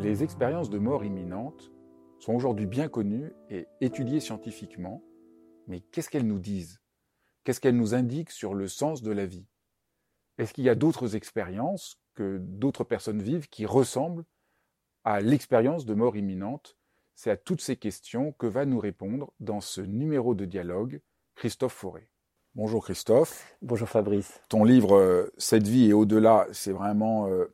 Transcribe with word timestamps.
Les 0.00 0.22
expériences 0.22 0.70
de 0.70 0.78
mort 0.78 1.04
imminente 1.04 1.72
sont 2.20 2.32
aujourd'hui 2.32 2.66
bien 2.66 2.88
connues 2.88 3.32
et 3.50 3.66
étudiées 3.80 4.20
scientifiquement, 4.20 5.02
mais 5.66 5.80
qu'est-ce 5.80 6.08
qu'elles 6.08 6.26
nous 6.26 6.38
disent? 6.38 6.80
Qu'est-ce 7.42 7.60
qu'elles 7.60 7.76
nous 7.76 7.94
indiquent 7.94 8.30
sur 8.30 8.54
le 8.54 8.68
sens 8.68 9.02
de 9.02 9.10
la 9.10 9.26
vie? 9.26 9.48
Est-ce 10.38 10.54
qu'il 10.54 10.62
y 10.62 10.68
a 10.68 10.76
d'autres 10.76 11.16
expériences 11.16 12.00
que 12.14 12.38
d'autres 12.40 12.84
personnes 12.84 13.20
vivent 13.20 13.48
qui 13.48 13.66
ressemblent 13.66 14.24
à 15.02 15.20
l'expérience 15.20 15.84
de 15.84 15.94
mort 15.94 16.16
imminente? 16.16 16.76
C'est 17.16 17.32
à 17.32 17.36
toutes 17.36 17.60
ces 17.60 17.74
questions 17.74 18.30
que 18.30 18.46
va 18.46 18.66
nous 18.66 18.78
répondre 18.78 19.32
dans 19.40 19.60
ce 19.60 19.80
numéro 19.80 20.36
de 20.36 20.44
dialogue 20.44 21.00
Christophe 21.34 21.72
Fauré. 21.72 22.08
Bonjour 22.54 22.84
Christophe. 22.84 23.56
Bonjour 23.62 23.88
Fabrice. 23.88 24.40
Ton 24.48 24.62
livre 24.62 24.96
euh, 24.96 25.32
Cette 25.38 25.66
vie 25.66 25.86
et 25.86 25.92
au-delà, 25.92 26.46
c'est 26.52 26.72
vraiment 26.72 27.26
euh, 27.26 27.52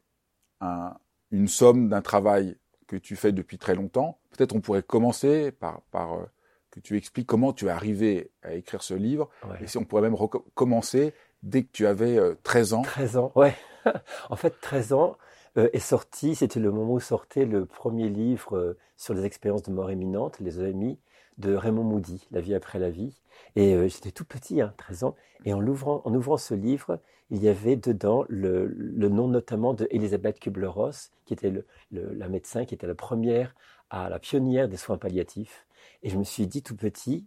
un, 0.61 0.95
une 1.35 1.49
somme 1.49 1.89
d'un 1.89 2.03
travail 2.03 2.57
que 2.87 2.97
tu 2.97 3.17
fais 3.17 3.33
depuis 3.33 3.59
très 3.59 3.75
longtemps. 3.75 4.19
Peut-être 4.31 4.55
on 4.55 4.61
pourrait 4.61 4.83
commencer 4.83 5.53
par, 5.53 5.83
par 5.91 6.15
euh, 6.15 6.25
que 6.71 6.81
tu 6.81 6.97
expliques 6.97 7.27
comment 7.27 7.53
tu 7.53 7.67
es 7.67 7.71
arrivé 7.71 8.31
à 8.43 8.55
écrire 8.55 8.83
ce 8.83 8.95
livre. 8.95 9.31
Et 9.61 9.67
si 9.67 9.79
on 9.79 9.85
pourrait 9.85 10.03
même 10.03 10.17
commencer 10.55 11.15
dès 11.43 11.63
que 11.63 11.71
tu 11.73 11.87
avais 11.87 12.19
13 12.43 12.75
ans. 12.75 12.83
13 12.83 13.17
ans, 13.17 13.33
ouais. 13.37 13.55
en 14.31 14.37
fait, 14.37 14.55
13 14.61 14.93
ans 14.93 15.17
euh, 15.57 15.69
est 15.73 15.79
sorti, 15.79 16.35
c'était 16.35 16.61
le 16.61 16.73
moment 16.73 16.95
où 16.95 17.01
sortait 17.01 17.45
le 17.45 17.65
premier 17.65 18.09
livre 18.09 18.57
euh, 18.57 18.79
sur 18.97 19.15
les 19.15 19.25
expériences 19.25 19.63
de 19.63 19.73
mort 19.73 19.91
imminente, 19.91 20.41
les 20.41 20.61
EMI, 20.61 20.99
de 21.39 21.55
Raymond 21.55 21.85
Moody, 21.85 22.27
La 22.31 22.41
vie 22.41 22.55
après 22.55 22.79
la 22.79 22.91
vie. 22.91 23.15
Et 23.57 23.75
euh, 23.75 23.89
j'étais 23.89 24.11
tout 24.11 24.25
petit, 24.25 24.61
hein, 24.61 24.75
13 24.77 25.05
ans, 25.05 25.17
et 25.45 25.53
en 25.53 25.67
ouvrant, 25.67 26.03
en 26.05 26.15
ouvrant 26.15 26.37
ce 26.37 26.55
livre, 26.55 27.01
il 27.31 27.43
y 27.43 27.49
avait 27.49 27.77
dedans 27.77 28.25
le, 28.29 28.67
le 28.67 29.09
nom 29.09 29.29
notamment 29.29 29.75
de 29.75 29.89
Elisabeth 29.91 30.39
Kubler-Ross, 30.41 31.11
qui 31.25 31.35
était 31.35 31.51
le, 31.51 31.67
la 31.91 32.29
médecin, 32.29 32.65
qui 32.65 32.75
était 32.75 32.87
la 32.87 32.95
première, 32.95 33.55
à 33.91 34.09
la 34.09 34.19
pionnière 34.19 34.69
des 34.69 34.77
soins 34.77 34.99
palliatifs. 34.99 35.67
Et 36.03 36.11
je 36.11 36.19
me 36.19 36.25
suis 36.25 36.47
dit 36.47 36.63
tout 36.63 36.77
petit, 36.77 37.27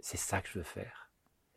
c'est 0.00 0.16
ça 0.16 0.40
que 0.40 0.48
je 0.48 0.58
veux 0.58 0.64
faire. 0.64 1.10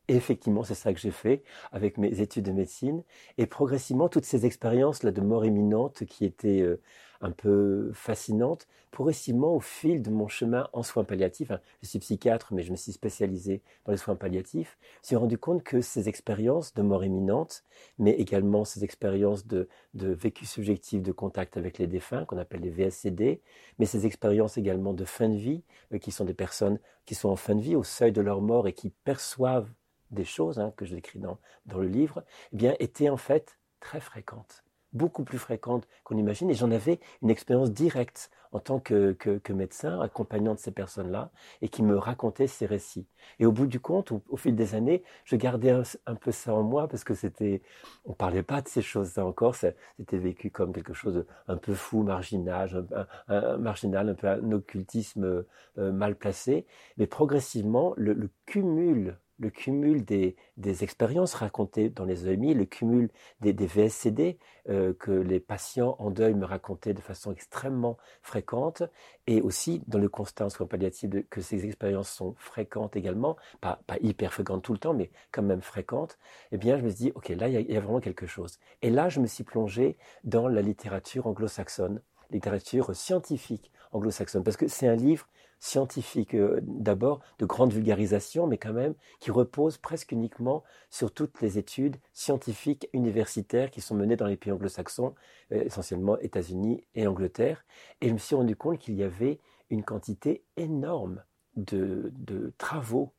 Et 0.09 0.15
effectivement, 0.15 0.63
c'est 0.63 0.75
ça 0.75 0.93
que 0.93 0.99
j'ai 0.99 1.11
fait 1.11 1.43
avec 1.71 1.97
mes 1.97 2.19
études 2.19 2.45
de 2.45 2.51
médecine. 2.51 3.03
Et 3.37 3.45
progressivement, 3.45 4.09
toutes 4.09 4.25
ces 4.25 4.45
expériences 4.45 5.03
là 5.03 5.11
de 5.11 5.21
mort 5.21 5.45
imminente 5.45 6.05
qui 6.05 6.25
étaient 6.25 6.61
euh, 6.61 6.81
un 7.23 7.31
peu 7.31 7.91
fascinante. 7.93 8.67
Progressivement, 8.91 9.55
au 9.55 9.59
fil 9.59 10.01
de 10.01 10.11
mon 10.11 10.27
chemin 10.27 10.67
en 10.73 10.83
soins 10.83 11.05
palliatifs, 11.05 11.51
je 11.81 11.87
suis 11.87 11.99
psychiatre, 11.99 12.53
mais 12.53 12.61
je 12.63 12.71
me 12.71 12.75
suis 12.75 12.91
spécialisé 12.91 13.63
dans 13.85 13.93
les 13.93 13.97
soins 13.97 14.15
palliatifs, 14.15 14.77
je 14.81 14.99
me 14.99 15.07
suis 15.07 15.15
rendu 15.15 15.37
compte 15.37 15.63
que 15.63 15.81
ces 15.81 16.09
expériences 16.09 16.73
de 16.73 16.81
mort 16.81 17.03
imminente, 17.03 17.63
mais 17.97 18.11
également 18.11 18.65
ces 18.65 18.83
expériences 18.83 19.47
de, 19.47 19.67
vécu 19.93 20.45
subjectif 20.45 21.01
de 21.01 21.11
contact 21.11 21.57
avec 21.57 21.77
les 21.77 21.87
défunts, 21.87 22.25
qu'on 22.25 22.37
appelle 22.37 22.61
les 22.61 22.69
VSCD, 22.69 23.41
mais 23.79 23.85
ces 23.85 24.05
expériences 24.05 24.57
également 24.57 24.93
de 24.93 25.05
fin 25.05 25.29
de 25.29 25.37
vie, 25.37 25.63
euh, 25.93 25.97
qui 25.97 26.11
sont 26.11 26.25
des 26.25 26.33
personnes 26.33 26.79
qui 27.05 27.15
sont 27.15 27.29
en 27.29 27.35
fin 27.37 27.55
de 27.55 27.61
vie, 27.61 27.75
au 27.75 27.83
seuil 27.83 28.11
de 28.11 28.21
leur 28.21 28.41
mort 28.41 28.67
et 28.67 28.73
qui 28.73 28.89
perçoivent 28.89 29.71
des 30.11 30.25
choses, 30.25 30.59
hein, 30.59 30.73
que 30.75 30.85
je 30.85 30.93
décris 30.93 31.19
dans, 31.19 31.39
dans 31.65 31.79
le 31.79 31.87
livre, 31.87 32.23
eh 32.51 32.57
bien, 32.57 32.75
étaient 32.79 33.09
en 33.09 33.17
fait 33.17 33.57
très 33.79 33.99
fréquentes 33.99 34.62
beaucoup 34.93 35.23
plus 35.23 35.37
fréquente 35.37 35.87
qu'on 36.03 36.17
imagine. 36.17 36.49
Et 36.49 36.53
j'en 36.53 36.71
avais 36.71 36.99
une 37.21 37.29
expérience 37.29 37.71
directe 37.71 38.29
en 38.53 38.59
tant 38.59 38.79
que, 38.79 39.13
que, 39.13 39.53
médecin, 39.53 39.99
accompagnant 39.99 40.53
de 40.53 40.59
ces 40.59 40.71
personnes-là, 40.71 41.31
et 41.63 41.69
qui 41.69 41.81
me 41.81 41.97
racontait 41.97 42.45
ces 42.45 42.67
récits. 42.67 43.07
Et 43.39 43.47
au 43.47 43.51
bout 43.51 43.65
du 43.65 43.79
compte, 43.79 44.11
au, 44.11 44.37
fil 44.37 44.55
des 44.55 44.75
années, 44.75 45.03
je 45.25 45.35
gardais 45.35 45.71
un, 46.05 46.15
peu 46.15 46.31
ça 46.31 46.53
en 46.53 46.61
moi, 46.61 46.87
parce 46.87 47.03
que 47.03 47.15
c'était, 47.15 47.63
on 48.05 48.13
parlait 48.13 48.43
pas 48.43 48.61
de 48.61 48.67
ces 48.67 48.83
choses-là 48.83 49.25
encore, 49.25 49.55
c'était 49.55 50.17
vécu 50.17 50.51
comme 50.51 50.71
quelque 50.71 50.93
chose 50.93 51.15
de 51.15 51.27
un 51.47 51.57
peu 51.57 51.73
fou, 51.73 52.03
marginal, 52.03 52.85
un, 53.27 53.57
marginal, 53.57 54.09
un 54.09 54.13
peu 54.13 54.27
un 54.27 54.51
occultisme 54.51 55.43
euh, 55.79 55.91
mal 55.91 56.15
placé. 56.15 56.67
Mais 56.97 57.07
progressivement, 57.07 57.93
le, 57.97 58.13
le 58.13 58.29
cumul 58.45 59.17
le 59.43 59.49
cumul 59.49 60.03
des, 60.05 60.35
expériences 60.83 61.33
racontées 61.35 61.89
dans 61.89 62.05
les 62.05 62.27
EMI, 62.27 62.53
le 62.53 62.65
cumul 62.65 63.09
des, 63.41 63.53
VSCD 63.53 64.37
euh, 64.69 64.93
que 64.93 65.11
les 65.11 65.39
patients 65.39 65.95
en 65.99 66.09
deuil 66.09 66.33
me 66.33 66.45
racontaient 66.45 66.93
de 66.93 67.01
façon 67.01 67.31
extrêmement 67.31 67.97
fréquente, 68.21 68.83
et 69.27 69.41
aussi 69.41 69.81
dans 69.87 69.99
le 69.99 70.09
constat 70.09 70.45
en 70.45 70.49
soins 70.49 70.65
palliatifs 70.65 71.09
que 71.29 71.41
ces 71.41 71.65
expériences 71.65 72.09
sont 72.09 72.35
fréquentes 72.37 72.95
également, 72.95 73.35
pas, 73.61 73.79
hyper 74.01 74.33
fréquentes 74.33 74.63
tout 74.63 74.73
le 74.73 74.79
temps, 74.79 74.93
mais 74.93 75.11
quand 75.31 75.43
même 75.43 75.61
fréquentes, 75.61 76.17
eh 76.51 76.57
bien 76.57 76.77
je 76.77 76.83
me 76.83 76.89
suis 76.89 76.97
dit, 76.97 77.11
ok, 77.15 77.29
là 77.29 77.49
il 77.49 77.71
y, 77.71 77.77
a 77.77 77.79
vraiment 77.81 77.99
quelque 77.99 78.25
chose. 78.25 78.59
Et 78.81 78.89
là 78.89 79.09
je 79.09 79.19
me 79.19 79.27
suis 79.27 79.43
plongé 79.43 79.97
dans 80.23 80.47
la 80.47 80.61
littérature 80.61 81.27
anglo-saxonne, 81.27 82.01
littérature 82.31 82.95
scientifique 82.95 83.71
anglo-saxonne, 83.93 84.43
parce 84.43 84.57
que 84.57 84.67
c'est 84.67 84.87
un 84.87 84.95
livre 84.95 85.27
scientifique 85.59 86.35
euh, 86.35 86.59
d'abord, 86.61 87.21
de 87.39 87.45
grande 87.45 87.71
vulgarisation, 87.71 88.47
mais 88.47 88.57
quand 88.57 88.73
même 88.73 88.95
qui 89.21 89.31
repose 89.31 89.77
presque 89.77 90.11
uniquement 90.11 90.63
sur 90.89 91.13
toutes 91.13 91.41
les 91.41 91.57
études 91.57 91.95
scientifiques 92.11 92.89
universitaires 92.91 93.71
qui 93.71 93.79
sont 93.79 93.95
menées 93.95 94.17
dans 94.17 94.27
les 94.27 94.35
pays 94.35 94.51
anglo-saxons, 94.51 95.15
euh, 95.53 95.63
essentiellement 95.63 96.19
États-Unis 96.19 96.83
et 96.95 97.07
Angleterre. 97.07 97.63
Et 98.01 98.09
je 98.09 98.13
me 98.13 98.17
suis 98.17 98.35
rendu 98.35 98.57
compte 98.57 98.79
qu'il 98.79 98.95
y 98.95 99.03
avait 99.03 99.39
une 99.69 99.83
quantité 99.83 100.43
énorme 100.57 101.23
de, 101.55 102.11
de 102.13 102.53
travaux 102.57 103.13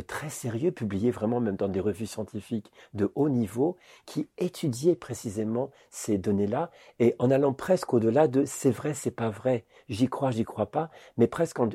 très 0.00 0.30
sérieux, 0.30 0.72
publiés 0.72 1.10
vraiment 1.10 1.40
même 1.40 1.56
dans 1.56 1.68
des 1.68 1.80
revues 1.80 2.06
scientifiques 2.06 2.70
de 2.94 3.10
haut 3.14 3.28
niveau, 3.28 3.76
qui 4.06 4.28
étudiaient 4.38 4.96
précisément 4.96 5.70
ces 5.90 6.18
données-là, 6.18 6.70
et 6.98 7.14
en 7.18 7.30
allant 7.30 7.52
presque 7.52 7.92
au-delà 7.92 8.28
de 8.28 8.44
c'est 8.44 8.70
vrai, 8.70 8.94
c'est 8.94 9.10
pas 9.10 9.30
vrai, 9.30 9.64
j'y 9.88 10.08
crois, 10.08 10.30
j'y 10.30 10.44
crois 10.44 10.70
pas, 10.70 10.90
mais 11.16 11.26
presque 11.26 11.60
en, 11.60 11.68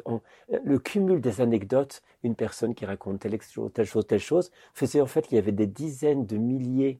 le 0.63 0.79
cumul 0.79 1.21
des 1.21 1.41
anecdotes, 1.41 2.01
une 2.23 2.35
personne 2.35 2.73
qui 2.75 2.85
raconte 2.85 3.19
telle 3.19 3.39
chose, 3.41 3.71
telle 3.73 3.85
chose, 3.85 4.07
telle 4.07 4.19
chose, 4.19 4.51
faisait 4.73 5.01
en 5.01 5.07
fait 5.07 5.27
qu'il 5.27 5.35
y 5.35 5.39
avait 5.39 5.51
des 5.51 5.67
dizaines 5.67 6.25
de 6.25 6.37
milliers 6.37 6.99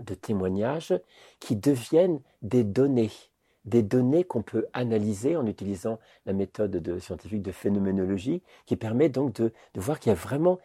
de 0.00 0.14
témoignages 0.14 0.94
qui 1.40 1.56
deviennent 1.56 2.20
des 2.42 2.64
données 2.64 3.10
des 3.64 3.82
données 3.82 4.24
qu'on 4.24 4.42
peut 4.42 4.66
analyser 4.72 5.36
en 5.36 5.46
utilisant 5.46 5.98
la 6.26 6.32
méthode 6.32 6.70
de, 6.70 6.98
scientifique 6.98 7.42
de 7.42 7.52
phénoménologie, 7.52 8.42
qui 8.66 8.76
permet 8.76 9.08
donc 9.08 9.34
de, 9.34 9.52
voir 9.74 10.00
qu'il 10.00 10.10
y 10.10 10.12
a 10.12 10.18
vraiment 10.18 10.58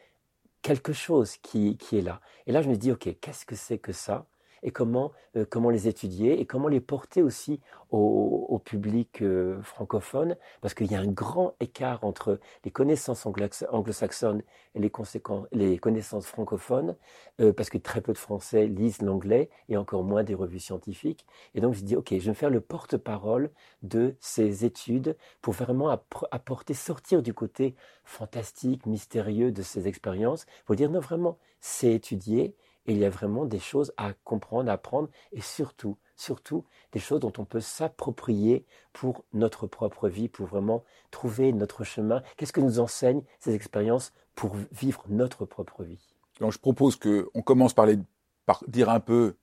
quelque 0.61 0.93
chose 0.93 1.37
qui, 1.37 1.77
qui, 1.77 1.97
est 1.97 2.01
là. 2.01 2.21
Et 2.47 2.51
là, 2.51 2.61
je 2.61 2.69
me 2.69 2.75
dis, 2.75 2.91
OK, 2.91 3.07
qu'est-ce 3.21 3.45
que 3.45 3.55
c'est 3.55 3.77
que 3.77 3.91
ça? 3.91 4.25
Et 4.63 4.71
comment, 4.71 5.11
euh, 5.35 5.45
comment 5.49 5.69
les 5.69 5.87
étudier 5.87 6.39
et 6.39 6.45
comment 6.45 6.67
les 6.67 6.79
porter 6.79 7.21
aussi 7.21 7.59
au, 7.91 8.61
public 8.65 9.21
euh, 9.21 9.61
francophone, 9.61 10.35
parce 10.61 10.73
qu'il 10.73 10.91
y 10.91 10.95
a 10.95 10.99
un 10.99 11.07
grand 11.07 11.53
écart 11.61 12.03
entre 12.03 12.39
les 12.65 12.71
connaissances 12.71 13.25
anglo-saxonnes 13.25 14.41
et 14.75 14.79
les, 14.79 15.77
connaissances 15.79 16.27
francophones, 16.27 16.95
euh, 17.39 17.53
parce 17.53 17.69
que 17.69 17.77
très 17.77 18.01
peu 18.01 18.11
de 18.11 18.17
Français 18.17 18.67
lisent 18.67 19.01
l'anglais 19.01 19.49
et 19.69 19.77
encore 19.77 20.03
moins 20.03 20.23
des 20.23 20.33
revues 20.33 20.59
scientifiques. 20.59 21.25
Et 21.55 21.61
donc 21.61 21.75
je 21.75 21.83
dis, 21.83 21.95
OK, 21.95 22.09
je 22.11 22.17
vais 22.17 22.29
me 22.29 22.33
faire 22.33 22.49
le 22.49 22.61
porte-parole 22.61 23.51
de 23.83 24.15
ces 24.19 24.65
études 24.65 25.15
pour 25.41 25.53
vraiment 25.53 25.89
apporter, 26.31 26.73
sortir 26.73 27.21
du 27.21 27.33
côté 27.33 27.75
fantastique, 28.03 28.85
mystérieux 28.85 29.51
de 29.51 29.61
ces 29.61 29.87
expériences, 29.87 30.45
pour 30.65 30.75
dire, 30.75 30.89
non, 30.89 30.99
vraiment, 30.99 31.37
c'est 31.61 31.93
étudié, 31.93 32.55
il 32.93 32.99
y 32.99 33.05
a 33.05 33.09
vraiment 33.09 33.45
des 33.45 33.59
choses 33.59 33.93
à 33.97 34.13
comprendre, 34.23 34.69
à 34.69 34.73
apprendre 34.73 35.09
et 35.31 35.41
surtout 35.41 35.97
surtout 36.17 36.65
des 36.91 36.99
choses 36.99 37.19
dont 37.19 37.33
on 37.37 37.45
peut 37.45 37.59
s'approprier 37.59 38.65
pour 38.91 39.23
notre 39.33 39.67
propre 39.67 40.09
vie, 40.09 40.27
pour 40.27 40.47
vraiment 40.47 40.83
trouver 41.11 41.53
notre 41.53 41.83
chemin. 41.83 42.21
Qu'est-ce 42.35 42.51
que 42.53 42.59
nous 42.59 42.79
enseignent 42.79 43.21
ces 43.39 43.53
expériences 43.53 44.13
pour 44.35 44.55
vivre 44.71 45.03
notre 45.07 45.45
propre 45.45 45.83
vie? 45.83 46.15
Donc 46.39 46.51
je 46.51 46.59
propose 46.59 46.95
qu'on 46.95 47.41
commence 47.43 47.73
par, 47.73 47.85
les, 47.85 47.97
par 48.45 48.63
dire 48.67 48.89
un 48.89 48.99
peu 48.99 49.35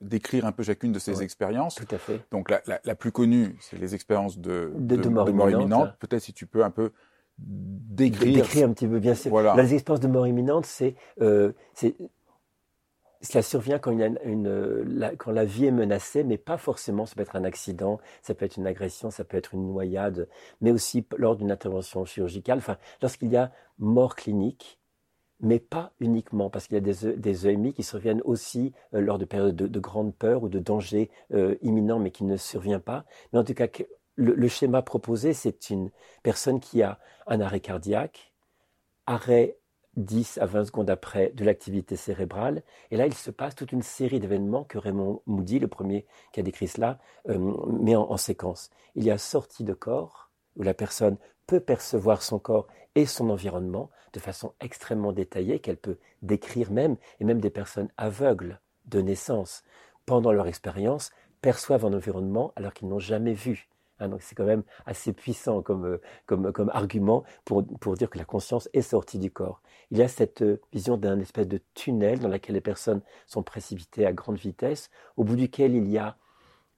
décrire 0.00 0.44
un 0.44 0.52
peu 0.52 0.62
chacune 0.62 0.92
de 0.92 0.98
ces 0.98 1.22
expériences. 1.22 1.76
Tout 1.76 1.94
à 1.94 1.98
fait. 1.98 2.20
Donc 2.30 2.50
la, 2.50 2.60
la, 2.66 2.80
la 2.84 2.94
plus 2.94 3.12
connue, 3.12 3.56
c'est 3.60 3.78
les 3.78 3.94
expériences 3.94 4.38
de, 4.38 4.72
de, 4.76 4.96
de, 4.96 5.08
mort, 5.08 5.28
imminente. 5.50 5.96
Peut-être 5.98 6.22
si 6.22 6.34
tu 6.34 6.46
peux 6.46 6.62
un 6.64 6.70
peu 6.70 6.92
décrire. 7.38 8.34
Décrire 8.34 8.68
un 8.68 8.72
petit 8.72 8.86
peu, 8.86 8.98
bien 8.98 9.14
sûr. 9.14 9.30
Voilà. 9.30 9.54
les 9.56 9.74
expériences 9.74 10.00
de 10.00 10.08
mort 10.08 10.26
imminente, 10.26 10.66
c'est 10.66 10.94
euh, 11.22 11.52
cela 13.20 13.42
survient 13.42 13.80
la, 13.84 15.16
quand 15.16 15.30
la 15.30 15.44
vie 15.44 15.66
est 15.66 15.70
menacée, 15.70 16.24
mais 16.24 16.38
pas 16.38 16.58
forcément. 16.58 17.06
Ça 17.06 17.14
peut 17.14 17.22
être 17.22 17.36
un 17.36 17.44
accident, 17.44 17.98
ça 18.22 18.34
peut 18.34 18.44
être 18.44 18.56
une 18.56 18.66
agression, 18.66 19.10
ça 19.10 19.24
peut 19.24 19.36
être 19.36 19.54
une 19.54 19.66
noyade, 19.66 20.28
mais 20.60 20.70
aussi 20.70 21.06
lors 21.16 21.36
d'une 21.36 21.50
intervention 21.50 22.04
chirurgicale. 22.04 22.58
Enfin, 22.58 22.76
lorsqu'il 23.02 23.30
y 23.30 23.36
a 23.36 23.52
mort 23.78 24.16
clinique, 24.16 24.78
mais 25.40 25.58
pas 25.58 25.92
uniquement, 26.00 26.48
parce 26.50 26.66
qu'il 26.66 26.74
y 26.74 26.78
a 26.78 26.80
des, 26.80 27.16
des 27.16 27.48
EMI 27.48 27.74
qui 27.74 27.82
surviennent 27.82 28.22
aussi 28.24 28.72
euh, 28.94 29.00
lors 29.00 29.18
de 29.18 29.24
périodes 29.26 29.56
de, 29.56 29.66
de, 29.66 29.80
grande 29.80 30.14
peur 30.14 30.42
ou 30.42 30.48
de 30.48 30.58
danger 30.58 31.10
euh, 31.34 31.56
imminent, 31.62 31.98
mais 31.98 32.10
qui 32.10 32.24
ne 32.24 32.36
survient 32.36 32.80
pas. 32.80 33.04
Mais 33.32 33.38
en 33.38 33.44
tout 33.44 33.54
cas, 33.54 33.68
le 34.16 34.48
schéma 34.48 34.80
proposé, 34.80 35.34
c'est 35.34 35.68
une 35.68 35.90
personne 36.22 36.58
qui 36.58 36.82
a 36.82 36.98
un 37.26 37.40
arrêt 37.42 37.60
cardiaque, 37.60 38.32
arrêt 39.04 39.58
10 39.96 40.38
à 40.38 40.46
20 40.46 40.66
secondes 40.66 40.90
après 40.90 41.32
de 41.34 41.44
l'activité 41.44 41.96
cérébrale. 41.96 42.62
Et 42.90 42.96
là, 42.96 43.06
il 43.06 43.14
se 43.14 43.30
passe 43.30 43.54
toute 43.54 43.72
une 43.72 43.82
série 43.82 44.20
d'événements 44.20 44.64
que 44.64 44.78
Raymond 44.78 45.22
Moody, 45.26 45.58
le 45.58 45.68
premier 45.68 46.06
qui 46.32 46.40
a 46.40 46.42
décrit 46.42 46.68
cela, 46.68 46.98
euh, 47.28 47.38
met 47.68 47.96
en, 47.96 48.10
en, 48.10 48.16
séquence. 48.16 48.70
Il 48.94 49.04
y 49.04 49.10
a 49.10 49.18
sortie 49.18 49.64
de 49.64 49.72
corps, 49.72 50.30
où 50.56 50.62
la 50.62 50.74
personne 50.74 51.16
peut 51.46 51.60
percevoir 51.60 52.22
son 52.22 52.38
corps 52.38 52.66
et 52.94 53.06
son 53.06 53.30
environnement 53.30 53.90
de 54.12 54.20
façon 54.20 54.54
extrêmement 54.60 55.12
détaillée, 55.12 55.58
qu'elle 55.58 55.76
peut 55.76 55.98
décrire 56.22 56.72
même, 56.72 56.96
et 57.20 57.24
même 57.24 57.40
des 57.40 57.50
personnes 57.50 57.88
aveugles 57.96 58.60
de 58.86 59.00
naissance, 59.00 59.62
pendant 60.06 60.32
leur 60.32 60.46
expérience, 60.46 61.10
perçoivent 61.42 61.84
un 61.84 61.92
environnement 61.92 62.52
alors 62.56 62.72
qu'ils 62.72 62.88
n'ont 62.88 62.98
jamais 62.98 63.34
vu. 63.34 63.68
Hein, 63.98 64.08
donc 64.08 64.22
c'est 64.22 64.34
quand 64.34 64.44
même 64.44 64.62
assez 64.84 65.12
puissant 65.12 65.62
comme, 65.62 65.86
euh, 65.86 66.00
comme, 66.26 66.52
comme 66.52 66.70
argument 66.70 67.24
pour, 67.44 67.64
pour 67.80 67.94
dire 67.94 68.10
que 68.10 68.18
la 68.18 68.24
conscience 68.24 68.68
est 68.72 68.82
sortie 68.82 69.18
du 69.18 69.30
corps. 69.30 69.62
Il 69.90 69.98
y 69.98 70.02
a 70.02 70.08
cette 70.08 70.42
euh, 70.42 70.60
vision 70.72 70.96
d'un 70.96 71.20
espèce 71.20 71.48
de 71.48 71.60
tunnel 71.74 72.18
dans 72.18 72.28
lequel 72.28 72.54
les 72.54 72.60
personnes 72.60 73.02
sont 73.26 73.42
précipitées 73.42 74.06
à 74.06 74.12
grande 74.12 74.38
vitesse, 74.38 74.90
au 75.16 75.24
bout 75.24 75.36
duquel 75.36 75.74
il 75.74 75.88
y 75.88 75.98
a 75.98 76.16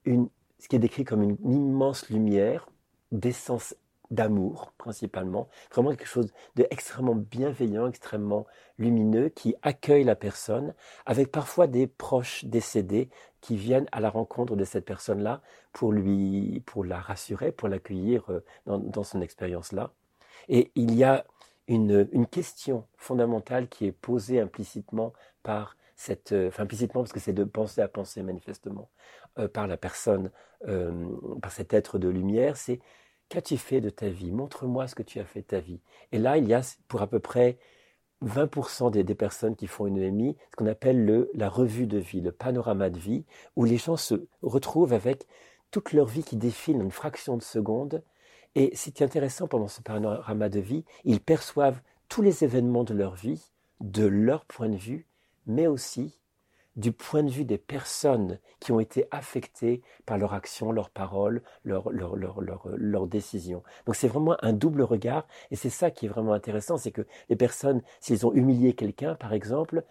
une, 0.05 0.29
ce 0.59 0.67
qui 0.67 0.75
est 0.75 0.79
décrit 0.79 1.05
comme 1.05 1.23
une 1.23 1.37
immense 1.43 2.09
lumière 2.09 2.69
d'essence 3.11 3.75
d'amour 4.11 4.73
principalement, 4.77 5.49
vraiment 5.71 5.91
quelque 5.91 6.07
chose 6.07 6.33
d'extrêmement 6.55 7.15
bienveillant, 7.15 7.87
extrêmement 7.87 8.45
lumineux, 8.77 9.29
qui 9.29 9.55
accueille 9.61 10.03
la 10.03 10.15
personne, 10.15 10.73
avec 11.05 11.31
parfois 11.31 11.67
des 11.67 11.85
proches 11.85 12.43
décédés 12.45 13.09
qui 13.41 13.55
viennent 13.55 13.87
à 13.91 13.99
la 13.99 14.09
rencontre 14.09 14.55
de 14.55 14.63
cette 14.63 14.85
personne-là 14.85 15.41
pour 15.73 15.91
lui, 15.91 16.61
pour 16.65 16.83
la 16.83 16.99
rassurer, 16.99 17.51
pour 17.51 17.67
l'accueillir 17.67 18.23
euh, 18.29 18.43
dans, 18.65 18.79
dans, 18.79 19.03
son 19.03 19.21
expérience-là. 19.21 19.91
Et 20.47 20.71
il 20.75 20.95
y 20.95 21.03
a 21.03 21.25
une, 21.69 22.27
question 22.27 22.85
fondamentale 22.97 23.67
qui 23.69 23.85
est 23.85 23.91
posée 23.91 24.39
implicitement 24.39 25.13
par 25.43 25.77
cette, 25.95 26.31
euh, 26.31 26.47
enfin 26.47 26.63
implicitement 26.63 27.01
parce 27.01 27.13
que 27.13 27.19
c'est 27.19 27.33
de 27.33 27.43
penser 27.43 27.81
à 27.81 27.87
penser 27.87 28.23
manifestement 28.23 28.89
euh, 29.37 29.47
par 29.47 29.67
la 29.67 29.77
personne, 29.77 30.31
euh, 30.67 31.07
par 31.41 31.51
cet 31.51 31.73
être 31.73 31.99
de 31.99 32.09
lumière, 32.09 32.57
c'est 32.57 32.79
Qu'as-tu 33.29 33.57
fait 33.57 33.79
de 33.79 33.91
ta 33.91 34.09
vie? 34.09 34.31
Montre-moi 34.31 34.87
ce 34.87 34.95
que 34.95 35.03
tu 35.03 35.19
as 35.19 35.23
fait 35.23 35.41
de 35.41 35.45
ta 35.45 35.59
vie. 35.59 35.81
Et 36.11 36.17
là, 36.17 36.37
il 36.39 36.47
y 36.47 36.53
a 36.55 36.61
pour 36.87 37.03
à 37.03 37.07
peu 37.07 37.19
près 37.19 37.59
20% 38.25 38.89
des, 38.89 39.03
des, 39.03 39.13
personnes 39.13 39.55
qui 39.55 39.67
font 39.67 39.85
une 39.85 39.99
EMI 39.99 40.35
ce 40.49 40.55
qu'on 40.55 40.65
appelle 40.65 41.05
le, 41.05 41.29
la 41.35 41.47
revue 41.47 41.85
de 41.85 41.99
vie, 41.99 42.21
le 42.21 42.31
panorama 42.31 42.89
de 42.89 42.97
vie, 42.97 43.25
où 43.55 43.65
les 43.65 43.77
gens 43.77 43.97
se 43.97 44.15
retrouvent 44.41 44.93
avec 44.93 45.27
toute 45.69 45.93
leur 45.93 46.07
vie 46.07 46.23
qui 46.23 46.37
défile 46.37 46.77
en 46.77 46.81
une 46.81 46.91
fraction 46.91 47.37
de 47.37 47.43
seconde. 47.43 48.03
Et 48.55 48.75
ce 48.75 48.89
qui 48.89 49.03
est 49.03 49.05
intéressant 49.05 49.47
pendant 49.47 49.67
ce 49.67 49.81
panorama 49.81 50.49
de 50.49 50.59
vie, 50.59 50.85
ils 51.03 51.21
perçoivent 51.21 51.81
tous 52.07 52.21
les 52.21 52.43
événements 52.43 52.83
de 52.83 52.93
leur 52.93 53.15
vie, 53.15 53.51
de 53.79 54.05
leur 54.05 54.45
point 54.45 54.69
de 54.69 54.77
vue, 54.77 55.07
mais 55.45 55.67
aussi 55.67 56.19
du 56.75 56.93
point 56.93 57.23
de 57.23 57.29
vue 57.29 57.43
des 57.43 57.57
personnes 57.57 58.39
qui 58.59 58.71
ont 58.71 58.79
été 58.79 59.05
affectées 59.11 59.81
par 60.05 60.17
leur 60.17 60.33
action, 60.33 60.71
leurs 60.71 60.89
paroles, 60.89 61.41
leurs 61.65 61.89
leur, 61.91 62.15
leur, 62.15 62.39
leur, 62.41 63.07
décisions. 63.07 63.63
Donc 63.85 63.95
c'est 63.95 64.07
vraiment 64.07 64.37
un 64.41 64.53
double 64.53 64.83
regard 64.83 65.27
et 65.51 65.57
c'est 65.57 65.69
ça 65.69 65.91
qui 65.91 66.05
est 66.05 66.09
vraiment 66.09 66.31
intéressant, 66.31 66.77
c'est 66.77 66.91
que 66.91 67.05
les 67.27 67.35
personnes, 67.35 67.81
s'ils 67.99 68.25
ont 68.25 68.33
humilié 68.33 68.73
quelqu'un 68.73 69.15
par 69.15 69.33
exemple, 69.33 69.83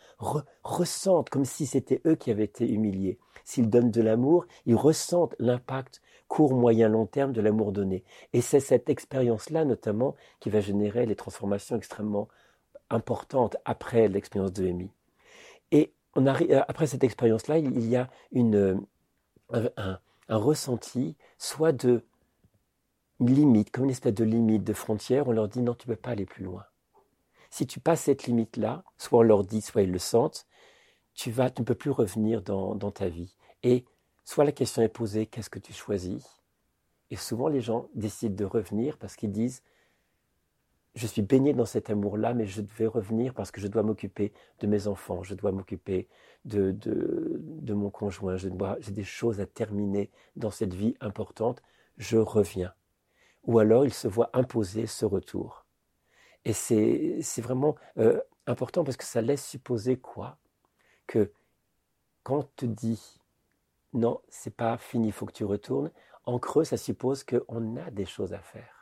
ressentent 0.62 1.28
comme 1.28 1.44
si 1.44 1.66
c'était 1.66 2.00
eux 2.06 2.14
qui 2.14 2.30
avaient 2.30 2.44
été 2.44 2.66
humiliés. 2.66 3.18
S'ils 3.44 3.68
donnent 3.68 3.90
de 3.90 4.02
l'amour, 4.02 4.46
ils 4.64 4.76
ressentent 4.76 5.34
l'impact 5.38 6.00
court, 6.28 6.54
moyen, 6.54 6.88
long 6.88 7.06
terme 7.06 7.32
de 7.32 7.40
l'amour 7.40 7.72
donné. 7.72 8.04
Et 8.32 8.40
c'est 8.40 8.60
cette 8.60 8.88
expérience-là 8.88 9.64
notamment 9.64 10.14
qui 10.40 10.50
va 10.50 10.60
générer 10.60 11.06
les 11.06 11.16
transformations 11.16 11.76
extrêmement 11.76 12.28
importantes 12.90 13.56
après 13.64 14.08
l'expérience 14.08 14.52
de 14.52 14.68
Amy. 14.68 14.90
Et 15.72 15.92
euh, 16.16 16.62
après 16.68 16.86
cette 16.86 17.04
expérience-là, 17.04 17.58
il 17.58 17.86
y 17.86 17.96
a 17.96 18.08
euh, 18.34 18.78
un, 19.50 19.98
ressenti, 20.28 21.16
soit 21.38 21.72
de 21.72 22.04
limite, 23.20 23.70
comme 23.70 23.84
une 23.84 23.90
espèce 23.90 24.14
de 24.14 24.24
limite, 24.24 24.64
de 24.64 24.72
frontière. 24.72 25.28
On 25.28 25.32
leur 25.32 25.48
dit 25.48 25.62
non, 25.62 25.74
tu 25.74 25.88
ne 25.88 25.94
peux 25.94 26.00
pas 26.00 26.10
aller 26.10 26.26
plus 26.26 26.44
loin. 26.44 26.64
Si 27.50 27.66
tu 27.66 27.80
passes 27.80 28.02
cette 28.02 28.24
limite-là, 28.24 28.84
soit 28.98 29.20
on 29.20 29.22
leur 29.22 29.44
dit, 29.44 29.62
soit 29.62 29.82
ils 29.82 29.92
le 29.92 29.98
sentent, 29.98 30.46
tu, 31.14 31.30
vas, 31.30 31.50
ne 31.58 31.64
peux 31.64 31.74
plus 31.74 31.90
revenir 31.90 32.42
dans, 32.42 32.74
dans 32.74 32.90
ta 32.90 33.08
vie. 33.08 33.34
Et 33.62 33.84
soit 34.28 34.44
la 34.44 34.52
question 34.52 34.82
est 34.82 34.90
posée, 34.90 35.24
qu'est-ce 35.24 35.48
que 35.48 35.58
tu 35.58 35.72
choisis? 35.72 36.42
Et 37.10 37.16
souvent 37.16 37.48
les 37.48 37.62
gens 37.62 37.88
décident 37.94 38.34
de 38.34 38.44
revenir 38.44 38.98
parce 38.98 39.16
qu'ils 39.16 39.32
disent, 39.32 39.62
je 40.94 41.06
suis 41.06 41.22
baigné 41.22 41.54
dans 41.54 41.64
cet 41.64 41.88
amour-là, 41.88 42.34
mais 42.34 42.44
je 42.44 42.60
devais 42.60 42.86
revenir 42.86 43.32
parce 43.32 43.50
que 43.50 43.58
je 43.58 43.68
dois 43.68 43.82
m'occuper 43.82 44.34
de 44.60 44.66
mes 44.66 44.86
enfants, 44.86 45.22
je 45.22 45.34
dois 45.34 45.50
m'occuper 45.50 46.08
de, 46.44 46.72
de, 46.72 47.72
mon 47.72 47.88
conjoint, 47.88 48.36
j'ai 48.36 48.50
des 48.92 49.02
choses 49.02 49.40
à 49.40 49.46
terminer 49.46 50.10
dans 50.36 50.50
cette 50.50 50.74
vie 50.74 50.94
importante, 51.00 51.62
je 51.96 52.18
reviens. 52.18 52.74
Ou 53.44 53.60
alors 53.60 53.86
il 53.86 53.94
se 53.94 54.08
voit 54.08 54.28
imposer 54.34 54.86
ce 54.86 55.06
retour. 55.06 55.64
Et 56.44 56.52
c'est 56.52 57.40
vraiment 57.40 57.76
euh, 57.96 58.20
important 58.46 58.84
parce 58.84 58.98
que 58.98 59.04
ça 59.04 59.22
laisse 59.22 59.46
supposer 59.46 59.96
quoi? 59.96 60.36
Que 61.06 61.32
quand 62.24 62.40
on 62.40 62.42
te 62.56 62.66
dit 62.66 63.17
non, 63.92 64.20
c'est 64.28 64.54
pas 64.54 64.76
fini, 64.78 65.08
il 65.08 65.12
faut 65.12 65.26
que 65.26 65.32
tu 65.32 65.44
retournes, 65.44 65.90
en 66.24 66.38
creux, 66.38 66.64
ça 66.64 66.76
suppose 66.76 67.24
qu'on 67.24 67.76
a 67.76 67.90
des 67.90 68.06
choses 68.06 68.32
à 68.32 68.40
faire 68.40 68.78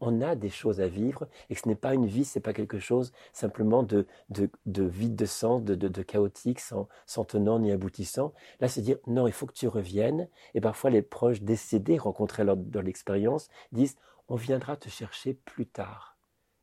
on 0.00 0.20
a 0.20 0.34
des 0.34 0.50
choses 0.50 0.80
à 0.80 0.88
vivre 0.88 1.28
et 1.48 1.54
que 1.54 1.60
ce 1.60 1.68
n'est 1.68 1.74
pas 1.74 1.94
une 1.94 2.06
vie, 2.06 2.24
ce 2.24 2.38
n'est 2.38 2.42
pas 2.42 2.52
quelque 2.52 2.78
chose 2.78 3.12
simplement 3.32 3.82
de, 3.82 4.06
de, 4.28 4.50
de 4.66 4.84
vide 4.84 5.16
de 5.16 5.26
sens, 5.26 5.62
de, 5.62 5.74
de, 5.74 5.88
de 5.88 6.02
chaotique, 6.02 6.60
sans, 6.60 6.88
sans, 7.06 7.24
tenant 7.24 7.58
ni 7.58 7.72
aboutissant. 7.72 8.32
Là, 8.60 8.68
c'est 8.68 8.82
dire 8.82 8.98
non, 9.06 9.26
il 9.26 9.32
faut 9.32 9.46
que 9.46 9.52
tu 9.52 9.68
reviennes. 9.68 10.28
Et 10.54 10.60
parfois, 10.60 10.90
les 10.90 11.02
proches 11.02 11.42
décédés 11.42 11.98
rencontrés 11.98 12.44
lors 12.44 12.56
de 12.56 12.80
l'expérience 12.80 13.48
disent 13.72 13.96
on 14.28 14.36
viendra 14.36 14.76
te 14.76 14.88
chercher 14.88 15.34
plus 15.34 15.66
tard, 15.66 16.16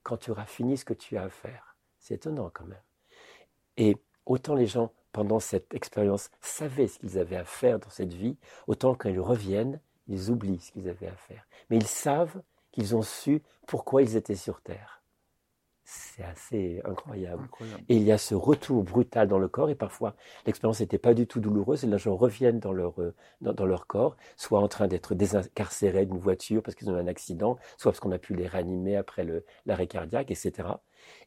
quand 0.03 0.17
tu 0.17 0.31
auras 0.31 0.45
fini 0.45 0.77
ce 0.77 0.85
que 0.85 0.93
tu 0.93 1.17
as 1.17 1.23
à 1.23 1.29
faire. 1.29 1.77
C'est 1.99 2.15
étonnant 2.15 2.51
quand 2.53 2.65
même. 2.65 2.81
Et 3.77 3.97
autant 4.25 4.55
les 4.55 4.67
gens, 4.67 4.91
pendant 5.13 5.39
cette 5.39 5.73
expérience, 5.73 6.29
savaient 6.41 6.87
ce 6.87 6.99
qu'ils 6.99 7.17
avaient 7.17 7.37
à 7.37 7.45
faire 7.45 7.79
dans 7.79 7.89
cette 7.89 8.13
vie, 8.13 8.35
autant 8.67 8.95
quand 8.95 9.09
ils 9.09 9.19
reviennent, 9.19 9.79
ils 10.07 10.29
oublient 10.29 10.59
ce 10.59 10.71
qu'ils 10.71 10.89
avaient 10.89 11.07
à 11.07 11.15
faire. 11.15 11.47
Mais 11.69 11.77
ils 11.77 11.87
savent 11.87 12.41
qu'ils 12.71 12.95
ont 12.95 13.03
su 13.03 13.41
pourquoi 13.67 14.01
ils 14.01 14.17
étaient 14.17 14.35
sur 14.35 14.61
Terre. 14.61 15.03
C'est 15.85 16.23
assez 16.23 16.81
incroyable. 16.85 17.43
incroyable. 17.43 17.83
Et 17.89 17.97
il 17.97 18.03
y 18.03 18.11
a 18.11 18.17
ce 18.17 18.35
retour 18.35 18.83
brutal 18.83 19.27
dans 19.27 19.37
le 19.37 19.49
corps, 19.49 19.69
et 19.69 19.75
parfois 19.75 20.15
l'expérience 20.45 20.79
n'était 20.79 20.97
pas 20.97 21.13
du 21.13 21.27
tout 21.27 21.41
douloureuse, 21.41 21.83
et 21.83 21.87
les 21.87 21.97
gens 21.97 22.15
reviennent 22.15 22.59
dans 22.59 22.71
leur, 22.71 22.99
euh, 23.01 23.13
dans, 23.41 23.53
dans 23.53 23.65
leur 23.65 23.85
corps, 23.85 24.15
soit 24.37 24.59
en 24.59 24.67
train 24.67 24.87
d'être 24.87 25.13
désincarcérés 25.13 26.05
d'une 26.05 26.17
voiture 26.17 26.63
parce 26.63 26.75
qu'ils 26.75 26.89
ont 26.89 26.97
eu 26.97 27.01
un 27.01 27.07
accident, 27.07 27.57
soit 27.77 27.91
parce 27.91 27.99
qu'on 27.99 28.11
a 28.13 28.17
pu 28.17 28.33
les 28.33 28.47
réanimer 28.47 28.95
après 28.95 29.27
l'arrêt 29.65 29.87
cardiaque, 29.87 30.31
etc. 30.31 30.69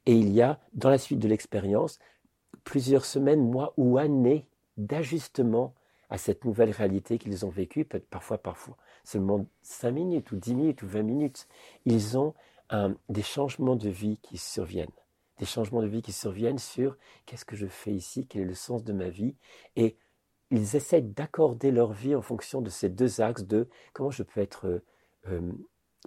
Et 0.06 0.14
il 0.14 0.30
y 0.30 0.40
a, 0.40 0.58
dans 0.72 0.88
la 0.88 0.98
suite 0.98 1.18
de 1.18 1.28
l'expérience, 1.28 1.98
plusieurs 2.64 3.04
semaines, 3.04 3.48
mois 3.48 3.74
ou 3.76 3.98
années 3.98 4.48
d'ajustement 4.76 5.74
à 6.10 6.18
cette 6.18 6.44
nouvelle 6.44 6.70
réalité 6.70 7.18
qu'ils 7.18 7.44
ont 7.44 7.50
vécue, 7.50 7.84
peut-être 7.84 8.08
parfois, 8.08 8.38
parfois 8.38 8.76
seulement 9.04 9.46
5 9.62 9.90
minutes 9.90 10.32
ou 10.32 10.36
10 10.36 10.54
minutes 10.54 10.82
ou 10.82 10.86
20 10.86 11.02
minutes. 11.02 11.48
Ils 11.84 12.18
ont 12.18 12.34
des 13.08 13.22
changements 13.22 13.76
de 13.76 13.88
vie 13.88 14.18
qui 14.18 14.38
surviennent. 14.38 14.88
Des 15.38 15.46
changements 15.46 15.82
de 15.82 15.86
vie 15.86 16.02
qui 16.02 16.12
surviennent 16.12 16.58
sur 16.58 16.96
qu'est-ce 17.26 17.44
que 17.44 17.56
je 17.56 17.66
fais 17.66 17.92
ici, 17.92 18.26
quel 18.26 18.42
est 18.42 18.46
le 18.46 18.54
sens 18.54 18.84
de 18.84 18.92
ma 18.92 19.08
vie. 19.08 19.36
Et 19.76 19.96
ils 20.50 20.76
essayent 20.76 21.02
d'accorder 21.02 21.70
leur 21.70 21.92
vie 21.92 22.14
en 22.14 22.22
fonction 22.22 22.60
de 22.62 22.70
ces 22.70 22.88
deux 22.88 23.20
axes 23.20 23.44
de 23.44 23.68
comment 23.92 24.10
je 24.10 24.22
peux 24.22 24.40
être 24.40 24.66
euh, 24.66 24.84
euh, 25.28 25.52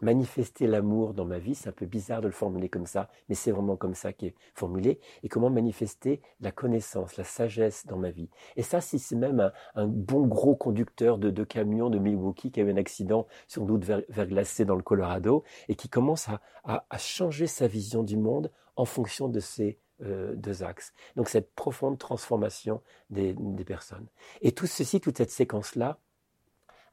manifester 0.01 0.67
l'amour 0.67 1.13
dans 1.13 1.25
ma 1.25 1.39
vie, 1.39 1.55
c'est 1.55 1.69
un 1.69 1.73
peu 1.73 1.85
bizarre 1.85 2.21
de 2.21 2.27
le 2.27 2.33
formuler 2.33 2.69
comme 2.69 2.85
ça, 2.85 3.09
mais 3.27 3.35
c'est 3.35 3.51
vraiment 3.51 3.75
comme 3.75 3.95
ça 3.95 4.13
qui 4.13 4.27
est 4.27 4.35
formulé, 4.53 4.99
et 5.23 5.29
comment 5.29 5.49
manifester 5.49 6.21
la 6.39 6.51
connaissance, 6.51 7.17
la 7.17 7.23
sagesse 7.23 7.85
dans 7.85 7.97
ma 7.97 8.11
vie. 8.11 8.29
Et 8.55 8.63
ça, 8.63 8.81
si 8.81 8.99
c'est 8.99 9.15
même 9.15 9.51
un, 9.75 9.87
bon 9.87 10.25
gros 10.27 10.55
conducteur 10.55 11.17
de, 11.17 11.29
de, 11.29 11.43
camion 11.43 11.89
de 11.89 11.99
Milwaukee 11.99 12.51
qui 12.51 12.61
a 12.61 12.63
eu 12.63 12.71
un 12.71 12.77
accident 12.77 13.27
sans 13.47 13.65
doute 13.65 13.83
verglacé 13.83 14.65
dans 14.65 14.75
le 14.75 14.83
Colorado, 14.83 15.43
et 15.67 15.75
qui 15.75 15.89
commence 15.89 16.29
à, 16.29 16.41
à, 16.63 16.97
changer 16.97 17.47
sa 17.47 17.67
vision 17.67 18.03
du 18.03 18.17
monde 18.17 18.51
en 18.75 18.85
fonction 18.85 19.27
de 19.27 19.39
ces 19.39 19.79
euh, 20.01 20.33
deux 20.35 20.63
axes. 20.63 20.93
Donc 21.15 21.27
cette 21.27 21.53
profonde 21.55 21.97
transformation 21.97 22.81
des, 23.09 23.33
des 23.33 23.65
personnes. 23.65 24.07
Et 24.41 24.53
tout 24.53 24.67
ceci, 24.67 25.01
toute 25.01 25.17
cette 25.17 25.31
séquence-là, 25.31 25.99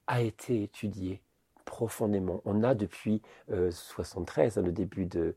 a 0.08 0.22
été 0.22 0.62
étudiée 0.62 1.22
profondément. 1.66 2.40
On 2.46 2.62
a 2.62 2.74
depuis 2.74 3.20
1973, 3.50 4.56
euh, 4.56 4.60
hein, 4.60 4.64
le 4.64 4.72
début 4.72 5.04
de, 5.04 5.36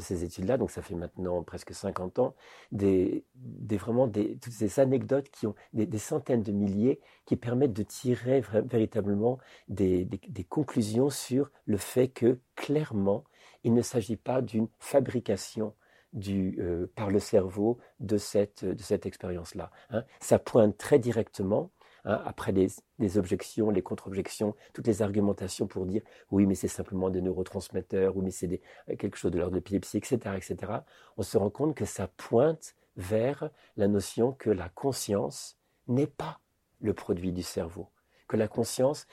ces 0.00 0.24
études-là, 0.24 0.56
donc 0.56 0.72
ça 0.72 0.82
fait 0.82 0.96
maintenant 0.96 1.40
presque 1.44 1.72
50 1.72 2.18
ans, 2.18 2.34
des, 2.72 3.24
vraiment 3.70 4.08
des, 4.08 4.36
toutes 4.38 4.52
ces 4.52 4.80
anecdotes 4.80 5.30
qui 5.30 5.46
ont 5.46 5.54
des, 5.72 5.98
centaines 5.98 6.42
de 6.42 6.50
milliers 6.50 7.00
qui 7.26 7.36
permettent 7.36 7.74
de 7.74 7.84
tirer 7.84 8.42
véritablement 8.64 9.38
des, 9.68 10.08
conclusions 10.48 11.10
sur 11.10 11.52
le 11.66 11.76
fait 11.76 12.08
que 12.08 12.40
clairement, 12.56 13.22
il 13.62 13.74
ne 13.74 13.82
s'agit 13.82 14.16
pas 14.16 14.40
d'une 14.40 14.68
fabrication 14.78 15.74
du, 16.14 16.56
euh, 16.58 16.86
par 16.96 17.10
le 17.10 17.20
cerveau 17.20 17.78
de 18.00 18.16
cette, 18.16 18.64
de 18.64 18.82
cette 18.82 19.04
expérience-là. 19.04 19.70
Hein. 19.90 20.04
Ça 20.20 20.38
pointe 20.38 20.78
très 20.78 20.98
directement 20.98 21.70
Hein, 22.08 22.22
après 22.24 22.52
les, 22.52 23.18
objections, 23.18 23.68
les 23.68 23.82
contre-objections, 23.82 24.56
toutes 24.72 24.86
les 24.86 25.02
argumentations 25.02 25.66
pour 25.66 25.84
dire 25.84 26.00
oui, 26.30 26.46
mais 26.46 26.54
c'est 26.54 26.66
simplement 26.66 27.10
des 27.10 27.20
neurotransmetteurs, 27.20 28.16
oui, 28.16 28.24
mais 28.24 28.30
c'est 28.30 28.62
quelque 28.96 29.18
chose 29.18 29.30
de 29.30 29.38
l'ordre 29.38 29.52
de 29.52 29.56
l'épilepsie, 29.56 29.98
etc., 29.98 30.18
etc., 30.34 30.72
on 31.18 31.22
se 31.22 31.36
rend 31.36 31.50
compte 31.50 31.74
que 31.74 31.84
ça 31.84 32.08
pointe 32.08 32.74
vers 32.96 33.50
la 33.76 33.88
notion 33.88 34.32
que 34.32 34.48
la 34.48 34.70
conscience 34.70 35.58
n'est 35.86 36.06
pas 36.06 36.40
le 36.80 36.94
produit 36.94 37.30
du 37.30 37.42
cerveau, 37.42 37.90
que 38.26 38.38
la 38.38 38.48
conscience 38.48 39.06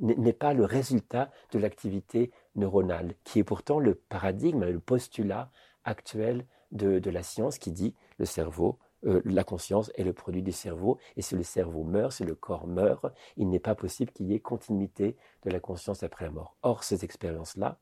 n'est 0.00 0.32
pas 0.32 0.54
le 0.54 0.64
résultat 0.64 1.30
de 1.52 1.60
l'activité 1.60 2.32
neuronale, 2.56 3.14
qui 3.22 3.38
est 3.38 3.44
pourtant 3.44 3.78
le 3.78 3.94
paradigme, 3.94 4.64
le 4.64 4.80
postulat 4.80 5.52
actuel 5.84 6.46
de 6.72 7.10
la 7.10 7.22
science 7.22 7.58
qui 7.58 7.70
dit 7.70 7.94
le 8.18 8.24
cerveau 8.24 8.80
euh, 9.06 9.22
la 9.24 9.44
conscience 9.44 9.90
est 9.96 10.04
le 10.04 10.12
produit 10.12 10.42
du 10.42 10.52
cerveau, 10.52 10.98
et 11.16 11.22
si 11.22 11.34
le 11.34 11.42
cerveau 11.42 11.84
meurt, 11.84 12.12
si 12.12 12.24
le 12.24 12.34
corps 12.34 12.66
meurt, 12.66 13.06
il 13.36 13.48
n'est 13.48 13.58
pas 13.58 13.74
possible 13.74 14.12
qu'il 14.12 14.26
y 14.26 14.34
ait 14.34 14.40
continuité 14.40 15.16
de 15.44 15.50
la 15.50 15.60
conscience 15.60 16.02
après 16.02 16.24
la 16.24 16.30
mort. 16.30 16.56
Or, 16.62 16.84
ces 16.84 17.04
expériences-là, 17.04 17.78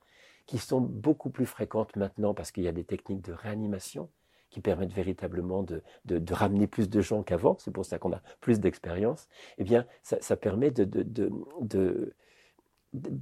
qui 0.46 0.58
sont 0.58 0.80
beaucoup 0.80 1.30
plus 1.30 1.46
fréquentes 1.46 1.96
maintenant 1.96 2.34
parce 2.34 2.50
qu'il 2.50 2.64
y 2.64 2.68
a 2.68 2.72
des 2.72 2.84
techniques 2.84 3.22
de 3.22 3.32
réanimation 3.32 4.10
qui 4.50 4.60
permettent 4.60 4.92
véritablement 4.92 5.62
de, 5.62 5.82
ramener 6.30 6.66
plus 6.66 6.90
de 6.90 7.00
gens 7.00 7.22
qu'avant, 7.22 7.56
c'est 7.58 7.70
pour 7.70 7.86
ça 7.86 7.98
qu'on 7.98 8.12
a 8.12 8.20
plus 8.40 8.60
d'expérience, 8.60 9.28
eh 9.56 9.64
bien, 9.64 9.86
ça, 10.02 10.36
permet 10.36 10.70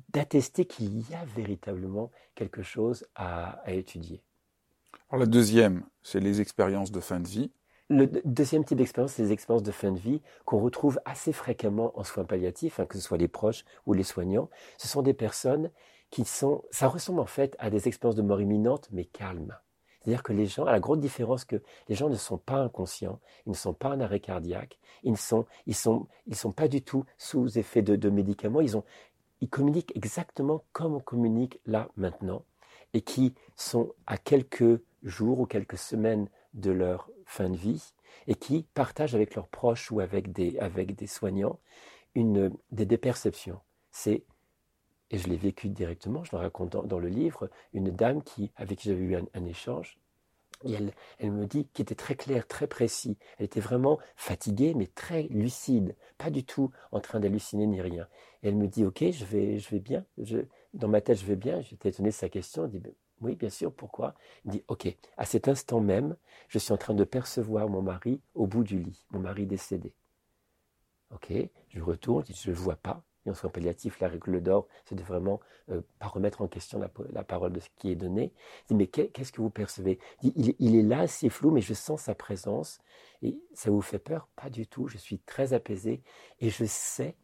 d'attester 0.09 0.64
qu'il 0.64 1.09
y 1.09 1.14
a 1.14 1.25
véritablement 1.37 2.11
quelque 2.35 2.62
chose 2.62 3.07
à, 3.14 3.61
à 3.61 3.73
étudier. 3.73 4.23
Alors 5.09 5.21
la 5.21 5.26
deuxième, 5.26 5.85
c'est 6.02 6.19
les 6.19 6.40
expériences 6.40 6.90
de 6.90 7.00
fin 7.00 7.21
de 7.21 7.28
vie. 7.28 7.52
Le 7.92 8.06
deuxième 8.06 8.64
type 8.64 8.78
d'expérience, 8.78 9.14
c'est 9.14 9.25
les 9.25 9.32
expériences 9.32 9.64
de 9.64 9.73
fin 9.73 9.90
de 9.90 9.99
vie 9.99 10.23
qu'on 10.44 10.61
retrouve 10.61 11.00
assez 11.04 11.32
fréquemment 11.32 11.90
en 11.99 12.04
soins 12.04 12.25
palliatifs, 12.25 12.78
hein, 12.78 12.87
que 12.87 12.97
ce 12.97 13.02
soit 13.02 13.18
les 13.18 13.26
proches 13.26 13.64
ou 13.85 13.94
les 13.94 14.04
soignants. 14.04 14.49
Ce 14.78 14.87
sont 14.87 15.02
des 15.02 15.12
personnes 15.12 15.73
qui 16.11 16.25
sont, 16.25 16.62
ça 16.70 16.87
ressemble 16.87 17.18
en 17.18 17.26
fait 17.26 17.56
à 17.59 17.68
des 17.68 17.88
expériences 17.88 18.14
de 18.14 18.23
mort 18.23 18.40
imminente, 18.40 18.88
mais 18.92 19.04
calmes. 19.06 19.59
C'est-à-dire 20.00 20.23
que 20.23 20.32
les 20.32 20.47
gens, 20.47 20.66
à 20.66 20.73
la 20.73 20.78
grande 20.78 21.00
différence 21.00 21.44
que 21.44 21.61
les 21.88 21.97
gens 21.97 22.09
ne 22.09 22.14
sont 22.14 22.38
pas 22.38 22.59
inconscients, 22.59 23.18
ils 23.44 23.50
ne 23.50 23.56
sont 23.56 23.75
pas 23.75 23.88
en 23.88 23.99
arrêt 23.99 24.20
cardiaque, 24.20 24.78
ils 25.02 25.11
ne 25.11 25.16
sont, 25.16 25.47
ils 25.66 25.75
sont, 25.75 26.06
ils 26.28 26.37
sont 26.37 26.52
pas 26.52 26.68
du 26.68 26.82
tout 26.82 27.04
sous 27.18 27.59
effet 27.59 27.82
de, 27.82 27.97
de 27.97 28.09
médicaments, 28.09 28.61
ils 28.61 28.76
ont, 28.76 28.85
ils 29.40 29.50
communiquent 29.50 29.97
exactement 29.97 30.62
comme 30.73 30.94
on 30.94 31.00
communique 31.00 31.59
là 31.66 31.88
maintenant, 31.97 32.44
et 32.94 33.00
qui 33.00 33.35
sont 33.56 33.92
à 34.06 34.16
quelques 34.16 34.80
jours 35.02 35.40
ou 35.40 35.47
quelques 35.47 35.78
semaines 35.78 36.28
de 36.54 36.71
leur 36.71 37.11
fin 37.26 37.49
de 37.49 37.57
vie 37.57 37.92
et 38.26 38.35
qui 38.35 38.66
partagent 38.75 39.14
avec 39.14 39.35
leurs 39.35 39.49
proches 39.49 39.90
ou 39.90 40.00
avec 40.00 40.33
des, 40.33 40.59
avec 40.59 40.95
des 40.95 41.07
soignants 41.07 41.59
une, 42.14 42.52
des 42.71 42.87
déperceptions. 42.87 43.61
C'est, 43.90 44.25
et 45.11 45.19
je 45.19 45.28
l'ai 45.28 45.37
vécu 45.37 45.69
directement, 45.69 46.25
je 46.25 46.30
le 46.33 46.38
raconte 46.38 46.71
dans, 46.87 46.99
le 46.99 47.09
livre, 47.09 47.50
une 47.73 47.90
dame 47.90 48.23
qui, 48.23 48.52
avec 48.57 48.78
qui 48.78 48.88
j'avais 48.88 49.02
eu 49.02 49.16
un, 49.16 49.45
échange, 49.45 49.99
et 50.64 50.73
elle, 50.73 50.92
elle, 51.19 51.33
me 51.33 51.47
dit, 51.47 51.66
qui 51.73 51.80
était 51.80 51.95
très 51.95 52.14
clair, 52.14 52.47
très 52.47 52.66
précis. 52.66 53.16
Elle 53.38 53.47
était 53.47 53.61
vraiment 53.61 53.99
fatiguée, 54.16 54.75
mais 54.75 54.87
très 54.87 55.23
lucide, 55.25 55.97
pas 56.19 56.30
du 56.30 56.45
tout 56.45 56.71
en 56.92 57.00
train 57.00 57.19
d'halluciner 57.19 57.66
ni 57.66 57.80
rien. 57.80 58.07
Et 58.42 58.49
elle 58.49 58.57
me 58.57 58.69
dit, 58.69 58.85
ok, 58.85 59.02
je 59.11 59.25
vais, 59.25 59.59
je 59.59 59.71
vais 59.71 59.80
bien. 59.80 60.04
Dans 60.75 60.88
ma 60.88 61.00
tête, 61.00 61.19
je 61.19 61.25
vais 61.25 61.37
bien. 61.37 61.62
J'étais 61.62 61.88
étonné 61.88 62.11
de 62.11 62.14
sa 62.14 62.28
question. 62.28 62.66
Elle 62.66 62.73
dit, 62.73 62.83
oui, 63.20 63.36
bien 63.36 63.50
sûr, 63.50 63.72
pourquoi? 63.72 64.14
Il 64.44 64.52
dit, 64.52 64.64
OK, 64.68 64.86
à 65.16 65.24
cet 65.24 65.48
instant 65.48 65.80
même, 65.80 66.16
je 66.48 66.58
suis 66.58 66.72
en 66.72 66.76
train 66.76 66.94
de 66.94 67.04
percevoir 67.04 67.68
mon 67.68 67.82
mari 67.82 68.20
au 68.34 68.46
bout 68.46 68.64
du 68.64 68.78
lit, 68.78 69.04
mon 69.10 69.20
mari 69.20 69.46
décédé. 69.46 69.92
OK, 71.12 71.32
je 71.68 71.80
retourne, 71.82 72.24
je 72.26 72.50
ne 72.50 72.54
le 72.54 72.60
vois 72.60 72.76
pas. 72.76 73.02
Et 73.26 73.30
en 73.30 73.34
soins 73.34 73.50
palliatifs, 73.50 74.00
la 74.00 74.08
règle 74.08 74.42
d'or, 74.42 74.66
c'est 74.86 74.94
de 74.94 75.02
vraiment 75.02 75.40
euh, 75.70 75.82
pas 75.98 76.06
remettre 76.06 76.40
en 76.40 76.48
question 76.48 76.78
la, 76.78 77.24
parole 77.24 77.52
de 77.52 77.60
ce 77.60 77.68
qui 77.76 77.90
est 77.90 77.96
donné. 77.96 78.32
Il 78.62 78.66
dit, 78.68 78.74
mais 78.74 78.86
qu'est-ce 78.86 79.32
que 79.32 79.42
vous 79.42 79.50
percevez? 79.50 79.98
Il, 80.22 80.32
dit, 80.32 80.56
il, 80.58 80.76
est 80.76 80.82
là, 80.82 81.06
c'est 81.06 81.28
flou, 81.28 81.50
mais 81.50 81.60
je 81.60 81.74
sens 81.74 82.02
sa 82.02 82.14
présence. 82.14 82.78
Et 83.20 83.38
ça 83.52 83.70
vous 83.70 83.82
fait 83.82 83.98
peur? 83.98 84.28
Pas 84.36 84.48
du 84.48 84.66
tout, 84.66 84.88
je 84.88 84.96
suis 84.96 85.18
très 85.18 85.52
apaisé 85.52 86.02
et 86.38 86.48
je 86.48 86.64
sais 86.64 87.14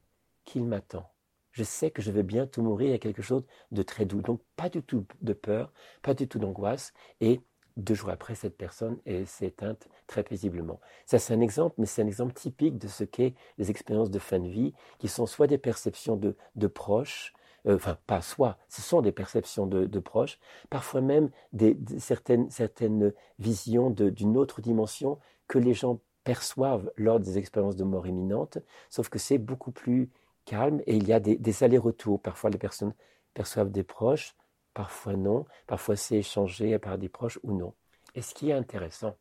qu'il 0.45 0.65
m'attend 0.65 1.11
je 1.57 1.65
sais 1.65 1.91
que 1.91 2.03
je 2.03 2.11
vais 2.11 2.23
bientôt 2.23 2.61
mourir, 2.61 2.89
il 2.89 2.91
y 2.91 2.95
a 2.95 2.99
quelque 2.99 3.23
chose 3.23 3.43
de 3.73 3.83
très 3.83 4.05
doux. 4.05 4.21
Donc 4.21 4.43
pas 4.57 4.69
du 4.69 4.83
tout 4.83 5.07
de 5.23 5.33
peur, 5.33 5.73
pas 6.03 6.13
du 6.13 6.29
tout 6.29 6.39
d'angoisse. 6.39 6.93
Et 7.23 7.41
deux 7.79 7.95
jours 7.95 8.11
après, 8.11 8.35
cette 8.35 8.59
personne 8.59 8.99
s'est 9.25 9.47
éteinte 9.47 9.89
très 10.07 10.23
paisiblement. 10.23 10.81
Ça, 11.07 11.19
c'est 11.19 11.33
un 11.33 11.41
exemple, 11.41 11.75
mais 11.79 11.87
c'est 11.87 12.03
un 12.03 12.07
exemple 12.07 12.35
typique 12.35 12.77
de 12.77 12.89
ce 12.89 13.05
qu'est 13.05 13.35
les 13.57 13.71
expériences 13.71 14.11
de 14.11 14.19
fin 14.19 14.39
de 14.39 14.49
vie, 14.49 14.75
qui 14.99 15.09
sont 15.09 15.25
soit 15.25 15.47
des 15.47 15.57
perceptions 15.57 16.17
de, 16.17 16.67
proches, 16.67 17.33
euh, 17.67 17.77
enfin 17.77 17.97
pas 18.07 18.21
soit, 18.21 18.59
ce 18.69 18.83
sont 18.83 19.01
des 19.01 19.13
perceptions 19.13 19.67
de, 19.67 19.99
proches, 19.99 20.39
parfois 20.69 21.01
même 21.01 21.31
des, 21.55 21.79
certaines, 21.99 22.51
certaines 22.51 23.15
visions 23.39 23.89
d'une 23.89 24.37
autre 24.37 24.61
dimension 24.61 25.19
que 25.49 25.59
les 25.59 25.73
gens 25.73 26.01
perçoivent 26.23 26.91
lors 26.97 27.19
des 27.19 27.39
expériences 27.39 27.77
de 27.77 27.85
mort 27.85 28.07
imminente, 28.07 28.59
sauf 28.91 29.09
que 29.09 29.19
c'est 29.19 29.39
beaucoup 29.39 29.71
plus 29.71 30.11
calme 30.47 30.81
et 30.87 30.97
il 30.97 31.07
y 31.07 31.13
a 31.13 31.21
des, 31.21 31.63
allers-retours. 31.63 32.23
Parfois, 32.23 32.49
les 32.49 32.59
personnes 32.59 32.95
perçoivent 33.35 33.71
des 33.71 33.83
proches, 33.83 34.35
parfois 34.73 35.15
non. 35.15 35.45
Parfois, 35.67 35.97
c'est 35.97 36.17
échangé 36.17 36.79
par 36.79 36.97
des 36.97 37.11
proches 37.11 37.39
ou 37.43 37.53
non. 37.53 37.75
Et 38.15 38.23
ce 38.23 38.35
qui 38.35 38.49
est 38.49 38.55
intéressant, 38.55 39.15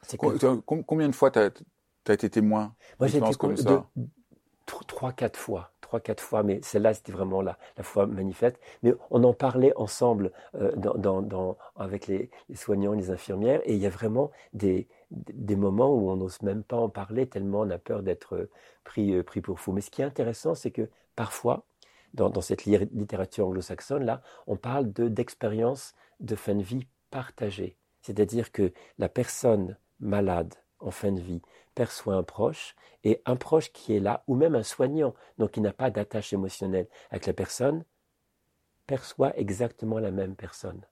c'est 0.00 0.16
que... 0.16 0.56
Combien 0.80 1.08
de 1.08 1.14
fois 1.14 1.30
tu 1.30 1.38
as, 1.40 2.14
été 2.14 2.30
témoin 2.30 2.74
Moi, 2.98 3.08
j'ai 3.08 3.18
été 3.18 3.34
comme 3.34 3.58
ça? 3.58 3.86
Trois, 4.86 5.12
quatre 5.12 5.38
fois. 5.38 5.70
Trois, 5.80 6.00
quatre 6.00 6.22
fois, 6.22 6.42
mais 6.42 6.60
celle-là, 6.62 6.94
c'était 6.94 7.12
vraiment 7.12 7.42
la, 7.42 7.58
la 7.76 7.82
fois 7.82 8.06
manifeste. 8.06 8.58
Mais 8.82 8.94
on 9.10 9.24
en 9.24 9.34
parlait 9.34 9.72
ensemble 9.76 10.32
euh, 10.54 10.72
dans, 10.74 11.56
avec 11.76 12.06
les, 12.06 12.30
soignants, 12.54 12.92
les 12.92 13.10
infirmières, 13.10 13.60
et 13.64 13.74
il 13.74 13.78
y 13.78 13.86
a 13.86 13.90
vraiment 13.90 14.30
des, 14.54 14.88
des 15.10 15.56
moments 15.56 15.94
où 15.94 16.10
on 16.10 16.16
n'ose 16.16 16.40
même 16.42 16.62
pas 16.62 16.76
en 16.76 16.88
parler 16.88 17.26
tellement 17.26 17.60
on 17.60 17.70
a 17.70 17.78
peur 17.78 18.02
d'être 18.02 18.48
pris, 18.84 19.14
euh, 19.14 19.22
pris 19.22 19.40
pour 19.40 19.60
fou. 19.60 19.72
Mais 19.72 19.82
ce 19.82 19.90
qui 19.90 20.00
est 20.02 20.06
intéressant, 20.06 20.54
c'est 20.54 20.70
que 20.70 20.88
parfois, 21.14 21.64
dans, 22.14 22.40
cette 22.40 22.64
littérature 22.64 23.46
anglo-saxonne, 23.46 24.04
là, 24.04 24.22
on 24.46 24.56
parle 24.56 24.92
d'expériences 24.92 25.94
de, 26.20 26.36
fin 26.36 26.54
de 26.54 26.62
vie 26.62 26.86
partagées. 27.10 27.76
C'est-à-dire 28.02 28.52
que 28.52 28.72
la 28.98 29.08
personne 29.08 29.76
malade 30.00 30.54
en 30.80 30.90
fin 30.90 31.12
de 31.12 31.20
vie 31.20 31.42
perçoit 31.74 32.14
un 32.14 32.22
proche 32.22 32.74
et 33.04 33.22
un 33.26 33.36
proche 33.36 33.72
qui 33.72 33.94
est 33.96 34.00
là, 34.00 34.24
ou 34.26 34.34
même 34.34 34.54
un 34.54 34.62
soignant, 34.62 35.14
donc 35.38 35.52
qui 35.52 35.60
n'a 35.60 35.72
pas 35.72 35.90
d'attache 35.90 36.32
émotionnelle 36.32 36.88
avec 37.10 37.26
la 37.26 37.32
personne, 37.32 37.84
perçoit 38.86 39.36
exactement 39.38 39.98
la 39.98 40.10
même 40.10 40.36
personne. 40.36 40.82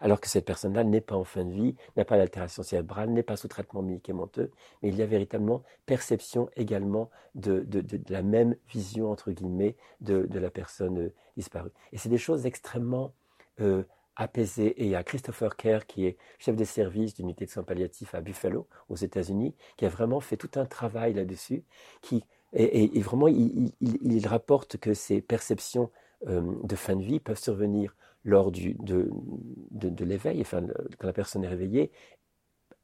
Alors 0.00 0.20
que 0.20 0.28
cette 0.28 0.44
personne-là 0.44 0.84
n'est 0.84 1.00
pas 1.00 1.16
en 1.16 1.24
fin 1.24 1.44
de 1.44 1.52
vie, 1.52 1.74
n'a 1.96 2.04
pas 2.04 2.16
d'altération 2.16 2.62
cérébrale, 2.62 3.10
n'est 3.10 3.22
pas 3.22 3.36
sous 3.36 3.48
traitement 3.48 3.82
médicamenteux, 3.82 4.50
mais 4.82 4.90
il 4.90 4.96
y 4.96 5.02
a 5.02 5.06
véritablement 5.06 5.62
perception 5.86 6.48
également 6.56 7.10
de, 7.34 7.66
la 8.08 8.22
même 8.22 8.56
vision, 8.68 9.10
entre 9.10 9.32
guillemets, 9.32 9.76
de, 10.00 10.26
la 10.38 10.50
personne 10.50 10.98
euh, 10.98 11.14
disparue. 11.36 11.70
Et 11.92 11.98
c'est 11.98 12.08
des 12.08 12.18
choses 12.18 12.46
extrêmement 12.46 13.14
euh, 13.60 13.84
apaisé. 14.16 14.66
Et 14.82 14.84
il 14.84 14.90
y 14.90 14.94
a 14.94 15.04
Christopher 15.04 15.56
Kerr, 15.56 15.86
qui 15.86 16.06
est 16.06 16.16
chef 16.38 16.56
de 16.56 16.64
service 16.64 17.14
d'unité 17.14 17.44
de 17.44 17.50
soins 17.50 17.62
palliatifs 17.62 18.14
à 18.14 18.20
Buffalo, 18.20 18.68
aux 18.88 18.96
États-Unis, 18.96 19.54
qui 19.76 19.86
a 19.86 19.88
vraiment 19.88 20.20
fait 20.20 20.36
tout 20.36 20.50
un 20.56 20.66
travail 20.66 21.14
là-dessus, 21.14 21.64
qui 22.02 22.24
et, 22.52 23.00
vraiment, 23.00 23.28
il, 23.28 24.26
rapporte 24.26 24.78
que 24.78 24.94
ces 24.94 25.20
perceptions 25.20 25.90
euh, 26.26 26.42
de 26.62 26.76
fin 26.76 26.96
de 26.96 27.02
vie 27.02 27.20
peuvent 27.20 27.38
survenir 27.38 27.94
lors 28.24 28.50
du, 28.50 28.74
de, 28.78 29.10
de, 29.70 30.04
l'éveil, 30.04 30.40
enfin, 30.40 30.62
quand 30.98 31.06
la 31.06 31.12
personne 31.12 31.44
est 31.44 31.48
réveillée, 31.48 31.92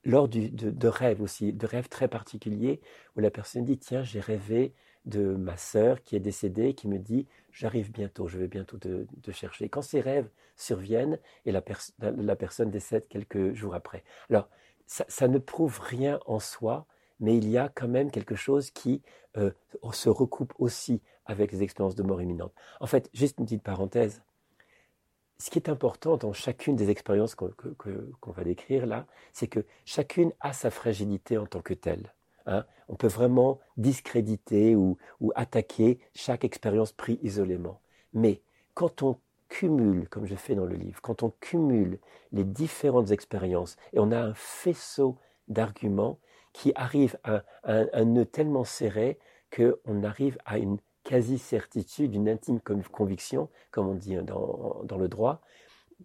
lors 0.04 0.28
du, 0.28 0.50
de, 0.50 0.88
rêves 0.88 1.22
aussi, 1.22 1.52
de 1.52 1.66
rêves 1.66 1.88
très 1.88 2.08
particuliers, 2.08 2.80
où 3.16 3.20
la 3.20 3.30
personne 3.30 3.64
dit, 3.64 3.78
tiens, 3.78 4.02
j'ai 4.02 4.20
rêvé 4.20 4.74
de 5.04 5.34
ma 5.34 5.56
sœur 5.56 6.02
qui 6.02 6.16
est 6.16 6.20
décédée, 6.20 6.74
qui 6.74 6.88
me 6.88 6.98
dit 6.98 7.26
j'arrive 7.50 7.90
bientôt, 7.90 8.28
je 8.28 8.38
vais 8.38 8.48
bientôt 8.48 8.78
te, 8.78 9.30
chercher. 9.30 9.68
Quand 9.68 9.82
ces 9.82 10.00
rêves 10.00 10.28
surviennent 10.56 11.18
et 11.44 11.52
la, 11.52 11.62
la, 11.98 12.36
personne 12.36 12.70
décède 12.70 13.06
quelques 13.08 13.52
jours 13.54 13.74
après. 13.74 14.04
Alors, 14.30 14.48
ça, 14.86 15.28
ne 15.28 15.38
prouve 15.38 15.80
rien 15.80 16.20
en 16.26 16.38
soi, 16.38 16.86
mais 17.20 17.36
il 17.36 17.48
y 17.48 17.56
a 17.56 17.68
quand 17.68 17.88
même 17.88 18.10
quelque 18.10 18.34
chose 18.34 18.70
qui 18.70 19.02
euh, 19.36 19.50
se 19.92 20.08
recoupe 20.08 20.52
aussi 20.58 21.00
avec 21.24 21.52
les 21.52 21.62
expériences 21.62 21.94
de 21.94 22.02
mort 22.02 22.20
imminente. 22.20 22.52
En 22.80 22.86
fait, 22.86 23.08
juste 23.14 23.38
une 23.38 23.46
petite 23.46 23.62
parenthèse. 23.62 24.22
Ce 25.38 25.50
qui 25.50 25.58
est 25.58 25.68
important 25.68 26.16
dans 26.16 26.32
chacune 26.32 26.76
des 26.76 26.90
expériences 26.90 27.34
qu'on 27.34 28.30
va 28.30 28.44
décrire 28.44 28.86
là, 28.86 29.06
c'est 29.32 29.48
que 29.48 29.64
chacune 29.84 30.32
a 30.40 30.52
sa 30.52 30.70
fragilité 30.70 31.38
en 31.38 31.46
tant 31.46 31.62
que 31.62 31.74
telle. 31.74 32.12
Hein. 32.46 32.64
on 32.88 32.96
peut 32.96 33.08
vraiment 33.08 33.60
discréditer 33.76 34.74
ou, 34.76 34.96
attaquer 35.34 35.98
chaque 36.14 36.44
expérience 36.44 36.92
prise 36.92 37.18
isolément. 37.22 37.80
Mais 38.12 38.42
quand 38.74 39.02
on 39.02 39.18
cumule, 39.48 40.08
comme 40.08 40.26
je 40.26 40.34
fais 40.34 40.54
dans 40.54 40.64
le 40.64 40.76
livre, 40.76 41.00
quand 41.02 41.22
on 41.22 41.30
cumule 41.40 41.98
les 42.32 42.44
différentes 42.44 43.10
expériences 43.10 43.76
et 43.92 43.98
on 43.98 44.10
a 44.10 44.18
un 44.18 44.34
faisceau 44.34 45.18
d'arguments 45.48 46.18
qui 46.52 46.72
arrivent 46.74 47.18
à, 47.24 47.42
un 47.64 48.04
nœud 48.04 48.26
tellement 48.26 48.64
serré 48.64 49.18
qu'on 49.54 50.02
arrive 50.02 50.38
à 50.44 50.58
une 50.58 50.78
quasi-certitude, 51.04 52.14
une 52.14 52.28
intime 52.28 52.60
conviction, 52.60 53.48
comme 53.70 53.88
on 53.88 53.94
dit 53.94 54.16
dans, 54.16 54.82
dans 54.84 54.98
le 54.98 55.08
droit, 55.08 55.42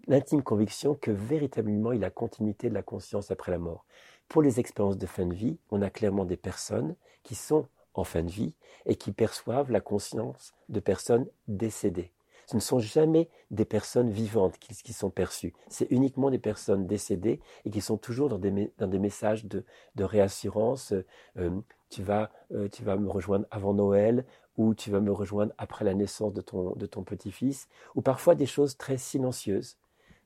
l'intime 0.07 0.43
conviction 0.43 0.95
que 0.95 1.11
véritablement 1.11 1.91
il 1.91 2.01
y 2.01 2.05
a 2.05 2.09
continuité 2.09 2.69
de 2.69 2.73
la 2.73 2.83
conscience 2.83 3.31
après 3.31 3.51
la 3.51 3.57
mort. 3.57 3.85
Pour 4.29 4.41
les 4.41 4.59
expériences 4.59 4.97
de 4.97 5.05
fin 5.05 5.25
de 5.25 5.33
vie, 5.33 5.57
on 5.71 5.81
a 5.81 5.89
clairement 5.89 6.25
des 6.25 6.37
personnes 6.37 6.95
qui 7.23 7.35
sont 7.35 7.65
en 7.93 8.03
fin 8.03 8.23
de 8.23 8.29
vie 8.29 8.53
et 8.85 8.95
qui 8.95 9.11
perçoivent 9.11 9.71
la 9.71 9.81
conscience 9.81 10.53
de 10.69 10.79
personnes 10.79 11.27
décédées. 11.47 12.11
Ce 12.45 12.55
ne 12.55 12.61
sont 12.61 12.79
jamais 12.79 13.29
des 13.51 13.65
personnes 13.65 14.09
vivantes 14.09 14.57
qui, 14.57 14.93
sont 14.93 15.09
perçues. 15.09 15.53
C'est 15.67 15.91
uniquement 15.91 16.29
des 16.29 16.39
personnes 16.39 16.87
décédées 16.87 17.41
et 17.65 17.69
qui 17.69 17.81
sont 17.81 17.97
toujours 17.97 18.29
dans 18.29 18.37
des, 18.37 18.71
dans 18.77 18.87
des 18.87 18.99
messages 18.99 19.45
de, 19.45 19.65
réassurance. 19.99 20.93
Euh, 21.37 21.51
tu, 21.89 22.03
vas, 22.03 22.31
euh, 22.53 22.69
tu 22.69 22.83
vas 22.83 22.95
me 22.95 23.09
rejoindre 23.09 23.45
avant 23.51 23.73
Noël 23.73 24.25
ou 24.55 24.73
tu 24.73 24.91
vas 24.91 25.01
me 25.01 25.11
rejoindre 25.11 25.53
après 25.57 25.83
la 25.83 25.93
naissance 25.93 26.33
de 26.33 26.41
ton, 26.41 26.71
de 26.75 26.85
ton 26.85 27.03
petit-fils. 27.03 27.67
Ou 27.95 28.01
parfois 28.01 28.33
des 28.33 28.45
choses 28.45 28.77
très 28.77 28.97
silencieuses 28.97 29.77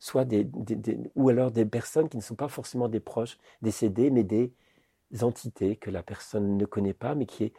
soit 0.02 0.26
des, 0.26 0.50
ou 1.16 1.30
alors 1.30 1.52
des 1.52 1.64
personnes 1.64 2.10
qui 2.10 2.18
ne 2.18 2.24
sont 2.24 2.36
pas 2.36 2.48
forcément 2.48 2.90
des 2.90 3.00
proches 3.00 3.38
décédés, 3.62 4.10
mais 4.10 4.24
des 4.24 4.52
entités 5.22 5.76
que 5.76 5.92
la 5.92 6.02
personne 6.02 6.58
ne 6.58 6.66
connaît 6.66 6.96
pas, 6.96 7.14
mais 7.14 7.28
qui 7.28 7.44
est 7.44 7.54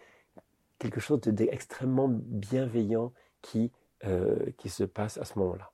quelque 0.80 0.99
chose 0.99 1.20
d'extrêmement 1.20 2.08
bienveillant 2.11 3.12
qui, 3.42 3.70
euh, 4.04 4.50
qui 4.58 4.70
se 4.70 4.82
passe 4.82 5.18
à 5.18 5.25
ce 5.25 5.38
moment-là. 5.38 5.70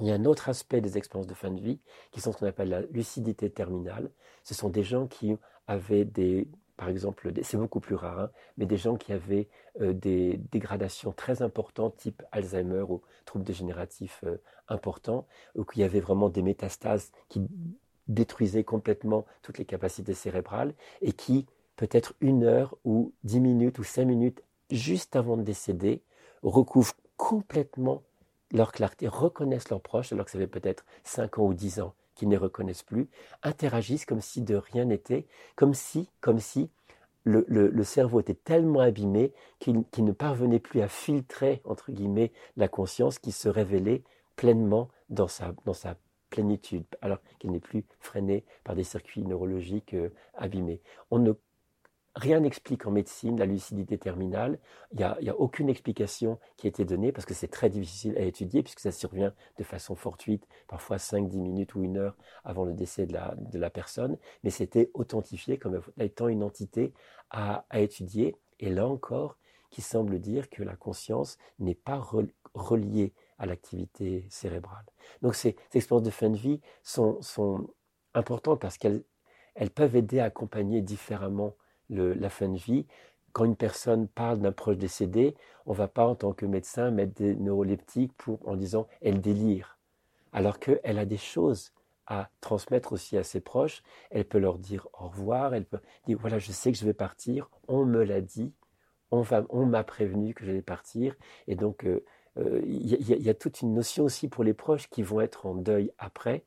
Il 0.00 0.06
y 0.06 0.10
a 0.10 0.14
un 0.14 0.24
autre 0.24 0.48
aspect 0.48 0.80
des 0.80 0.98
expériences 0.98 1.28
de 1.28 1.34
fin 1.34 1.52
de 1.52 1.60
vie 1.60 1.78
qui 2.10 2.20
sont 2.20 2.32
ce 2.32 2.38
qu'on 2.38 2.46
appelle 2.46 2.70
la 2.70 2.80
lucidité 2.80 3.48
terminale. 3.48 4.10
Ce 4.42 4.54
sont 4.54 4.70
des 4.70 4.82
gens 4.82 5.06
qui 5.06 5.36
avaient 5.68 6.04
des, 6.04 6.48
par 6.76 6.88
exemple, 6.88 7.32
c'est 7.42 7.56
beaucoup 7.56 7.80
plus 7.80 7.94
rare, 7.94 8.18
hein, 8.18 8.30
mais 8.56 8.66
des 8.66 8.76
gens 8.76 8.96
qui 8.96 9.12
avaient 9.12 9.48
euh, 9.80 9.92
des 9.92 10.40
dégradations 10.50 11.12
très 11.12 11.42
importantes, 11.42 11.96
type 11.96 12.22
Alzheimer 12.32 12.82
ou 12.88 13.02
troubles 13.24 13.44
dégénératifs 13.44 14.20
euh, 14.24 14.38
importants, 14.68 15.26
ou 15.54 15.64
qui 15.64 15.82
avaient 15.82 16.00
vraiment 16.00 16.28
des 16.28 16.42
métastases 16.42 17.12
qui 17.28 17.46
détruisaient 18.08 18.64
complètement 18.64 19.26
toutes 19.42 19.58
les 19.58 19.64
capacités 19.64 20.14
cérébrales, 20.14 20.74
et 21.02 21.12
qui, 21.12 21.46
peut-être 21.76 22.14
une 22.20 22.44
heure 22.44 22.76
ou 22.84 23.12
dix 23.22 23.40
minutes 23.40 23.78
ou 23.78 23.84
cinq 23.84 24.06
minutes 24.06 24.42
juste 24.70 25.14
avant 25.16 25.36
de 25.36 25.42
décéder, 25.42 26.02
recouvrent 26.42 26.96
complètement 27.16 28.02
leur 28.50 28.72
clarté, 28.72 29.08
reconnaissent 29.08 29.70
leurs 29.70 29.80
proches, 29.80 30.12
alors 30.12 30.24
que 30.24 30.30
ça 30.30 30.38
fait 30.38 30.46
peut-être 30.46 30.84
cinq 31.04 31.38
ans 31.38 31.46
ou 31.46 31.54
dix 31.54 31.80
ans 31.80 31.94
ne 32.26 32.36
reconnaissent 32.36 32.82
plus, 32.82 33.08
interagissent 33.42 34.06
comme 34.06 34.20
si 34.20 34.42
de 34.42 34.56
rien 34.56 34.84
n'était, 34.84 35.26
comme 35.56 35.74
si, 35.74 36.10
comme 36.20 36.38
si 36.38 36.70
le, 37.24 37.82
cerveau 37.84 38.20
était 38.20 38.34
tellement 38.34 38.80
abîmé 38.80 39.32
qu'il 39.58 39.84
ne 39.98 40.12
parvenait 40.12 40.58
plus 40.58 40.80
à 40.80 40.88
filtrer, 40.88 41.62
entre 41.64 41.92
guillemets, 41.92 42.32
la 42.56 42.68
conscience 42.68 43.18
qui 43.18 43.32
se 43.32 43.48
révélait 43.48 44.02
pleinement 44.36 44.88
dans 45.08 45.28
sa, 45.28 45.54
dans 45.64 45.74
sa 45.74 45.96
plénitude, 46.30 46.86
alors 47.00 47.18
qu'il 47.38 47.50
n'est 47.50 47.60
plus 47.60 47.84
freiné 48.00 48.44
par 48.64 48.74
des 48.74 48.84
circuits 48.84 49.22
neurologiques 49.22 49.94
euh, 49.94 50.08
abîmés. 50.34 50.80
On 51.10 51.18
ne 51.18 51.32
Rien 52.14 52.40
n'explique 52.40 52.84
en 52.86 52.90
médecine 52.90 53.38
la 53.38 53.46
lucidité 53.46 53.96
terminale. 53.96 54.58
Il 54.92 54.98
n'y 54.98 55.30
a, 55.30 55.36
aucune 55.38 55.70
explication 55.70 56.38
qui 56.58 56.66
a 56.66 56.68
été 56.68 56.84
donnée 56.84 57.10
parce 57.10 57.24
que 57.24 57.32
c'est 57.32 57.48
très 57.48 57.70
difficile 57.70 58.18
à 58.18 58.20
étudier 58.20 58.62
puisque 58.62 58.80
ça 58.80 58.92
survient 58.92 59.32
de 59.56 59.64
façon 59.64 59.94
fortuite, 59.94 60.46
parfois 60.68 60.98
5-10 60.98 61.40
minutes 61.40 61.74
ou 61.74 61.82
une 61.82 61.96
heure 61.96 62.16
avant 62.44 62.66
le 62.66 62.74
décès 62.74 63.06
de 63.06 63.14
la, 63.58 63.70
personne. 63.70 64.18
Mais 64.44 64.50
c'était 64.50 64.90
authentifié 64.92 65.56
comme 65.56 65.80
étant 65.98 66.28
une 66.28 66.42
entité 66.42 66.92
à, 67.30 67.64
étudier. 67.72 68.36
Et 68.60 68.68
là 68.68 68.86
encore, 68.86 69.38
qui 69.70 69.80
semble 69.80 70.18
dire 70.18 70.50
que 70.50 70.62
la 70.62 70.76
conscience 70.76 71.38
n'est 71.58 71.74
pas 71.74 71.98
reliée 72.52 73.14
à 73.38 73.46
l'activité 73.46 74.26
cérébrale. 74.28 74.84
Donc 75.22 75.34
ces, 75.34 75.56
ces, 75.70 75.78
expériences 75.78 76.04
de 76.04 76.10
fin 76.10 76.28
de 76.28 76.36
vie 76.36 76.60
sont, 76.82 77.20
importantes 78.14 78.60
parce 78.60 78.76
qu'elles 78.76 79.02
elles 79.54 79.70
peuvent 79.70 79.96
aider 79.96 80.18
à 80.20 80.24
accompagner 80.24 80.82
différemment 80.82 81.54
la 81.90 82.28
fin 82.30 82.48
de 82.48 82.58
vie. 82.58 82.86
Quand 83.32 83.44
une 83.44 83.56
personne 83.56 84.08
parle 84.08 84.40
d'un 84.40 84.52
proche 84.52 84.76
décédé, 84.76 85.34
on 85.66 85.72
ne 85.72 85.76
va 85.76 85.88
pas 85.88 86.06
en 86.06 86.14
tant 86.14 86.32
que 86.32 86.44
médecin 86.46 86.90
mettre 86.90 87.14
des 87.14 87.34
neuroleptiques 87.34 88.12
pour, 88.16 88.46
en 88.46 88.56
disant 88.56 88.86
elle 89.00 89.20
délire. 89.20 89.78
Alors 90.32 90.58
qu'elle 90.58 90.98
a 90.98 91.04
des 91.04 91.16
choses 91.16 91.72
à 92.06 92.28
transmettre 92.40 92.92
aussi 92.92 93.16
à 93.16 93.24
ses 93.24 93.40
proches. 93.40 93.82
Elle 94.10 94.24
peut 94.24 94.38
leur 94.38 94.58
dire 94.58 94.88
au 94.98 95.08
revoir, 95.08 95.54
elle 95.54 95.64
peut 95.64 95.80
dire 96.06 96.18
voilà, 96.20 96.38
je 96.38 96.52
sais 96.52 96.72
que 96.72 96.78
je 96.78 96.84
vais 96.84 96.94
partir, 96.94 97.48
on 97.68 97.84
me 97.84 98.02
l'a 98.04 98.20
dit, 98.20 98.52
on, 99.10 99.66
m'a 99.66 99.84
prévenu 99.84 100.34
que 100.34 100.44
j'allais 100.44 100.62
partir. 100.62 101.14
Et 101.46 101.54
donc, 101.54 101.84
euh, 101.84 102.04
euh, 102.38 102.62
il 102.64 102.86
y, 102.86 103.28
a 103.28 103.34
toute 103.34 103.60
une 103.60 103.74
notion 103.74 104.04
aussi 104.04 104.28
pour 104.28 104.42
les 104.42 104.54
proches 104.54 104.88
qui 104.88 105.02
vont 105.02 105.20
être 105.20 105.44
en 105.44 105.54
deuil 105.54 105.92
après, 105.98 106.44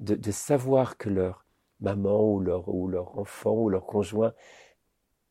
de, 0.00 0.16
de 0.16 0.30
savoir 0.32 0.98
que 0.98 1.08
leur 1.08 1.44
maman 1.80 2.32
ou 2.32 2.40
leur, 2.40 2.68
ou 2.68 2.88
leur 2.88 3.18
enfant 3.18 3.52
ou 3.52 3.68
leur 3.68 3.86
conjoint 3.86 4.34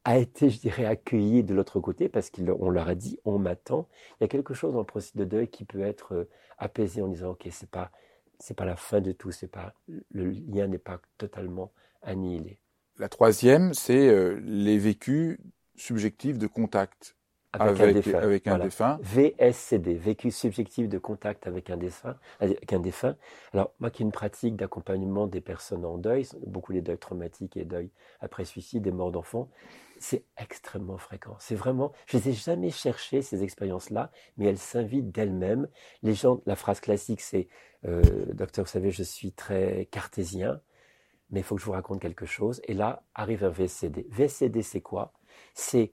a 0.07 0.17
été, 0.17 0.49
je 0.49 0.61
dirais, 0.61 0.85
accueilli 0.85 1.43
de 1.43 1.53
l'autre 1.53 1.81
côté 1.81 2.07
parce 2.07 2.29
qu'on 2.29 2.69
leur 2.69 2.87
a 2.87 2.95
dit 2.95 3.19
on 3.25 3.37
m'attend. 3.37 3.89
Il 4.13 4.23
y 4.23 4.25
a 4.25 4.29
quelque 4.29 4.53
chose 4.53 4.71
dans 4.71 4.79
le 4.79 4.85
processus 4.85 5.17
de 5.17 5.25
deuil 5.25 5.49
qui 5.49 5.65
peut 5.65 5.81
être 5.81 6.13
euh, 6.15 6.29
apaisé 6.57 7.01
en 7.01 7.09
disant 7.09 7.31
ok 7.31 7.45
c'est 7.51 7.69
pas 7.69 7.91
c'est 8.39 8.53
pas 8.53 8.63
la 8.63 8.77
fin 8.77 9.01
de 9.01 9.11
tout, 9.11 9.31
c'est 9.31 9.51
pas 9.51 9.73
le 10.11 10.29
lien 10.29 10.67
n'est 10.67 10.77
pas 10.77 11.01
totalement 11.17 11.73
annihilé. 12.01 12.57
La 12.97 13.09
troisième, 13.09 13.73
c'est 13.73 14.07
euh, 14.07 14.39
les 14.45 14.77
vécus 14.77 15.39
subjectifs 15.75 16.37
de 16.37 16.47
contact 16.47 17.16
avec, 17.59 17.81
un 17.81 17.91
défunt. 17.91 18.19
Avec 18.19 18.47
un 18.47 18.59
défunt. 18.59 18.99
VSCD, 19.01 19.93
vécu 19.95 20.31
subjectif 20.31 20.89
de 20.89 20.97
contact 20.97 21.47
avec 21.47 21.69
un 21.69 21.77
défunt. 21.77 22.17
Avec 22.39 22.71
un 22.73 22.79
défunt. 22.79 23.15
Alors, 23.53 23.73
moi 23.79 23.89
qui 23.89 24.03
ai 24.03 24.05
une 24.05 24.11
pratique 24.11 24.55
d'accompagnement 24.55 25.27
des 25.27 25.41
personnes 25.41 25.85
en 25.85 25.97
deuil, 25.97 26.27
beaucoup 26.45 26.71
les 26.71 26.81
deuils 26.81 26.97
traumatiques 26.97 27.57
et 27.57 27.65
deuils 27.65 27.91
après 28.19 28.45
suicide, 28.45 28.83
des 28.83 28.91
morts 28.91 29.11
d'enfants, 29.11 29.49
c'est 29.99 30.23
extrêmement 30.37 30.97
fréquent. 30.97 31.35
C'est 31.39 31.55
vraiment, 31.55 31.91
je 32.05 32.17
les 32.17 32.29
ai 32.29 32.33
jamais 32.33 32.69
cherchées, 32.69 33.21
ces 33.21 33.43
expériences-là, 33.43 34.11
mais 34.37 34.45
elles 34.45 34.57
s'invitent 34.57 35.11
d'elles-mêmes. 35.11 35.67
Les 36.03 36.13
gens, 36.13 36.41
la 36.45 36.55
phrase 36.55 36.79
classique, 36.79 37.21
c'est, 37.21 37.47
euh, 37.85 38.01
docteur, 38.33 38.65
vous 38.65 38.71
savez, 38.71 38.91
je 38.91 39.03
suis 39.03 39.31
très 39.31 39.87
cartésien, 39.91 40.61
mais 41.29 41.41
il 41.41 41.43
faut 41.43 41.55
que 41.55 41.61
je 41.61 41.65
vous 41.65 41.71
raconte 41.73 42.01
quelque 42.01 42.25
chose. 42.25 42.61
Et 42.65 42.73
là, 42.73 43.03
arrive 43.15 43.43
un 43.43 43.49
VSCD. 43.49 44.07
VSCD, 44.09 44.61
c'est 44.61 44.81
quoi? 44.81 45.13
C'est 45.53 45.91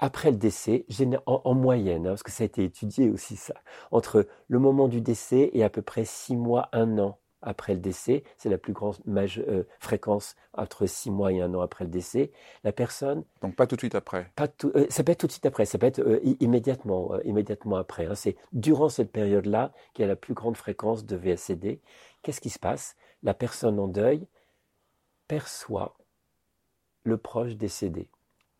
après 0.00 0.30
le 0.30 0.38
décès, 0.38 0.86
en, 1.26 1.54
moyenne, 1.54 2.06
hein, 2.06 2.10
parce 2.10 2.22
que 2.22 2.30
ça 2.32 2.42
a 2.42 2.46
été 2.46 2.64
étudié 2.64 3.10
aussi 3.10 3.36
ça, 3.36 3.54
entre 3.90 4.26
le 4.48 4.58
moment 4.58 4.88
du 4.88 5.02
décès 5.02 5.50
et 5.52 5.62
à 5.62 5.68
peu 5.68 5.82
près 5.82 6.06
six 6.06 6.36
mois, 6.36 6.70
un 6.72 6.98
an 6.98 7.18
après 7.42 7.74
le 7.74 7.80
décès, 7.80 8.24
c'est 8.36 8.48
la 8.48 8.58
plus 8.58 8.72
grande 8.72 8.96
euh, 9.08 9.64
fréquence 9.78 10.36
entre 10.52 10.86
six 10.86 11.10
mois 11.10 11.32
et 11.32 11.40
un 11.40 11.54
an 11.54 11.60
après 11.60 11.84
le 11.84 11.90
décès. 11.90 12.32
La 12.64 12.72
personne. 12.72 13.24
Donc 13.40 13.56
pas 13.56 13.66
tout 13.66 13.76
de 13.76 13.80
suite 13.80 13.94
après. 13.94 14.30
Pas 14.36 14.48
tout, 14.48 14.72
euh, 14.74 14.86
ça 14.90 15.04
peut 15.04 15.12
être 15.12 15.20
tout 15.20 15.26
de 15.26 15.32
suite 15.32 15.46
après, 15.46 15.64
ça 15.64 15.78
peut 15.78 15.86
être 15.86 16.00
euh, 16.00 16.20
immédiatement, 16.40 17.18
immédiatement 17.22 17.76
après. 17.76 18.06
Hein. 18.06 18.14
C'est 18.14 18.36
durant 18.52 18.88
cette 18.88 19.12
période-là 19.12 19.72
qu'il 19.94 20.02
y 20.02 20.04
a 20.04 20.08
la 20.08 20.16
plus 20.16 20.34
grande 20.34 20.56
fréquence 20.56 21.06
de 21.06 21.16
VSCD. 21.16 21.80
Qu'est-ce 22.22 22.40
qui 22.40 22.50
se 22.50 22.58
passe? 22.58 22.96
La 23.22 23.32
personne 23.32 23.78
en 23.78 23.88
deuil 23.88 24.26
perçoit 25.28 25.96
le 27.04 27.16
proche 27.16 27.56
décédé, 27.56 28.08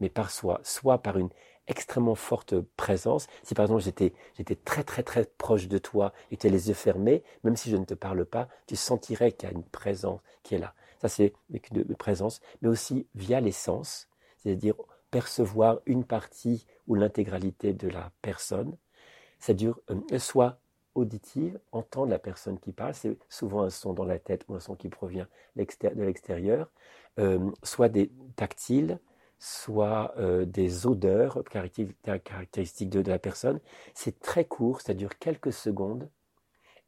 mais 0.00 0.08
perçoit 0.08 0.60
soit 0.62 0.98
par 0.98 1.18
une 1.18 1.30
extrêmement 1.66 2.14
forte 2.14 2.60
présence. 2.76 3.28
Si 3.42 3.54
par 3.54 3.64
exemple 3.64 3.82
j'étais, 3.82 4.12
j'étais 4.36 4.56
très 4.56 4.82
très 4.82 5.02
très 5.02 5.24
proche 5.24 5.68
de 5.68 5.78
toi 5.78 6.12
et 6.30 6.36
tu 6.36 6.46
as 6.46 6.50
les 6.50 6.68
yeux 6.68 6.74
fermés, 6.74 7.22
même 7.44 7.56
si 7.56 7.70
je 7.70 7.76
ne 7.76 7.84
te 7.84 7.94
parle 7.94 8.24
pas, 8.24 8.48
tu 8.66 8.76
sentirais 8.76 9.32
qu'il 9.32 9.48
y 9.48 9.52
a 9.52 9.54
une 9.54 9.64
présence 9.64 10.20
qui 10.42 10.56
est 10.56 10.58
là. 10.58 10.74
Ça 11.00 11.08
c'est 11.08 11.32
une 11.50 11.94
présence, 11.94 12.40
mais 12.60 12.68
aussi 12.68 13.06
via 13.14 13.40
les 13.40 13.52
sens, 13.52 14.08
c'est-à-dire 14.38 14.74
percevoir 15.10 15.80
une 15.86 16.04
partie 16.04 16.66
ou 16.86 16.94
l'intégralité 16.94 17.72
de 17.72 17.88
la 17.88 18.12
personne. 18.22 18.76
Ça 19.38 19.54
dure 19.54 19.80
euh, 19.90 20.18
soit 20.18 20.58
auditive, 20.94 21.58
entendre 21.72 22.10
la 22.10 22.18
personne 22.18 22.58
qui 22.58 22.72
parle, 22.72 22.94
c'est 22.94 23.16
souvent 23.28 23.62
un 23.62 23.70
son 23.70 23.92
dans 23.92 24.04
la 24.04 24.18
tête 24.18 24.44
ou 24.48 24.54
un 24.54 24.60
son 24.60 24.74
qui 24.74 24.88
provient 24.88 25.28
de 25.56 26.02
l'extérieur, 26.02 26.70
euh, 27.18 27.50
soit 27.62 27.88
des 27.88 28.10
tactiles, 28.36 28.98
soit 29.40 30.12
euh, 30.18 30.44
des 30.44 30.86
odeurs 30.86 31.42
caractéristiques 31.44 32.90
de, 32.90 33.00
la 33.10 33.18
personne. 33.18 33.58
C'est 33.94 34.20
très 34.20 34.44
court, 34.44 34.82
ça 34.82 34.92
dure 34.92 35.18
quelques 35.18 35.52
secondes 35.52 36.08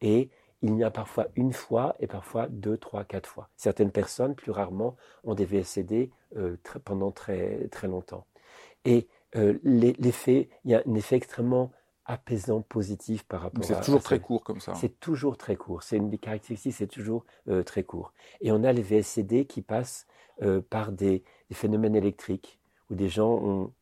et 0.02 0.28
il 0.60 0.76
y 0.76 0.84
a 0.84 0.90
parfois 0.90 1.28
une 1.34 1.54
fois 1.54 1.96
et 1.98 2.06
parfois 2.06 2.46
deux, 2.48 2.76
trois, 2.76 3.04
quatre 3.04 3.26
fois. 3.26 3.48
Certaines 3.56 3.90
personnes, 3.90 4.34
plus 4.34 4.52
rarement, 4.52 4.96
ont 5.24 5.34
des 5.34 5.46
VSCD 5.46 6.10
euh, 6.36 6.56
pendant 6.84 7.10
très, 7.10 7.68
très 7.68 7.88
longtemps. 7.88 8.26
Et 8.84 9.08
euh, 9.34 9.58
l'effet, 9.64 10.50
il 10.64 10.72
y 10.72 10.74
a 10.74 10.82
un 10.86 10.94
effet 10.94 11.16
extrêmement 11.16 11.72
apaisant, 12.04 12.60
positif 12.60 13.22
par 13.24 13.40
rapport 13.40 13.64
à... 13.64 13.66
C'est 13.66 13.80
toujours 13.80 14.02
très 14.02 14.20
court 14.20 14.44
comme 14.44 14.60
ça. 14.60 14.74
C'est 14.74 15.00
toujours 15.00 15.38
très 15.38 15.56
court. 15.56 15.82
C'est 15.82 15.96
une 15.96 16.10
des 16.10 16.18
caractéristiques, 16.18 16.74
c'est 16.74 16.86
toujours 16.86 17.24
très 17.64 17.84
court. 17.84 18.12
Et 18.40 18.52
on 18.52 18.62
a 18.62 18.72
les 18.72 18.82
VSCD 18.82 19.46
qui 19.46 19.62
passent 19.62 20.06
par 20.70 20.92
des, 20.92 21.22
des 21.48 21.54
phénomènes 21.54 21.96
électriques, 21.96 22.58
où 22.90 22.94
des 22.94 23.08
gens 23.08 23.32
ont 23.32 23.72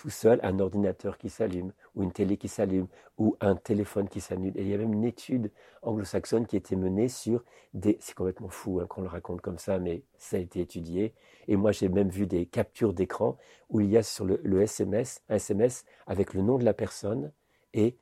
tout 0.00 0.08
seul 0.08 0.40
un 0.42 0.60
ordinateur 0.60 1.18
qui 1.18 1.28
s'allume, 1.28 1.72
ou 1.94 2.02
une 2.02 2.10
télé 2.10 2.38
qui 2.38 2.48
s'allume, 2.48 2.86
ou 3.18 3.36
un 3.40 3.54
téléphone 3.54 4.08
qui 4.08 4.22
s'annule. 4.22 4.56
Et 4.56 4.62
il 4.62 4.68
y 4.68 4.72
a 4.72 4.78
même 4.78 4.94
une 4.94 5.04
étude 5.04 5.50
anglo-saxonne 5.82 6.46
qui 6.46 6.56
a 6.56 6.58
été 6.58 6.74
menée 6.74 7.08
sur 7.08 7.44
des... 7.74 7.98
C'est 8.00 8.14
complètement 8.14 8.48
fou 8.48 8.80
hein, 8.80 8.86
qu'on 8.88 9.02
le 9.02 9.08
raconte 9.08 9.42
comme 9.42 9.58
ça, 9.58 9.78
mais 9.78 10.02
ça 10.16 10.36
a 10.36 10.40
été 10.40 10.60
étudié. 10.60 11.12
Et 11.48 11.56
moi, 11.56 11.72
j'ai 11.72 11.90
même 11.90 12.08
vu 12.08 12.26
des 12.26 12.46
captures 12.46 12.94
d'écran 12.94 13.36
où 13.68 13.80
il 13.82 13.90
y 13.90 13.98
a 13.98 14.02
sur 14.02 14.24
le, 14.24 14.40
le 14.42 14.62
SMS, 14.62 15.20
un 15.28 15.34
SMS 15.34 15.84
avec 16.06 16.32
le 16.32 16.40
nom 16.40 16.56
de 16.56 16.64
la 16.64 16.72
personne 16.72 17.30
et 17.74 17.98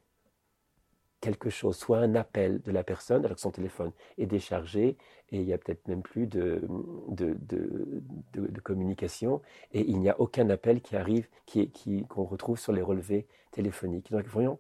quelque 1.21 1.51
chose, 1.51 1.77
soit 1.77 1.99
un 1.99 2.15
appel 2.15 2.61
de 2.63 2.71
la 2.71 2.85
personne 2.85 3.25
alors 3.25 3.37
que 3.37 3.41
son 3.41 3.51
téléphone 3.51 3.93
est 4.19 4.27
déchargé 4.27 4.97
et 5.31 5.39
il 5.39 5.45
n'y 5.45 5.53
a 5.53 5.59
peut-être 5.59 5.87
même 5.89 6.03
plus 6.03 6.27
de, 6.27 6.63
de, 7.09 8.61
communication 8.63 9.41
et 9.73 9.81
il 9.81 9.99
n'y 9.99 10.11
a 10.11 10.21
aucun 10.21 10.49
appel 10.51 10.81
qui 10.81 10.97
arrive, 10.97 11.27
qui, 11.47 11.71
qui, 11.71 12.05
qu'on 12.07 12.25
retrouve 12.25 12.59
sur 12.59 12.73
les 12.73 12.83
relevés 12.83 13.27
téléphoniques. 13.51 14.11
Donc 14.11 14.27
voyons 14.27 14.59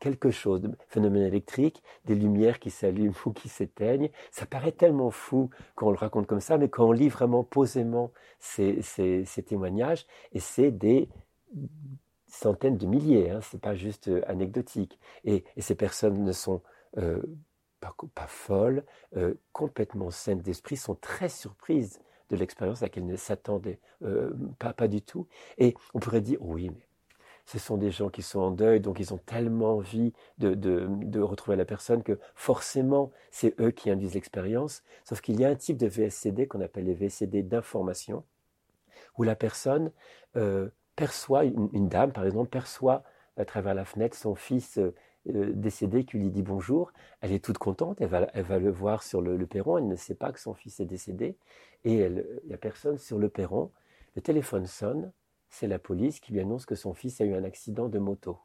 quelque 0.00 0.30
chose 0.30 0.60
de 0.60 0.70
phénomène 0.88 1.22
électrique, 1.22 1.82
des 2.04 2.14
lumières 2.14 2.58
qui 2.58 2.70
s'allument 2.70 3.14
ou 3.26 3.32
qui 3.32 3.48
s'éteignent. 3.48 4.10
Ça 4.30 4.46
paraît 4.46 4.72
tellement 4.72 5.10
fou 5.10 5.50
quand 5.74 5.88
on 5.88 5.90
le 5.92 5.96
raconte 5.96 6.26
comme 6.26 6.40
ça, 6.40 6.58
mais 6.58 6.68
quand 6.68 6.86
on 6.86 6.92
lit 6.92 7.08
vraiment 7.08 7.44
posément 7.44 8.12
ces, 8.40 8.82
ces 8.82 9.42
témoignages, 9.42 10.06
et 10.32 10.40
c'est 10.40 10.70
des 10.70 11.08
centaines 12.34 12.76
de 12.76 12.86
milliers, 12.86 13.30
hein, 13.30 13.40
ce 13.40 13.56
n'est 13.56 13.60
pas 13.60 13.74
juste 13.74 14.08
euh, 14.08 14.22
anecdotique. 14.26 14.98
Et, 15.24 15.44
ces 15.58 15.74
personnes 15.74 16.22
ne 16.24 16.32
sont 16.32 16.62
euh, 16.98 17.22
pas, 17.80 18.26
folles, 18.26 18.84
euh, 19.16 19.34
complètement 19.52 20.10
saines 20.10 20.40
d'esprit, 20.40 20.76
sont 20.76 20.94
très 20.94 21.28
surprises 21.28 22.00
de 22.30 22.36
l'expérience 22.36 22.82
à 22.82 22.86
laquelle 22.86 23.04
elles 23.04 23.10
ne 23.10 23.16
s'attendaient 23.16 23.78
pas, 24.58 24.72
pas 24.72 24.88
du 24.88 25.02
tout. 25.02 25.26
Et 25.58 25.74
on 25.92 26.00
pourrait 26.00 26.22
dire, 26.22 26.38
oui, 26.40 26.70
mais 26.70 26.86
ce 27.44 27.58
sont 27.58 27.76
des 27.76 27.90
gens 27.90 28.08
qui 28.08 28.22
sont 28.22 28.40
en 28.40 28.50
deuil, 28.50 28.80
donc 28.80 28.98
ils 28.98 29.12
ont 29.12 29.18
tellement 29.18 29.76
envie 29.76 30.14
de, 30.38 30.54
de 30.54 31.20
retrouver 31.20 31.56
la 31.58 31.66
personne 31.66 32.02
que 32.02 32.18
forcément 32.34 33.12
c'est 33.30 33.60
eux 33.60 33.70
qui 33.70 33.90
induisent 33.90 34.14
l'expérience. 34.14 34.82
Sauf 35.04 35.20
qu'il 35.20 35.38
y 35.38 35.44
a 35.44 35.50
un 35.50 35.54
type 35.54 35.76
de 35.76 35.86
VSCD 35.86 36.46
qu'on 36.46 36.62
appelle 36.62 36.86
les 36.86 36.94
VSCD 36.94 37.42
d'information, 37.42 38.24
où 39.18 39.22
la 39.22 39.36
personne 39.36 39.92
perçoit, 40.96 41.44
une, 41.44 41.88
dame 41.88 42.12
par 42.12 42.24
exemple, 42.24 42.50
perçoit 42.50 43.02
à 43.36 43.44
travers 43.44 43.74
la 43.74 43.84
fenêtre 43.84 44.16
son 44.16 44.34
fils 44.34 44.78
euh, 44.78 44.94
euh, 45.28 45.52
décédé 45.54 46.04
qui 46.04 46.18
lui 46.18 46.30
dit 46.30 46.42
bonjour. 46.42 46.92
Elle 47.20 47.32
est 47.32 47.44
toute 47.44 47.58
contente, 47.58 48.00
elle 48.00 48.08
va, 48.08 48.28
elle 48.34 48.44
va 48.44 48.58
le 48.58 48.70
voir 48.70 49.02
sur 49.02 49.20
le, 49.20 49.46
perron, 49.46 49.78
elle 49.78 49.88
ne 49.88 49.96
sait 49.96 50.14
pas 50.14 50.32
que 50.32 50.40
son 50.40 50.54
fils 50.54 50.80
est 50.80 50.86
décédé 50.86 51.36
et 51.84 52.04
il 52.04 52.24
n'y 52.46 52.54
a 52.54 52.58
personne 52.58 52.98
sur 52.98 53.18
le 53.18 53.28
perron. 53.28 53.70
Le 54.16 54.22
téléphone 54.22 54.66
sonne, 54.66 55.12
c'est 55.50 55.66
la 55.66 55.78
police 55.78 56.20
qui 56.20 56.32
lui 56.32 56.40
annonce 56.40 56.66
que 56.66 56.74
son 56.74 56.94
fils 56.94 57.20
a 57.20 57.24
eu 57.24 57.34
un 57.34 57.44
accident 57.44 57.88
de 57.88 57.98
moto 57.98 58.38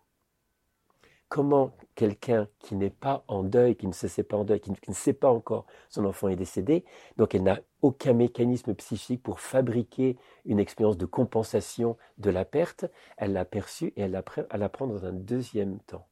comment 1.30 1.72
quelqu'un 1.96 2.48
qui 2.60 2.76
n'est 2.76 2.90
pas 2.90 3.24
en 3.28 3.44
deuil, 3.44 3.76
qui 3.76 3.88
ne 3.88 3.94
se 3.94 4.08
sait 4.08 4.24
pas 4.24 4.36
en 4.36 4.44
deuil, 4.44 4.60
qui 4.60 4.72
ne, 4.72 4.94
sait 4.94 5.14
pas 5.14 5.30
encore 5.30 5.66
son 5.90 6.06
enfant 6.06 6.28
est 6.28 6.36
décédé, 6.36 6.84
donc 7.18 7.36
elle 7.36 7.44
n'a 7.44 7.60
aucun 7.82 8.14
mécanisme 8.14 8.74
psychique 8.74 9.22
pour 9.24 9.40
fabriquer 9.40 10.18
une 10.46 10.60
expérience 10.60 10.98
de 10.98 11.06
compensation 11.06 11.98
de 12.18 12.32
la 12.32 12.46
perte, 12.46 12.86
elle 13.18 13.34
l'a 13.34 13.46
perçue 13.46 13.94
et 13.96 14.02
elle 14.02 14.12
l'apprend 14.12 14.88
dans 14.88 15.06
un 15.06 15.14
deuxième 15.14 15.80
temps. 15.82 16.08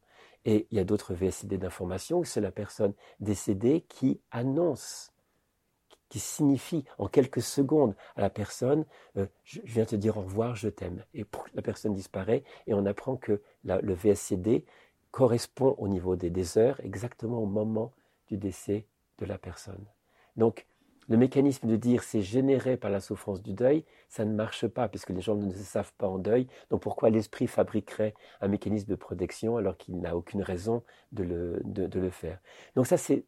Et 0.46 0.68
il 0.72 0.78
y 0.78 0.80
a 0.80 0.86
d'autres 0.86 1.14
VSD 1.14 1.58
d'information 1.58 2.20
où 2.20 2.24
c'est 2.24 2.40
la 2.40 2.52
personne 2.52 2.94
décédée 3.20 3.86
qui 3.90 4.22
annonce, 4.32 5.12
qui 6.10 6.20
signifie 6.20 6.86
en 6.98 7.08
quelques 7.08 7.42
secondes 7.42 7.96
à 8.16 8.22
la 8.22 8.30
personne 8.30 8.86
euh, 9.18 9.26
je, 9.44 9.60
viens 9.66 9.84
te 9.86 9.96
dire 9.96 10.18
au 10.18 10.22
revoir, 10.22 10.56
je 10.56 10.70
t'aime. 10.70 11.04
Et 11.14 11.26
la 11.54 11.62
personne 11.62 11.94
disparaît 11.94 12.44
et 12.66 12.74
on 12.74 12.86
apprend 12.86 13.18
que 13.18 13.42
le 13.64 13.94
VSCD 13.94 14.66
correspond 15.18 15.74
au 15.80 15.88
niveau 15.88 16.16
des, 16.16 16.60
heures 16.60 16.80
exactement 16.84 17.40
au 17.40 17.48
moment 17.48 17.92
du 18.28 18.38
décès 18.38 18.86
de 19.18 19.26
la 19.26 19.40
personne. 19.40 19.84
Donc, 20.36 20.68
le 21.10 21.18
mécanisme 21.18 21.68
de 21.68 21.76
dire 21.76 22.04
c'est 22.04 22.22
généré 22.22 22.78
par 22.78 22.92
la 22.92 23.00
souffrance 23.00 23.42
du 23.42 23.54
deuil, 23.54 23.84
ça 24.10 24.26
ne 24.26 24.36
marche 24.36 24.68
pas 24.68 24.88
puisque 24.88 25.10
les 25.10 25.22
gens 25.22 25.34
ne 25.34 25.52
se 25.52 25.64
savent 25.64 25.94
pas 25.98 26.08
en 26.08 26.20
deuil. 26.20 26.46
Donc 26.70 26.82
pourquoi 26.82 27.10
l'esprit 27.10 27.48
fabriquerait 27.48 28.14
un 28.42 28.48
mécanisme 28.48 28.90
de 28.90 28.96
protection 28.96 29.58
alors 29.58 29.76
qu'il 29.78 30.00
n'a 30.00 30.16
aucune 30.16 30.44
raison 30.44 30.84
de 31.14 31.24
le, 31.24 31.62
de, 31.64 32.00
le, 32.00 32.10
faire? 32.12 32.38
Donc 32.76 32.86
ça 32.86 32.98
c'est 32.98 33.26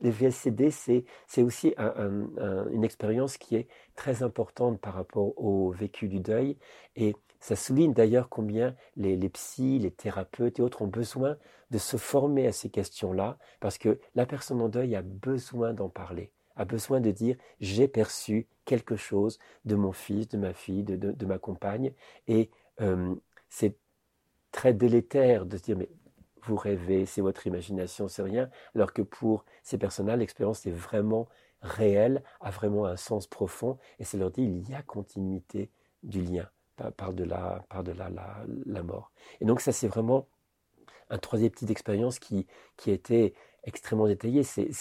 les 0.00 0.10
VSCD, 0.10 0.72
c'est 0.72 1.42
aussi 1.42 1.74
une 1.78 2.82
expérience 2.82 3.36
qui 3.38 3.54
est 3.54 3.68
très 3.94 4.24
importante 4.24 4.80
par 4.80 4.94
rapport 4.94 5.38
au 5.38 5.70
vécu 5.70 6.08
du 6.08 6.18
deuil 6.18 6.56
et 6.96 7.14
ça 7.44 7.56
souligne 7.56 7.92
d'ailleurs 7.92 8.30
combien 8.30 8.74
les, 8.96 9.18
les 9.18 9.28
psys, 9.28 9.78
les 9.78 9.90
thérapeutes 9.90 10.58
et 10.58 10.62
autres 10.62 10.80
ont 10.80 10.86
besoin 10.86 11.36
de 11.70 11.76
se 11.76 11.98
former 11.98 12.46
à 12.46 12.52
ces 12.52 12.70
questions-là, 12.70 13.36
parce 13.60 13.76
que 13.76 14.00
la 14.14 14.24
personne 14.24 14.62
en 14.62 14.70
deuil 14.70 14.96
a 14.96 15.02
besoin 15.02 15.74
d'en 15.74 15.90
parler, 15.90 16.32
a 16.56 16.64
besoin 16.64 17.02
de 17.02 17.10
dire 17.10 17.36
j'ai 17.60 17.86
perçu 17.86 18.48
quelque 18.64 18.96
chose 18.96 19.38
de 19.66 19.74
mon 19.74 19.92
fils, 19.92 20.26
de 20.28 20.38
ma 20.38 20.54
fille, 20.54 20.84
de, 20.84 21.26
ma 21.26 21.36
compagne, 21.36 21.92
et 22.28 22.50
euh, 22.80 23.14
c'est 23.50 23.76
très 24.50 24.72
délétère 24.72 25.44
de 25.44 25.58
se 25.58 25.64
dire 25.64 25.76
mais 25.76 25.90
vous 26.44 26.56
rêvez, 26.56 27.04
c'est 27.04 27.20
votre 27.20 27.46
imagination, 27.46 28.08
c'est 28.08 28.22
rien, 28.22 28.48
alors 28.74 28.94
que 28.94 29.02
pour 29.02 29.44
ces 29.62 29.76
personnes-là, 29.76 30.16
l'expérience 30.16 30.64
est 30.64 30.70
vraiment 30.70 31.28
réelle, 31.60 32.22
a 32.40 32.50
vraiment 32.50 32.86
un 32.86 32.96
sens 32.96 33.26
profond, 33.26 33.76
et 33.98 34.04
ça 34.04 34.16
leur 34.16 34.30
dit 34.30 34.44
il 34.44 34.66
y 34.70 34.74
a 34.74 34.80
continuité 34.80 35.70
du 36.02 36.22
lien 36.22 36.48
par-delà 36.96 37.64
par 37.68 37.82
la, 37.82 38.10
la, 38.66 38.82
mort. 38.82 39.12
Et 39.40 39.44
donc 39.44 39.60
ça, 39.60 39.72
c'est 39.72 39.88
vraiment 39.88 40.26
un 41.10 41.18
troisième 41.18 41.50
type 41.50 41.68
d'expérience 41.68 42.18
qui, 42.18 42.46
qui 42.76 42.90
a 42.90 42.94
été 42.94 43.34
extrêmement 43.64 44.06
détaillé. 44.06 44.42
C'est, 44.42 44.72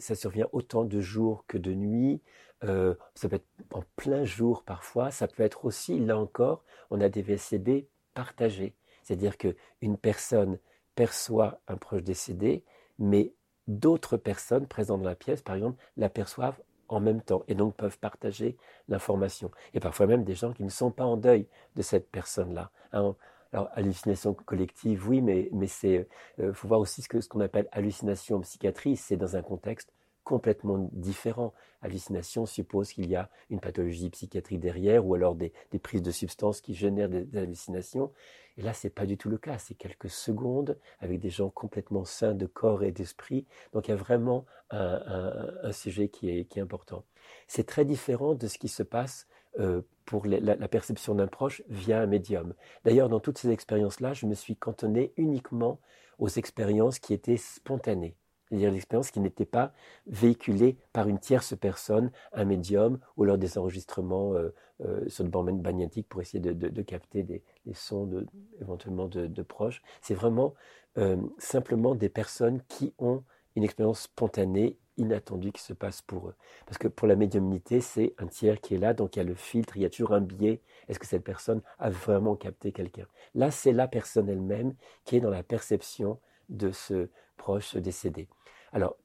ça 0.00 0.14
survient 0.14 0.48
autant 0.52 0.84
de 0.84 1.00
jours 1.00 1.44
que 1.46 1.58
de 1.58 1.72
nuit. 1.72 2.20
Euh, 2.64 2.94
ça 3.14 3.28
peut 3.28 3.36
être 3.36 3.46
en 3.72 3.82
plein 3.96 4.24
jour 4.24 4.62
parfois. 4.64 5.10
Ça 5.10 5.28
peut 5.28 5.42
être 5.42 5.64
aussi, 5.64 5.98
là 5.98 6.18
encore, 6.18 6.64
on 6.90 7.00
a 7.00 7.08
des 7.08 7.22
VSCD 7.22 7.88
partagés. 8.14 8.74
C'est-à-dire 9.02 9.38
qu'une 9.38 9.96
personne 9.96 10.58
perçoit 10.94 11.60
un 11.68 11.76
proche 11.76 12.02
décédé, 12.02 12.64
mais 12.98 13.32
d'autres 13.66 14.16
personnes 14.16 14.66
présentes 14.66 15.02
dans 15.02 15.08
la 15.08 15.14
pièce, 15.14 15.42
par 15.42 15.54
exemple, 15.54 15.82
l'aperçoivent 15.96 16.60
en 16.90 17.00
même 17.00 17.22
temps 17.22 17.44
et 17.48 17.54
donc 17.54 17.74
peuvent 17.76 17.98
partager 17.98 18.56
l'information. 18.88 19.50
Et 19.74 19.80
parfois 19.80 20.06
même 20.06 20.24
des 20.24 20.34
gens 20.34 20.52
qui 20.52 20.64
ne 20.64 20.70
sont 20.70 20.90
pas 20.90 21.04
en 21.04 21.16
deuil 21.16 21.46
de 21.76 21.82
cette 21.82 22.10
personne-là. 22.10 22.70
Hein, 22.92 23.14
alors, 23.52 23.68
hallucination 23.74 24.34
collective, 24.34 25.08
oui, 25.08 25.20
mais, 25.20 25.48
mais 25.52 25.66
c'est, 25.66 26.06
euh, 26.38 26.52
faut 26.52 26.68
voir 26.68 26.80
aussi 26.80 27.02
ce 27.02 27.08
que 27.08 27.20
ce 27.20 27.28
qu'on 27.28 27.40
appelle 27.40 27.68
hallucination 27.72 28.40
psychiatrie, 28.40 28.96
c'est 28.96 29.16
dans 29.16 29.36
un 29.36 29.42
contexte 29.42 29.92
complètement 30.30 30.88
différent. 30.92 31.52
Hallucination 31.82 32.46
suppose 32.46 32.92
qu'il 32.92 33.10
y 33.10 33.16
a 33.16 33.28
une 33.50 33.58
pathologie 33.58 34.10
psychiatrique 34.10 34.60
derrière 34.60 35.04
ou 35.04 35.16
alors 35.16 35.34
des, 35.34 35.52
prises 35.82 36.02
de 36.02 36.12
substances 36.12 36.60
qui 36.60 36.72
génèrent 36.72 37.08
des, 37.08 37.26
hallucinations. 37.36 38.12
Et 38.56 38.62
là, 38.62 38.72
c'est 38.72 38.90
pas 38.90 39.06
du 39.06 39.16
tout 39.16 39.28
le 39.28 39.38
cas. 39.38 39.58
C'est 39.58 39.74
quelques 39.74 40.08
secondes 40.08 40.78
avec 41.00 41.18
des 41.18 41.30
gens 41.30 41.50
complètement 41.50 42.04
sains 42.04 42.34
de 42.34 42.46
corps 42.46 42.84
et 42.84 42.92
d'esprit. 42.92 43.44
Donc, 43.72 43.88
il 43.88 43.90
y 43.90 43.94
a 43.94 43.96
vraiment 43.96 44.46
un, 44.70 45.72
sujet 45.72 46.08
qui 46.08 46.30
est, 46.30 46.44
qui 46.44 46.60
est 46.60 46.62
important. 46.62 47.04
C'est 47.48 47.66
très 47.66 47.84
différent 47.84 48.36
de 48.36 48.46
ce 48.46 48.58
qui 48.58 48.68
se 48.68 48.84
passe 48.84 49.26
euh, 49.58 49.82
pour 50.04 50.26
la, 50.26 50.68
perception 50.68 51.16
d'un 51.16 51.26
proche 51.26 51.60
via 51.68 52.00
un 52.00 52.06
médium. 52.06 52.54
D'ailleurs, 52.84 53.08
dans 53.08 53.18
toutes 53.18 53.38
ces 53.38 53.50
expériences-là, 53.50 54.12
je 54.12 54.26
me 54.26 54.34
suis 54.34 54.54
cantonné 54.54 55.12
uniquement 55.16 55.80
aux 56.20 56.28
expériences 56.28 57.00
qui 57.00 57.14
étaient 57.14 57.36
spontanées 57.36 58.14
c'est-à-dire 58.50 58.72
l'expérience 58.72 59.12
qui 59.12 59.20
n'était 59.20 59.44
pas 59.44 59.72
véhiculée 60.06 60.76
par 60.92 61.08
une 61.08 61.20
tierce 61.20 61.54
personne, 61.56 62.10
un 62.32 62.44
médium, 62.44 62.98
ou 63.16 63.24
lors 63.24 63.38
des 63.38 63.58
enregistrements 63.58 64.34
euh, 64.34 64.52
euh, 64.84 65.08
sur 65.08 65.22
le 65.22 65.30
bande 65.30 65.62
magnétique 65.62 66.08
pour 66.08 66.20
essayer 66.20 66.40
de, 66.40 66.82
capter 66.82 67.22
des, 67.22 67.42
sons 67.74 68.26
éventuellement 68.60 69.06
de, 69.06 69.26
de 69.26 69.42
proches. 69.42 69.82
C'est 70.00 70.14
vraiment 70.14 70.54
euh, 70.98 71.16
simplement 71.38 71.94
des 71.94 72.08
personnes 72.08 72.60
qui 72.66 72.92
ont 72.98 73.22
une 73.54 73.62
expérience 73.62 74.02
spontanée, 74.02 74.78
inattendue 74.96 75.52
qui 75.52 75.62
se 75.62 75.72
passe 75.72 76.02
pour 76.02 76.28
eux. 76.28 76.34
Parce 76.66 76.78
que 76.78 76.88
pour 76.88 77.06
la 77.06 77.14
médiumnité, 77.16 77.80
c'est 77.80 78.14
un 78.18 78.26
tiers 78.26 78.60
qui 78.60 78.74
est 78.74 78.78
là, 78.78 78.94
donc 78.94 79.14
il 79.14 79.20
y 79.20 79.22
a 79.22 79.24
le 79.24 79.34
filtre, 79.34 79.76
il 79.76 79.82
y 79.82 79.84
a 79.84 79.90
toujours 79.90 80.12
un 80.12 80.20
biais. 80.20 80.60
Est-ce 80.88 80.98
que 80.98 81.06
cette 81.06 81.24
personne 81.24 81.62
a 81.78 81.90
vraiment 81.90 82.34
capté 82.34 82.72
quelqu'un? 82.72 83.06
Là, 83.34 83.50
c'est 83.50 83.72
la 83.72 83.86
personne 83.86 84.28
elle-même 84.28 84.74
qui 85.04 85.16
est 85.16 85.20
dans 85.20 85.30
la 85.30 85.42
perception 85.42 86.18
de 86.48 86.72
ce 86.72 87.08
proche 87.36 87.76
décédé. 87.76 88.28
Alors, 88.72 88.96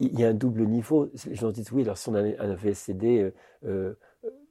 il 0.00 0.18
y 0.18 0.24
a 0.24 0.28
un 0.28 0.34
double 0.34 0.62
niveau. 0.62 1.10
Les 1.26 1.34
gens 1.34 1.50
disent 1.50 1.70
oui, 1.72 1.82
alors 1.82 1.98
si 1.98 2.08
on 2.08 2.14
a 2.14 2.20
un 2.20 2.54
VSCD, 2.54 3.20
euh, 3.20 3.34
euh, 3.66 3.94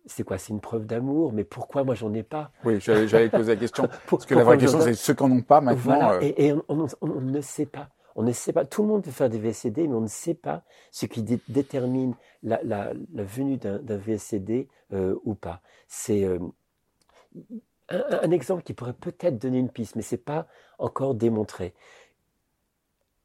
c'est 0.06 0.24
quoi? 0.24 0.38
C'est 0.38 0.54
une 0.54 0.62
preuve 0.62 0.86
d'amour, 0.86 1.34
mais 1.34 1.44
pourquoi 1.44 1.84
moi 1.84 1.96
j'en 1.96 2.14
ai 2.14 2.24
pas? 2.24 2.52
Oui, 2.64 2.80
j'allais 2.80 3.30
poser 3.30 3.56
la 3.56 3.60
question. 3.60 3.90
parce 4.10 4.26
que 4.26 4.36
la 4.36 4.44
vraie 4.44 4.58
question, 4.58 4.80
c'est 4.82 4.94
ceux 4.94 5.14
qui 5.14 5.24
n'en 5.24 5.32
ont 5.32 5.42
pas 5.42 5.60
maintenant. 5.60 5.82
Voilà, 5.82 6.14
euh, 6.16 6.32
et, 6.38 6.54
on, 6.68 6.88
ne 7.22 7.42
sait 7.42 7.66
pas. 7.66 7.90
On 8.16 8.24
ne 8.24 8.32
sait 8.32 8.54
pas. 8.54 8.66
Tout 8.66 8.84
le 8.84 8.90
monde 8.90 9.04
peut 9.04 9.12
faire 9.12 9.30
des 9.30 9.40
VSCD, 9.40 9.88
mais 9.88 9.96
on 9.96 10.02
ne 10.02 10.08
sait 10.08 10.36
pas 10.36 10.64
ce 10.92 11.06
qui 11.06 11.24
détermine 11.24 12.16
la, 12.44 12.94
venue 13.14 13.58
d'un 13.58 13.98
VSCD 13.98 14.68
ou 14.92 15.34
pas. 15.34 15.62
C'est 15.88 16.26
un, 16.26 18.04
un, 18.22 18.32
exemple 18.32 18.64
qui 18.64 18.74
pourrait 18.74 18.94
peut-être 18.94 19.40
donner 19.40 19.58
une 19.58 19.70
piste, 19.70 19.96
mais 19.96 20.02
c'est 20.02 20.18
pas 20.18 20.48
encore 20.78 21.16
démontré. 21.16 21.74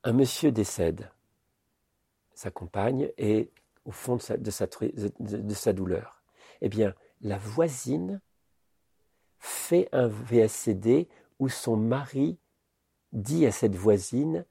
Un 0.04 0.12
monsieur 0.12 0.52
décède 0.52 1.08
sa 2.34 2.50
compagne 2.50 3.10
est 3.16 3.50
au 3.84 3.92
fond 3.92 4.16
de 4.16 4.22
sa, 4.22 4.36
de 4.36 5.54
sa, 5.54 5.72
douleur. 5.72 6.22
Eh 6.60 6.68
bien, 6.68 6.94
la 7.20 7.38
voisine 7.38 8.20
fait 9.38 9.88
un 9.92 10.08
VSCD 10.08 11.08
où 11.38 11.48
son 11.48 11.76
mari 11.76 12.38
dit 13.12 13.46
à 13.46 13.52
cette 13.52 13.76
voisine 13.76 14.46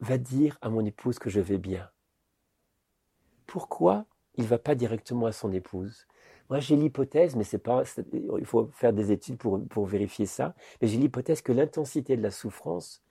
va 0.00 0.18
dire 0.18 0.58
à 0.60 0.70
mon 0.70 0.84
épouse 0.84 1.18
que 1.18 1.30
je 1.30 1.40
vais 1.40 1.58
bien. 1.58 1.88
Pourquoi 3.46 4.06
il 4.36 4.44
ne 4.44 4.48
va 4.48 4.58
pas 4.58 4.74
directement 4.74 5.26
à 5.26 5.32
son 5.32 5.52
épouse? 5.52 6.06
Moi, 6.50 6.60
j'ai 6.60 6.76
l'hypothèse, 6.76 7.36
mais 7.36 7.44
c'est 7.44 7.58
pas, 7.58 7.82
il 8.12 8.44
faut 8.44 8.70
faire 8.72 8.92
des 8.92 9.12
études 9.12 9.36
pour, 9.36 9.60
pour 9.68 9.86
vérifier 9.86 10.26
ça, 10.26 10.54
mais 10.80 10.88
j'ai 10.88 10.98
l'hypothèse 10.98 11.42
que 11.42 11.52
l'intensité 11.52 12.16
de 12.16 12.22
la 12.22 12.30
souffrance 12.30 13.02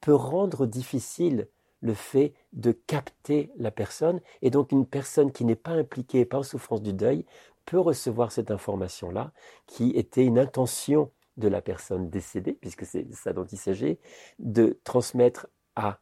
peut 0.00 0.14
rendre 0.14 0.66
difficile 0.66 1.48
le 1.86 1.94
fait 1.94 2.34
de 2.52 2.72
capter 2.72 3.50
la 3.56 3.70
personne. 3.70 4.20
Et 4.42 4.50
donc 4.50 4.72
une 4.72 4.86
personne 4.86 5.32
qui 5.32 5.44
n'est 5.44 5.54
pas 5.54 5.70
impliquée, 5.70 6.24
pas 6.24 6.38
en 6.38 6.42
souffrance 6.42 6.82
du 6.82 6.92
deuil, 6.92 7.24
peut 7.64 7.78
recevoir 7.78 8.30
cette 8.32 8.50
information-là, 8.50 9.32
qui 9.66 9.90
était 9.90 10.24
une 10.24 10.38
intention 10.38 11.10
de 11.36 11.48
la 11.48 11.60
personne 11.62 12.10
décédée, 12.10 12.52
puisque 12.52 12.84
c'est 12.84 13.06
ça 13.14 13.32
dont 13.32 13.44
il 13.44 13.58
s'agit, 13.58 13.98
de 14.38 14.78
transmettre 14.84 15.48
à, 15.74 15.98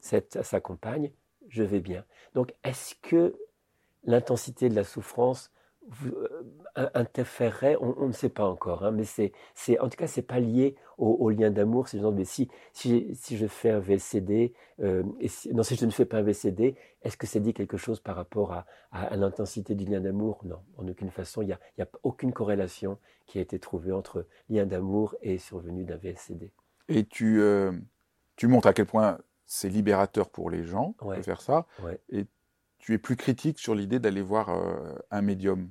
cette, 0.00 0.36
à 0.36 0.42
sa 0.42 0.60
compagne, 0.60 1.12
je 1.48 1.62
vais 1.62 1.80
bien. 1.80 2.04
Donc 2.34 2.54
est-ce 2.64 2.94
que 3.02 3.36
l'intensité 4.04 4.68
de 4.68 4.74
la 4.74 4.84
souffrance 4.84 5.50
interférerait, 6.76 7.76
on, 7.80 8.06
ne 8.06 8.12
sait 8.12 8.28
pas 8.28 8.44
encore, 8.44 8.84
hein, 8.84 8.90
mais 8.90 9.04
c'est, 9.04 9.32
c'est, 9.54 9.78
en 9.80 9.88
tout 9.88 9.96
cas, 9.96 10.06
c'est 10.06 10.22
pas 10.22 10.38
lié 10.38 10.76
au, 10.98 11.30
lien 11.30 11.50
d'amour. 11.50 11.88
C'est 11.88 11.98
genre, 11.98 12.12
mais 12.12 12.24
si, 12.24 12.48
si, 12.72 13.08
si, 13.14 13.36
je 13.36 13.46
fais 13.46 13.70
un 13.70 13.80
VCD, 13.80 14.54
euh, 14.80 15.02
et 15.18 15.28
si, 15.28 15.52
non, 15.52 15.62
si 15.62 15.76
je 15.76 15.84
ne 15.86 15.90
fais 15.90 16.04
pas 16.04 16.18
un 16.18 16.22
VCD, 16.22 16.76
est-ce 17.02 17.16
que 17.16 17.26
ça 17.26 17.40
dit 17.40 17.54
quelque 17.54 17.76
chose 17.76 18.00
par 18.00 18.16
rapport 18.16 18.52
à, 18.52 18.66
à, 18.92 19.16
l'intensité 19.16 19.74
du 19.74 19.84
lien 19.84 20.00
d'amour? 20.00 20.40
Non, 20.44 20.60
en 20.76 20.86
aucune 20.86 21.10
façon. 21.10 21.42
Il 21.42 21.46
n'y 21.46 21.52
a, 21.52 21.60
y 21.78 21.82
a 21.82 21.88
aucune 22.02 22.32
corrélation 22.32 22.98
qui 23.26 23.38
a 23.38 23.40
été 23.40 23.58
trouvée 23.58 23.92
entre 23.92 24.26
lien 24.48 24.66
d'amour 24.66 25.16
et 25.22 25.38
survenue 25.38 25.84
d'un 25.84 25.96
VCD. 25.96 26.52
Et 26.88 27.04
tu, 27.04 27.40
euh, 27.40 27.72
tu 28.36 28.46
montres 28.46 28.68
à 28.68 28.72
quel 28.72 28.86
point 28.86 29.18
c'est 29.46 29.68
libérateur 29.68 30.28
pour 30.28 30.50
les 30.50 30.64
gens 30.64 30.94
de 31.02 31.22
faire 31.22 31.40
ça. 31.40 31.66
Et 32.10 32.26
tu 32.78 32.94
es 32.94 32.98
plus 32.98 33.16
critique 33.16 33.58
sur 33.58 33.74
l'idée 33.74 33.98
d'aller 33.98 34.22
voir 34.22 34.48
un 35.10 35.22
médium 35.22 35.68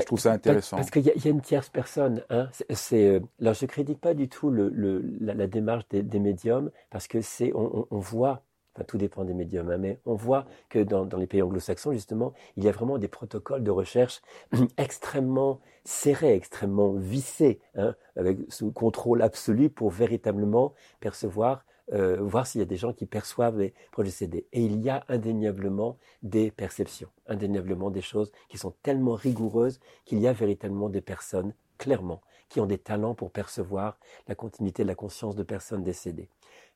je 0.00 0.06
trouve 0.06 0.20
ça 0.20 0.32
intéressant. 0.32 0.76
Parce 0.76 0.90
qu'il 0.90 1.02
y, 1.02 1.06
y, 1.06 1.28
a 1.28 1.30
une 1.30 1.40
tierce 1.40 1.68
personne. 1.68 2.22
Hein. 2.30 2.48
C'est, 2.70 3.06
euh, 3.06 3.20
alors 3.40 3.54
je 3.54 3.66
critique 3.66 4.00
pas 4.00 4.14
du 4.14 4.28
tout 4.28 4.50
le, 4.50 4.68
le, 4.68 5.02
la, 5.20 5.46
démarche 5.46 5.88
des, 5.88 6.02
des, 6.02 6.18
médiums 6.18 6.70
parce 6.90 7.08
que 7.08 7.20
c'est, 7.20 7.52
on, 7.54 7.86
on, 7.90 7.98
voit, 7.98 8.42
tout 8.84 8.98
dépend 8.98 9.24
des 9.24 9.34
médiums, 9.34 9.70
hein, 9.70 9.78
mais 9.78 9.98
on 10.06 10.14
voit 10.14 10.46
que 10.68 10.78
dans, 10.78 11.04
dans 11.04 11.18
les 11.18 11.26
pays 11.26 11.42
anglo-saxons 11.42 11.92
justement, 11.92 12.32
il 12.56 12.64
y 12.64 12.68
a 12.68 12.72
vraiment 12.72 12.98
des 12.98 13.08
protocoles 13.08 13.62
de 13.62 13.70
recherche 13.70 14.20
extrêmement 14.76 15.60
serrés, 15.84 16.34
extrêmement 16.34 16.92
vissés, 16.92 17.60
hein, 17.76 17.94
avec 18.16 18.38
sous 18.48 18.70
contrôle 18.72 19.22
absolu 19.22 19.70
pour 19.70 19.90
véritablement 19.90 20.74
percevoir 21.00 21.64
euh, 21.94 22.18
voir 22.20 22.46
s'il 22.46 22.58
y 22.58 22.62
a 22.62 22.66
des 22.66 22.76
gens 22.76 22.92
qui 22.92 23.06
perçoivent 23.06 23.58
les 23.58 23.72
projets 23.92 24.10
CD. 24.10 24.46
Et 24.52 24.62
il 24.62 24.82
y 24.82 24.90
a 24.90 25.04
indéniablement 25.08 25.96
des 26.22 26.50
perceptions, 26.50 27.08
indéniablement 27.26 27.90
des 27.90 28.02
choses 28.02 28.30
qui 28.50 28.58
sont 28.58 28.74
tellement 28.82 29.14
rigoureuses 29.14 29.80
qu'il 30.04 30.18
y 30.18 30.28
a 30.28 30.34
véritablement 30.34 30.90
des 30.90 31.00
personnes, 31.00 31.54
clairement, 31.78 32.20
qui 32.50 32.60
ont 32.60 32.66
des 32.66 32.76
talents 32.76 33.14
pour 33.14 33.30
percevoir 33.30 33.98
la 34.26 34.34
continuité 34.34 34.82
de 34.82 34.88
la 34.88 34.94
conscience 34.94 35.34
de 35.34 35.42
personnes 35.42 35.82
décédées. 35.82 36.28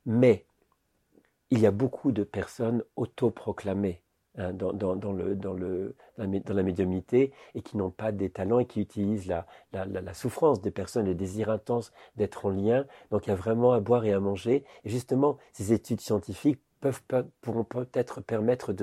Mais 0.07 0.45
il 1.53 1.61
y 1.61 1.65
a 1.65 1.71
beaucoup 1.71 2.11
de 2.11 2.23
personnes 2.23 2.83
autoproclamées 2.95 4.03
Hein, 4.35 4.51
dans, 4.51 4.73
la 6.55 6.63
médiumnité 6.63 7.33
et 7.53 7.61
qui 7.61 7.77
n'ont 7.77 7.91
pas 7.91 8.11
des 8.11 8.31
talents 8.31 8.57
et 8.57 8.65
qui 8.65 8.81
utilisent 8.81 9.27
la, 9.27 9.45
souffrance 10.15 10.59
des 10.59 10.71
personnes, 10.71 11.05
le 11.05 11.13
désir 11.13 11.51
intense 11.51 11.93
d'être 12.15 12.47
en 12.47 12.49
lien. 12.49 12.87
Donc 13.11 13.27
il 13.27 13.29
y 13.29 13.33
a 13.33 13.35
vraiment 13.35 13.73
à 13.73 13.79
boire 13.79 14.05
et 14.05 14.11
à 14.11 14.19
manger. 14.19 14.65
Et 14.85 14.89
justement, 14.89 15.37
ces 15.51 15.71
études 15.71 16.01
scientifiques 16.01 16.59
peuvent, 16.79 17.03
pourront 17.41 17.63
peut-être 17.63 18.21
permettre 18.21 18.73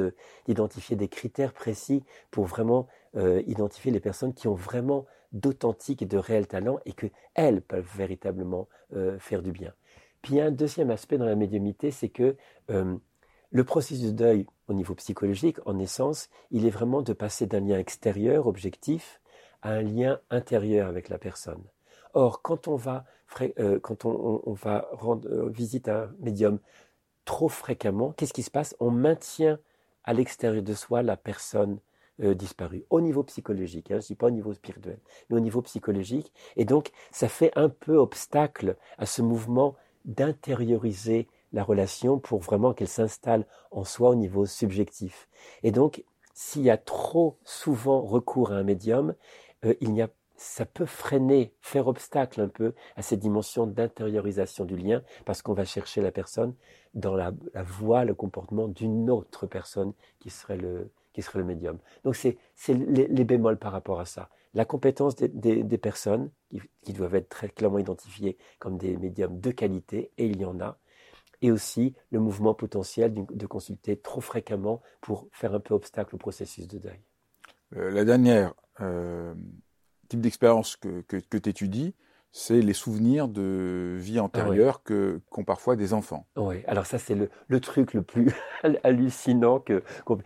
d'identifier 0.46 0.94
des 0.94 1.09
critères 1.09 1.52
précis 1.52 2.04
pour 2.30 2.44
vraiment 2.44 2.87
euh, 3.16 3.42
identifier 3.48 3.90
les 3.90 3.98
personnes 3.98 4.35
qui 4.35 4.46
ont 4.46 4.54
vraiment 4.54 5.04
d'authentiques 5.33 6.02
et 6.02 6.06
de 6.06 6.16
réels 6.16 6.46
talents 6.46 6.78
et 6.87 6.92
que 6.92 7.09
elles 7.35 7.61
peuvent 7.61 7.90
véritablement 7.96 8.68
euh, 8.94 9.18
faire 9.18 9.42
du 9.42 9.50
bien. 9.50 9.72
Puis 10.22 10.35
il 10.35 10.37
y 10.38 10.40
a 10.40 10.46
un 10.46 10.50
deuxième 10.50 10.90
aspect 10.90 11.18
dans 11.18 11.24
la 11.24 11.37
médiumité, 11.37 11.90
c'est 11.90 12.09
que 12.09 12.37
euh, 12.70 12.96
le 13.50 13.64
processus 13.64 14.02
de 14.02 14.11
deuil 14.11 14.46
au 14.68 14.72
niveau 14.72 14.94
psychologique, 14.94 15.59
en 15.66 15.78
essence, 15.78 16.28
il 16.50 16.66
est 16.66 16.70
vraiment 16.70 17.02
de 17.02 17.12
passer 17.12 17.46
d'un 17.46 17.61
lien 17.61 17.78
extérieur, 17.78 18.46
objectif, 18.46 19.20
à 19.62 19.72
un 19.72 19.83
lien 19.83 20.20
intérieur 20.30 20.88
avec 20.88 21.09
la 21.09 21.18
personne. 21.18 21.62
Or, 22.14 22.42
quand 22.42 22.68
on 22.68 22.76
va, 22.76 23.04
euh, 23.59 23.78
quand 23.80 24.04
on, 24.04 24.52
va 24.52 24.88
rendre 24.92 25.28
euh, 25.28 25.48
visite 25.48 25.88
à 25.88 26.04
un 26.04 26.14
médium 26.20 26.59
trop 27.24 27.48
fréquemment, 27.48 28.12
qu'est-ce 28.12 28.33
qui 28.33 28.42
se 28.42 28.50
passe? 28.50 28.74
On 28.80 28.90
maintient 28.90 29.59
à 30.04 30.12
l'extérieur 30.12 30.62
de 30.62 30.74
soi 30.74 31.02
la 31.02 31.16
personne 31.16 31.78
euh, 32.22 32.35
disparue, 32.35 32.85
au 32.90 33.00
niveau 33.00 33.22
psychologique, 33.22 33.90
hein, 33.90 34.00
je 34.00 34.04
ne 34.04 34.09
dis 34.09 34.14
pas 34.14 34.26
au 34.26 34.30
niveau 34.30 34.52
spirituel, 34.52 34.98
mais 35.28 35.37
au 35.37 35.40
niveau 35.40 35.62
psychologique. 35.62 36.33
Et 36.56 36.64
donc, 36.64 36.90
ça 37.11 37.28
fait 37.28 37.52
un 37.56 37.68
peu 37.68 37.96
obstacle 37.96 38.76
à 38.98 39.06
ce 39.06 39.22
mouvement 39.22 39.76
d'intérioriser 40.04 41.28
la 41.52 41.64
relation 41.64 42.18
pour 42.18 42.40
vraiment 42.40 42.72
qu'elle 42.72 42.88
s'installe 42.88 43.46
en 43.70 43.84
soi 43.84 44.10
au 44.10 44.14
niveau 44.14 44.46
subjectif. 44.46 45.28
Et 45.62 45.72
donc, 45.72 46.04
s'il 46.34 46.62
y 46.62 46.70
a 46.70 46.78
trop 46.78 47.38
souvent 47.44 48.00
recours 48.00 48.52
à 48.52 48.56
un 48.56 48.62
médium, 48.62 49.14
euh, 49.64 49.74
il 49.80 49.94
y 49.94 50.02
a, 50.02 50.08
ça 50.36 50.64
peut 50.64 50.86
freiner, 50.86 51.52
faire 51.60 51.86
obstacle 51.86 52.40
un 52.40 52.48
peu 52.48 52.72
à 52.96 53.02
cette 53.02 53.20
dimension 53.20 53.66
d'intériorisation 53.66 54.64
du 54.64 54.76
lien, 54.76 55.02
parce 55.24 55.42
qu'on 55.42 55.52
va 55.52 55.64
chercher 55.64 56.00
la 56.00 56.12
personne 56.12 56.54
dans 56.94 57.14
la, 57.14 57.32
voie, 57.62 58.04
le 58.04 58.14
comportement 58.14 58.68
d'une 58.68 59.10
autre 59.10 59.46
personne 59.46 59.92
qui 60.18 60.30
serait 60.30 60.56
le, 60.56 60.90
qui 61.12 61.22
serait 61.22 61.38
le 61.38 61.44
médium. 61.44 61.78
Donc 62.04 62.16
c'est 62.16 62.38
les, 62.68 63.24
bémols 63.24 63.58
par 63.58 63.72
rapport 63.72 64.00
à 64.00 64.06
ça. 64.06 64.28
La 64.54 64.64
compétence 64.64 65.14
des, 65.16 65.78
personnes 65.78 66.30
qui, 66.82 66.92
doivent 66.92 67.14
être 67.14 67.28
très 67.28 67.48
clairement 67.48 67.78
identifiées 67.78 68.36
comme 68.58 68.78
des 68.78 68.96
médiums 68.96 69.38
de 69.38 69.50
qualité, 69.52 70.10
et 70.18 70.26
il 70.26 70.40
y 70.40 70.44
en 70.44 70.60
a, 70.60 70.78
et 71.42 71.52
aussi 71.52 71.94
le 72.10 72.18
mouvement 72.18 72.54
potentiel 72.54 73.14
de 73.14 73.46
consulter 73.46 73.96
trop 73.96 74.20
fréquemment 74.20 74.82
pour 75.00 75.28
faire 75.32 75.54
un 75.54 75.60
peu 75.60 75.74
obstacle 75.74 76.14
au 76.16 76.18
processus 76.18 76.66
de 76.66 76.78
deuil. 76.78 77.00
Euh, 77.76 77.90
la 77.90 78.04
dernière 78.04 78.54
euh, 78.80 79.34
type 80.08 80.20
d'expérience 80.20 80.76
que, 80.76 81.02
que, 81.02 81.16
que 81.16 81.38
tu 81.38 81.48
étudies, 81.48 81.94
c'est 82.32 82.60
les 82.60 82.74
souvenirs 82.74 83.26
de 83.26 83.96
vie 83.98 84.18
ah 84.18 84.24
antérieure 84.24 84.82
que 84.84 85.20
qu'ont 85.30 85.42
parfois 85.42 85.74
des 85.74 85.92
enfants. 85.92 86.26
Oui, 86.36 86.62
alors 86.66 86.86
ça 86.86 86.98
c'est 86.98 87.16
le, 87.16 87.28
le, 87.48 87.60
truc 87.60 87.92
le 87.92 88.02
plus 88.02 88.32
hallucinant 88.84 89.58
que 89.58 89.82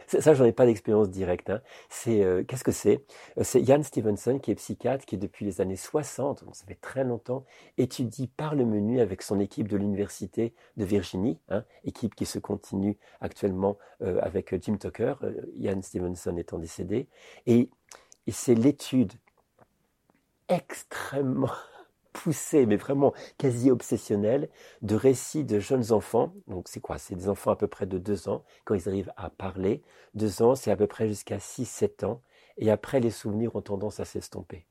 ça 0.06 0.34
j'en 0.34 0.44
ai 0.44 0.52
pas 0.52 0.66
d'expérience 0.66 1.08
directe. 1.08 1.48
Hein. 1.48 1.60
C'est 1.88 2.22
euh, 2.22 2.44
qu'est-ce 2.44 2.64
que 2.64 2.72
c'est? 2.72 3.04
Euh, 3.38 3.42
C'est 3.42 3.64
Jan 3.64 3.82
Stevenson 3.82 4.38
qui 4.38 4.50
est 4.50 4.54
psychiatre 4.56 5.06
qui 5.06 5.16
depuis 5.16 5.46
les 5.46 5.60
années 5.62 5.76
60, 5.76 6.44
donc 6.44 6.56
ça 6.56 6.66
fait 6.66 6.78
très 6.80 7.04
longtemps, 7.04 7.44
étudie 7.78 8.26
par 8.26 8.54
le 8.54 8.66
menu 8.66 9.00
avec 9.00 9.22
son 9.22 9.40
équipe 9.40 9.68
de 9.68 9.76
l'université 9.76 10.54
de 10.76 10.84
Virginie, 10.84 11.38
hein, 11.48 11.64
équipe 11.84 12.14
qui 12.14 12.26
se 12.26 12.38
continue 12.38 12.98
actuellement 13.20 13.78
euh, 14.02 14.18
avec 14.22 14.54
Jim 14.62 14.76
Tucker, 14.76 15.14
Jan 15.58 15.80
Stevenson 15.80 16.36
étant 16.36 16.58
décédé, 16.58 17.08
et, 17.46 17.70
et 18.26 18.32
c'est 18.32 18.54
l'étude 18.54 19.12
extrêmement 20.48 21.50
poussé, 22.14 22.64
mais 22.64 22.76
vraiment 22.76 23.12
quasi 23.36 23.70
obsessionnel, 23.70 24.48
de 24.80 24.94
récits 24.94 25.44
de 25.44 25.58
jeunes 25.58 25.92
enfants. 25.92 26.32
Donc 26.46 26.68
c'est 26.68 26.80
quoi? 26.80 26.96
C'est 26.96 27.16
des 27.16 27.28
enfants 27.28 27.50
à 27.50 27.56
peu 27.56 27.66
près 27.66 27.84
de 27.86 27.98
deux 27.98 28.28
ans, 28.30 28.44
quand 28.64 28.74
ils 28.74 28.88
arrivent 28.88 29.12
à 29.18 29.28
parler. 29.28 29.82
Deux 30.14 30.40
ans, 30.40 30.54
c'est 30.54 30.70
à 30.70 30.76
peu 30.76 30.86
près 30.86 31.08
jusqu'à 31.08 31.36
6-7 31.36 32.06
ans. 32.06 32.22
Et 32.56 32.70
après, 32.70 33.00
les 33.00 33.10
souvenirs 33.10 33.56
ont 33.56 33.60
tendance 33.60 34.00
à 34.00 34.04
s'estomper. 34.06 34.64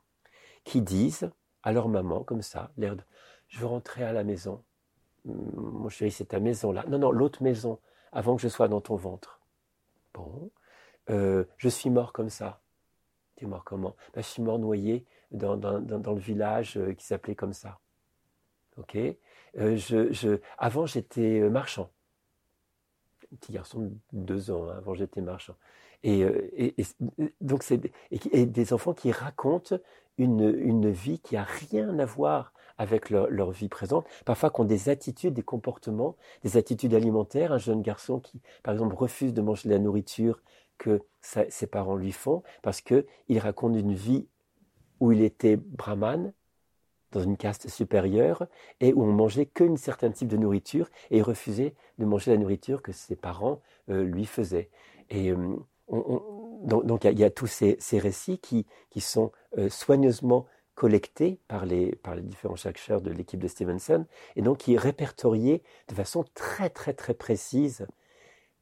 Qui 0.63 0.81
disent 0.81 1.29
à 1.61 1.73
leur 1.73 1.89
maman, 1.89 2.23
comme 2.23 2.41
ça, 2.41 2.71
l'air 2.77 2.95
de 2.95 3.03
«je 3.49 3.59
veux 3.59 3.67
rentrer 3.67 4.03
à 4.03 4.13
la 4.13 4.23
maison. 4.23 4.63
Mon 5.25 5.89
chéri, 5.89 6.11
c'est 6.11 6.25
ta 6.25 6.39
maison 6.39 6.71
là. 6.71 6.85
Non, 6.87 6.97
non, 6.97 7.11
l'autre 7.11 7.43
maison, 7.43 7.79
avant 8.11 8.35
que 8.35 8.41
je 8.41 8.47
sois 8.47 8.67
dans 8.67 8.81
ton 8.81 8.95
ventre. 8.95 9.41
Bon, 10.13 10.49
euh, 11.09 11.43
je 11.57 11.69
suis 11.69 11.89
mort 11.89 12.13
comme 12.13 12.29
ça. 12.29 12.61
Tu 13.35 13.45
es 13.45 13.47
mort 13.47 13.63
comment 13.63 13.95
ben, 14.13 14.21
Je 14.21 14.27
suis 14.27 14.41
mort 14.41 14.59
noyé 14.59 15.05
dans, 15.33 16.13
le 16.13 16.19
village 16.19 16.77
euh, 16.77 16.93
qui 16.93 17.05
s'appelait 17.05 17.35
comme 17.35 17.53
ça. 17.53 17.79
Ok? 18.77 18.97
Euh, 19.57 20.37
Avant, 20.57 20.85
j'étais 20.85 21.41
euh, 21.41 21.49
marchand. 21.49 21.89
petit 23.39 23.51
garçon 23.51 23.81
de 23.81 23.91
deux 24.11 24.51
ans, 24.51 24.69
hein, 24.69 24.75
avant 24.77 24.93
j'étais 24.93 25.21
marchand. 25.21 25.55
Et, 26.05 26.25
donc, 27.39 27.63
c'est 27.63 27.79
des 28.11 28.73
enfants 28.73 28.93
qui 28.93 29.13
racontent 29.13 29.77
une, 30.17 30.89
vie 30.91 31.19
qui 31.19 31.37
a 31.37 31.43
rien 31.43 31.97
à 31.97 32.05
voir 32.05 32.51
avec 32.77 33.09
leur, 33.09 33.51
vie 33.51 33.69
présente, 33.69 34.05
parfois 34.25 34.49
qui 34.49 34.59
ont 34.59 34.65
des 34.65 34.89
attitudes, 34.89 35.33
des 35.33 35.43
comportements, 35.43 36.17
des 36.43 36.57
attitudes 36.57 36.93
alimentaires. 36.93 37.53
Un 37.53 37.57
jeune 37.57 37.81
garçon 37.81 38.19
qui, 38.19 38.41
par 38.63 38.73
exemple, 38.73 38.95
refuse 38.95 39.33
de 39.33 39.41
manger 39.41 39.69
la 39.69 39.79
nourriture 39.79 40.41
que 40.77 41.01
ses 41.21 41.67
parents 41.67 41.95
lui 41.95 42.11
font 42.11 42.43
parce 42.61 42.81
qu'il 42.81 43.39
raconte 43.39 43.77
une 43.77 43.93
vie 43.93 44.27
où 45.03 45.11
il 45.11 45.21
était 45.21 45.57
brahman, 45.57 46.31
dans 47.11 47.21
une 47.21 47.35
caste 47.35 47.67
supérieure, 47.67 48.47
et 48.79 48.93
où 48.93 49.03
on 49.03 49.11
mangeait 49.11 49.45
qu'un 49.45 49.75
certain 49.75 50.09
type 50.11 50.29
de 50.29 50.37
nourriture, 50.37 50.89
et 51.11 51.17
il 51.17 51.23
refusait 51.23 51.75
de 51.97 52.05
manger 52.05 52.31
la 52.31 52.37
nourriture 52.37 52.81
que 52.81 52.93
ses 52.93 53.17
parents 53.17 53.59
euh, 53.89 54.05
lui 54.05 54.25
faisaient. 54.25 54.69
Et 55.09 55.31
euh, 55.31 55.57
donc 55.89 57.03
il 57.03 57.19
y, 57.19 57.25
a 57.25 57.29
tous 57.29 57.47
ces, 57.47 57.77
récits 57.99 58.39
qui, 58.39 58.65
sont 59.01 59.33
euh, 59.57 59.67
soigneusement 59.67 60.45
collectés 60.73 61.37
par 61.49 61.65
les, 61.65 61.97
par 61.97 62.15
les 62.15 62.21
différents 62.21 62.55
chercheurs 62.55 63.01
de 63.01 63.11
l'équipe 63.11 63.41
de 63.41 63.49
Stevenson, 63.49 64.05
et 64.37 64.41
donc 64.41 64.59
qui 64.59 64.77
répertoriaient 64.77 65.63
de 65.89 65.95
façon 65.95 66.23
très 66.33 66.69
très 66.69 66.93
très 66.93 67.13
précise 67.13 67.85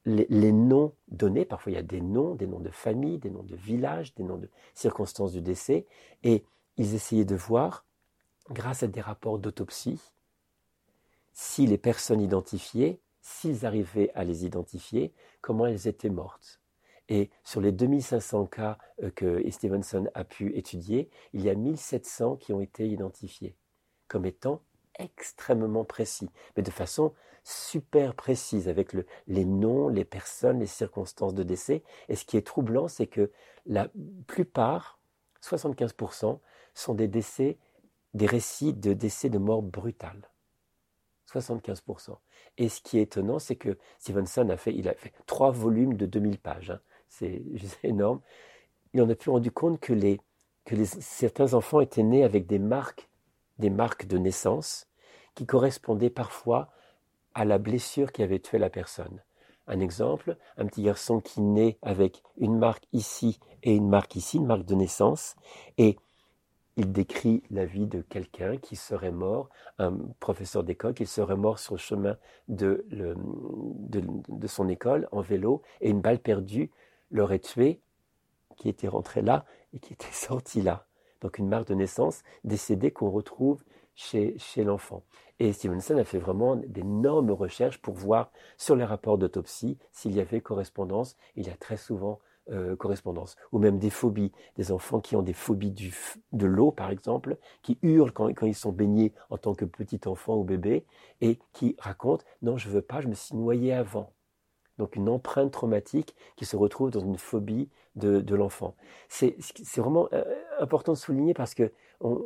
les, 0.05 0.51
noms 0.51 0.93
donnés, 1.09 1.45
parfois 1.45 1.71
il 1.71 1.75
y 1.75 1.77
a 1.77 1.83
des 1.83 2.01
noms, 2.01 2.35
des 2.35 2.47
noms 2.47 2.59
de 2.59 2.71
famille, 2.71 3.19
des 3.19 3.29
noms 3.29 3.43
de 3.43 3.55
villages, 3.55 4.15
des 4.15 4.23
noms 4.23 4.37
de 4.37 4.49
circonstances 4.73 5.33
du 5.33 5.41
décès, 5.41 5.85
et 6.23 6.43
ils 6.77 6.95
essayaient 6.95 7.25
de 7.25 7.35
voir, 7.35 7.85
grâce 8.49 8.83
à 8.83 8.87
des 8.87 9.01
rapports 9.01 9.39
d'autopsie, 9.39 10.01
si 11.33 11.65
les 11.67 11.77
personnes 11.77 12.21
identifiées, 12.21 12.99
s'ils 13.21 13.65
arrivaient 13.65 14.11
à 14.15 14.23
les 14.23 14.45
identifier, 14.45 15.13
comment 15.41 15.67
elles 15.67 15.87
étaient 15.87 16.09
mortes. 16.09 16.59
Et 17.07 17.29
sur 17.43 17.61
les 17.61 17.71
2500 17.71 18.45
cas 18.47 18.77
euh, 19.03 19.11
que 19.11 19.49
Stevenson 19.51 20.09
a 20.13 20.23
pu 20.23 20.55
étudier, 20.55 21.09
il 21.33 21.41
y 21.41 21.49
a 21.49 21.55
1700 21.55 22.37
qui 22.37 22.53
ont 22.53 22.61
été 22.61 22.87
identifiés 22.87 23.55
comme 24.07 24.25
étant 24.25 24.61
extrêmement 25.01 25.83
précis, 25.83 26.29
mais 26.55 26.63
de 26.63 26.71
façon 26.71 27.13
super 27.43 28.13
précise 28.13 28.69
avec 28.69 28.93
les 29.27 29.45
noms, 29.45 29.89
les 29.89 30.05
personnes, 30.05 30.59
les 30.59 30.67
circonstances 30.67 31.33
de 31.33 31.43
décès. 31.43 31.83
Et 32.09 32.15
ce 32.15 32.25
qui 32.25 32.37
est 32.37 32.45
troublant, 32.45 32.87
c'est 32.87 33.07
que 33.07 33.31
la 33.65 33.89
plupart, 34.27 34.99
75%, 35.43 36.39
sont 36.73 36.93
des 36.93 37.07
décès, 37.07 37.57
des 38.13 38.25
récits 38.25 38.73
de 38.73 38.93
décès 38.93 39.29
de 39.29 39.37
mort 39.37 39.61
brutale. 39.61 40.29
75%. 41.31 42.17
Et 42.57 42.69
ce 42.69 42.81
qui 42.81 42.99
est 42.99 43.03
étonnant, 43.03 43.39
c'est 43.39 43.55
que 43.55 43.77
Stevenson 43.99 44.49
a 44.49 44.57
fait, 44.57 44.73
il 44.75 44.89
a 44.89 44.93
fait 44.93 45.13
trois 45.25 45.51
volumes 45.51 45.95
de 45.95 46.05
2000 46.05 46.37
pages. 46.39 46.71
Hein. 46.71 46.79
C'est 47.07 47.43
énorme. 47.83 48.21
Il 48.93 49.01
en 49.01 49.09
a 49.09 49.15
pu 49.15 49.29
rendu 49.29 49.51
compte 49.51 49.79
que, 49.79 49.93
les, 49.93 50.19
que 50.65 50.75
certains 50.85 51.53
enfants 51.53 51.81
étaient 51.81 52.03
nés 52.03 52.23
avec 52.23 52.47
des 52.47 52.59
marques, 52.59 53.09
des 53.57 53.69
marques 53.69 54.07
de 54.07 54.17
naissance 54.17 54.87
qui 55.35 55.45
correspondaient 55.45 56.09
parfois 56.09 56.69
à 57.33 57.45
la 57.45 57.57
blessure 57.57 58.11
qui 58.11 58.23
avait 58.23 58.39
tué 58.39 58.57
la 58.57 58.69
personne. 58.69 59.21
Un 59.67 59.79
exemple, 59.79 60.37
un 60.57 60.65
petit 60.65 60.83
garçon 60.83 61.21
qui 61.21 61.41
naît 61.41 61.77
avec 61.81 62.23
une 62.37 62.57
marque 62.57 62.85
ici 62.93 63.39
et 63.63 63.75
une 63.75 63.89
marque 63.89 64.15
ici, 64.15 64.37
une 64.37 64.47
marque 64.47 64.65
de 64.65 64.75
naissance, 64.75 65.35
et 65.77 65.97
il 66.77 66.91
décrit 66.91 67.43
la 67.51 67.65
vie 67.65 67.85
de 67.85 68.01
quelqu'un 68.01 68.57
qui 68.57 68.75
serait 68.75 69.11
mort, 69.11 69.49
un 69.77 69.93
professeur 70.19 70.63
d'école 70.63 70.93
qui 70.93 71.05
serait 71.05 71.35
mort 71.35 71.59
sur 71.59 71.75
le 71.75 71.79
chemin 71.79 72.17
de, 72.47 72.85
de, 72.89 74.47
son 74.47 74.67
école 74.67 75.07
en 75.11 75.21
vélo, 75.21 75.61
et 75.81 75.89
une 75.89 76.01
balle 76.01 76.19
perdue 76.19 76.71
l'aurait 77.11 77.39
tué, 77.39 77.81
qui 78.57 78.69
était 78.69 78.87
rentré 78.87 79.21
là 79.21 79.45
et 79.73 79.79
qui 79.79 79.93
était 79.93 80.05
sorti 80.11 80.61
là. 80.61 80.85
Donc 81.21 81.37
une 81.37 81.47
marque 81.47 81.67
de 81.67 81.75
naissance 81.75 82.23
décédée 82.43 82.91
qu'on 82.91 83.11
retrouve 83.11 83.63
chez, 83.95 84.37
l'enfant. 84.57 85.03
Et 85.39 85.53
Stevenson 85.53 85.97
a 85.97 86.03
fait 86.03 86.19
vraiment 86.19 86.55
d'énormes 86.55 87.31
recherches 87.31 87.81
pour 87.81 87.95
voir 87.95 88.31
sur 88.57 88.75
les 88.75 88.85
rapports 88.85 89.17
d'autopsie 89.17 89.77
s'il 89.91 90.15
y 90.15 90.19
avait 90.19 90.41
correspondance. 90.41 91.15
Il 91.35 91.47
y 91.47 91.49
a 91.49 91.55
très 91.55 91.77
souvent 91.77 92.19
euh, 92.51 92.75
correspondance. 92.75 93.35
Ou 93.51 93.59
même 93.59 93.79
des 93.79 93.89
phobies, 93.89 94.31
des 94.57 94.71
enfants 94.71 94.99
qui 94.99 95.15
ont 95.15 95.21
des 95.21 95.33
phobies 95.33 95.71
du, 95.71 95.93
de 96.31 96.45
l'eau, 96.45 96.71
par 96.71 96.89
exemple, 96.89 97.37
qui 97.61 97.77
hurlent 97.81 98.11
quand, 98.11 98.29
ils 98.41 98.55
sont 98.55 98.71
baignés 98.71 99.13
en 99.29 99.37
tant 99.37 99.53
que 99.53 99.65
petit 99.65 100.01
enfant 100.05 100.35
ou 100.35 100.43
bébé, 100.43 100.85
et 101.21 101.39
qui 101.53 101.75
racontent 101.79 102.25
non, 102.41 102.57
je 102.57 102.69
veux 102.69 102.81
pas, 102.81 103.01
je 103.01 103.07
me 103.07 103.13
suis 103.13 103.35
noyé 103.35 103.73
avant. 103.73 104.11
Donc 104.77 104.95
une 104.95 105.09
empreinte 105.09 105.51
traumatique 105.51 106.15
qui 106.35 106.45
se 106.45 106.55
retrouve 106.55 106.89
dans 106.89 107.01
une 107.01 107.17
phobie 107.17 107.69
de, 107.95 108.21
de 108.21 108.35
l'enfant. 108.35 108.75
C'est 109.07 109.35
vraiment 109.77 110.07
euh, 110.13 110.23
important 110.59 110.93
de 110.93 110.97
souligner 110.97 111.33
parce 111.33 111.53
que 111.53 111.71
on, 111.99 112.23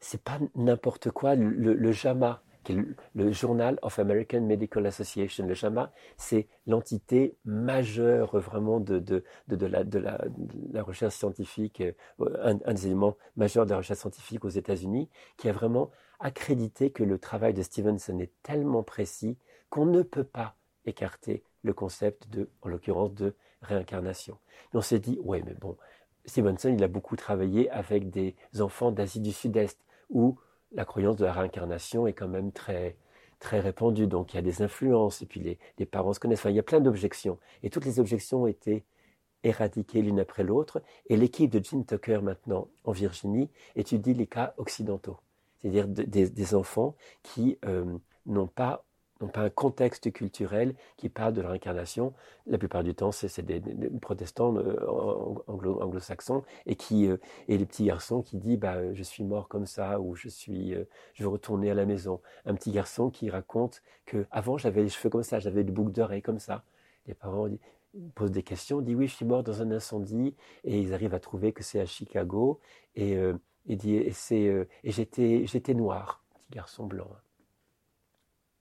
c'est 0.00 0.22
pas 0.22 0.38
n'importe 0.54 1.10
quoi. 1.10 1.34
Le, 1.34 1.92
JAMA, 1.92 2.42
le, 3.14 3.32
Journal 3.32 3.78
of 3.82 3.98
American 3.98 4.42
Medical 4.42 4.86
Association, 4.86 5.46
le 5.46 5.54
JAMA, 5.54 5.92
c'est 6.16 6.48
l'entité 6.66 7.36
majeure 7.44 8.38
vraiment 8.38 8.80
de, 8.80 9.24
la, 9.48 10.82
recherche 10.82 11.14
scientifique, 11.14 11.80
euh, 11.80 11.92
un, 12.42 12.58
un, 12.64 12.74
des 12.74 12.86
éléments 12.86 13.16
majeurs 13.36 13.66
de 13.66 13.70
la 13.70 13.78
recherche 13.78 14.00
scientifique 14.00 14.44
aux 14.44 14.50
États-Unis, 14.50 15.08
qui 15.36 15.48
a 15.48 15.52
vraiment 15.52 15.90
accrédité 16.18 16.90
que 16.90 17.02
le 17.02 17.18
travail 17.18 17.54
de 17.54 17.62
Stevenson 17.62 18.18
est 18.20 18.32
tellement 18.42 18.82
précis 18.82 19.36
qu'on 19.68 19.86
ne 19.86 20.02
peut 20.02 20.24
pas 20.24 20.56
écarter 20.86 21.42
le 21.62 21.74
concept 21.74 22.28
de, 22.30 22.48
en 22.62 22.68
l'occurrence, 22.68 23.12
de 23.14 23.34
réincarnation. 23.60 24.38
on 24.72 24.80
s'est 24.80 25.00
dit, 25.00 25.18
ouais, 25.22 25.42
mais 25.44 25.54
bon, 25.54 25.76
Stevenson, 26.24 26.74
il 26.76 26.82
a 26.82 26.88
beaucoup 26.88 27.16
travaillé 27.16 27.70
avec 27.70 28.10
des 28.10 28.34
enfants 28.60 28.90
d'Asie 28.92 29.20
du 29.20 29.32
Sud-Est 29.32 29.78
où 30.10 30.38
la 30.72 30.84
croyance 30.84 31.16
de 31.16 31.24
la 31.24 31.32
réincarnation 31.32 32.06
est 32.06 32.12
quand 32.12 32.28
même 32.28 32.52
très, 32.52 32.96
très 33.38 33.60
répandue. 33.60 34.06
Donc 34.06 34.32
il 34.32 34.36
y 34.36 34.38
a 34.38 34.42
des 34.42 34.62
influences, 34.62 35.22
et 35.22 35.26
puis 35.26 35.40
les, 35.40 35.58
les 35.78 35.86
parents 35.86 36.12
se 36.12 36.20
connaissent. 36.20 36.40
Enfin, 36.40 36.50
il 36.50 36.56
y 36.56 36.60
a 36.60 36.64
plein 36.64 36.80
d'objections. 36.80 37.38
Et 37.62 37.70
toutes 37.70 37.84
les 37.84 38.00
objections 38.00 38.42
ont 38.42 38.46
été 38.46 38.84
éradiquées 39.44 40.02
l'une 40.02 40.20
après 40.20 40.42
l'autre. 40.42 40.82
Et 41.08 41.16
l'équipe 41.16 41.50
de 41.50 41.62
Jim 41.62 41.82
Tucker, 41.82 42.20
maintenant, 42.22 42.68
en 42.84 42.92
Virginie, 42.92 43.50
étudie 43.74 44.14
les 44.14 44.26
cas 44.26 44.54
occidentaux. 44.56 45.18
C'est-à-dire 45.58 45.88
des, 45.88 46.28
des, 46.28 46.54
enfants 46.54 46.96
qui 47.22 47.58
euh, 47.64 47.96
n'ont 48.26 48.46
pas 48.46 48.85
n'ont 49.20 49.28
pas 49.28 49.42
un 49.42 49.50
contexte 49.50 50.12
culturel 50.12 50.74
qui 50.96 51.08
parle 51.08 51.32
de 51.32 51.40
la 51.40 51.50
réincarnation. 51.50 52.12
La 52.46 52.58
plupart 52.58 52.84
du 52.84 52.94
temps, 52.94 53.12
c'est 53.12 53.42
des, 53.42 53.60
protestants 54.00 54.56
euh, 54.56 54.76
anglo-saxons 55.46 56.44
et 56.66 56.76
qui 56.76 57.06
euh, 57.06 57.16
et 57.48 57.56
les 57.58 57.66
petits 57.66 57.84
garçons 57.84 58.22
qui 58.22 58.36
disent 58.36 58.58
bah 58.58 58.92
je 58.92 59.02
suis 59.02 59.24
mort 59.24 59.48
comme 59.48 59.66
ça 59.66 60.00
ou 60.00 60.14
je 60.14 60.28
suis 60.28 60.74
euh, 60.74 60.84
je 61.14 61.22
veux 61.22 61.28
retourner 61.28 61.70
à 61.70 61.74
la 61.74 61.86
maison. 61.86 62.20
Un 62.44 62.54
petit 62.54 62.72
garçon 62.72 63.10
qui 63.10 63.30
raconte 63.30 63.82
que 64.04 64.26
avant 64.30 64.58
j'avais 64.58 64.82
les 64.82 64.88
cheveux 64.88 65.10
comme 65.10 65.22
ça, 65.22 65.38
j'avais 65.38 65.62
le 65.62 65.72
boucle 65.72 65.92
d'oreilles 65.92 66.22
comme 66.22 66.38
ça. 66.38 66.64
Les 67.06 67.14
parents 67.14 67.48
posent 68.14 68.32
des 68.32 68.42
questions, 68.42 68.80
disent 68.80 68.96
oui 68.96 69.06
je 69.08 69.14
suis 69.14 69.24
mort 69.24 69.42
dans 69.42 69.62
un 69.62 69.70
incendie 69.70 70.34
et 70.64 70.78
ils 70.78 70.92
arrivent 70.92 71.14
à 71.14 71.20
trouver 71.20 71.52
que 71.52 71.62
c'est 71.62 71.80
à 71.80 71.86
Chicago 71.86 72.60
et 72.94 73.16
et, 73.68 74.12
et 74.84 74.90
j'étais 74.92 75.46
j'étais 75.46 75.74
noir, 75.74 76.22
petit 76.34 76.54
garçon 76.54 76.86
blanc. 76.86 77.08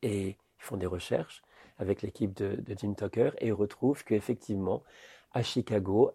Et 0.01 0.37
font 0.65 0.77
des 0.77 0.85
recherches 0.85 1.43
avec 1.77 2.01
l'équipe 2.01 2.33
de, 2.33 2.61
Jim 2.77 2.93
Tucker 2.93 3.31
et 3.39 3.51
retrouvent 3.51 4.03
qu'effectivement, 4.03 4.83
à 5.33 5.43
Chicago, 5.43 6.11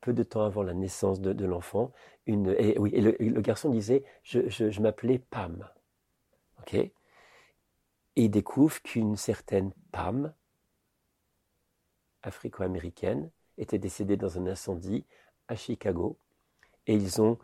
peu 0.00 0.12
de 0.12 0.22
temps 0.22 0.44
avant 0.44 0.62
la 0.62 0.74
naissance 0.74 1.20
de, 1.20 1.44
l'enfant, 1.44 1.92
une, 2.26 2.54
oui, 2.78 2.90
le, 2.90 3.40
garçon 3.40 3.70
disait 3.70 4.04
Je, 4.22 4.80
m'appelais 4.80 5.18
Pam. 5.18 5.68
ok? 6.60 6.74
Et 6.74 6.92
il 8.16 8.30
découvre 8.30 8.80
qu'une 8.82 9.16
certaine 9.16 9.72
Pam, 9.92 10.32
africo-américaine, 12.22 13.30
était 13.56 13.78
décédée 13.78 14.16
dans 14.16 14.38
un 14.38 14.46
incendie 14.46 15.04
à 15.48 15.56
Chicago. 15.56 16.18
Et 16.86 16.94
ils 16.94 17.20
ont 17.20 17.38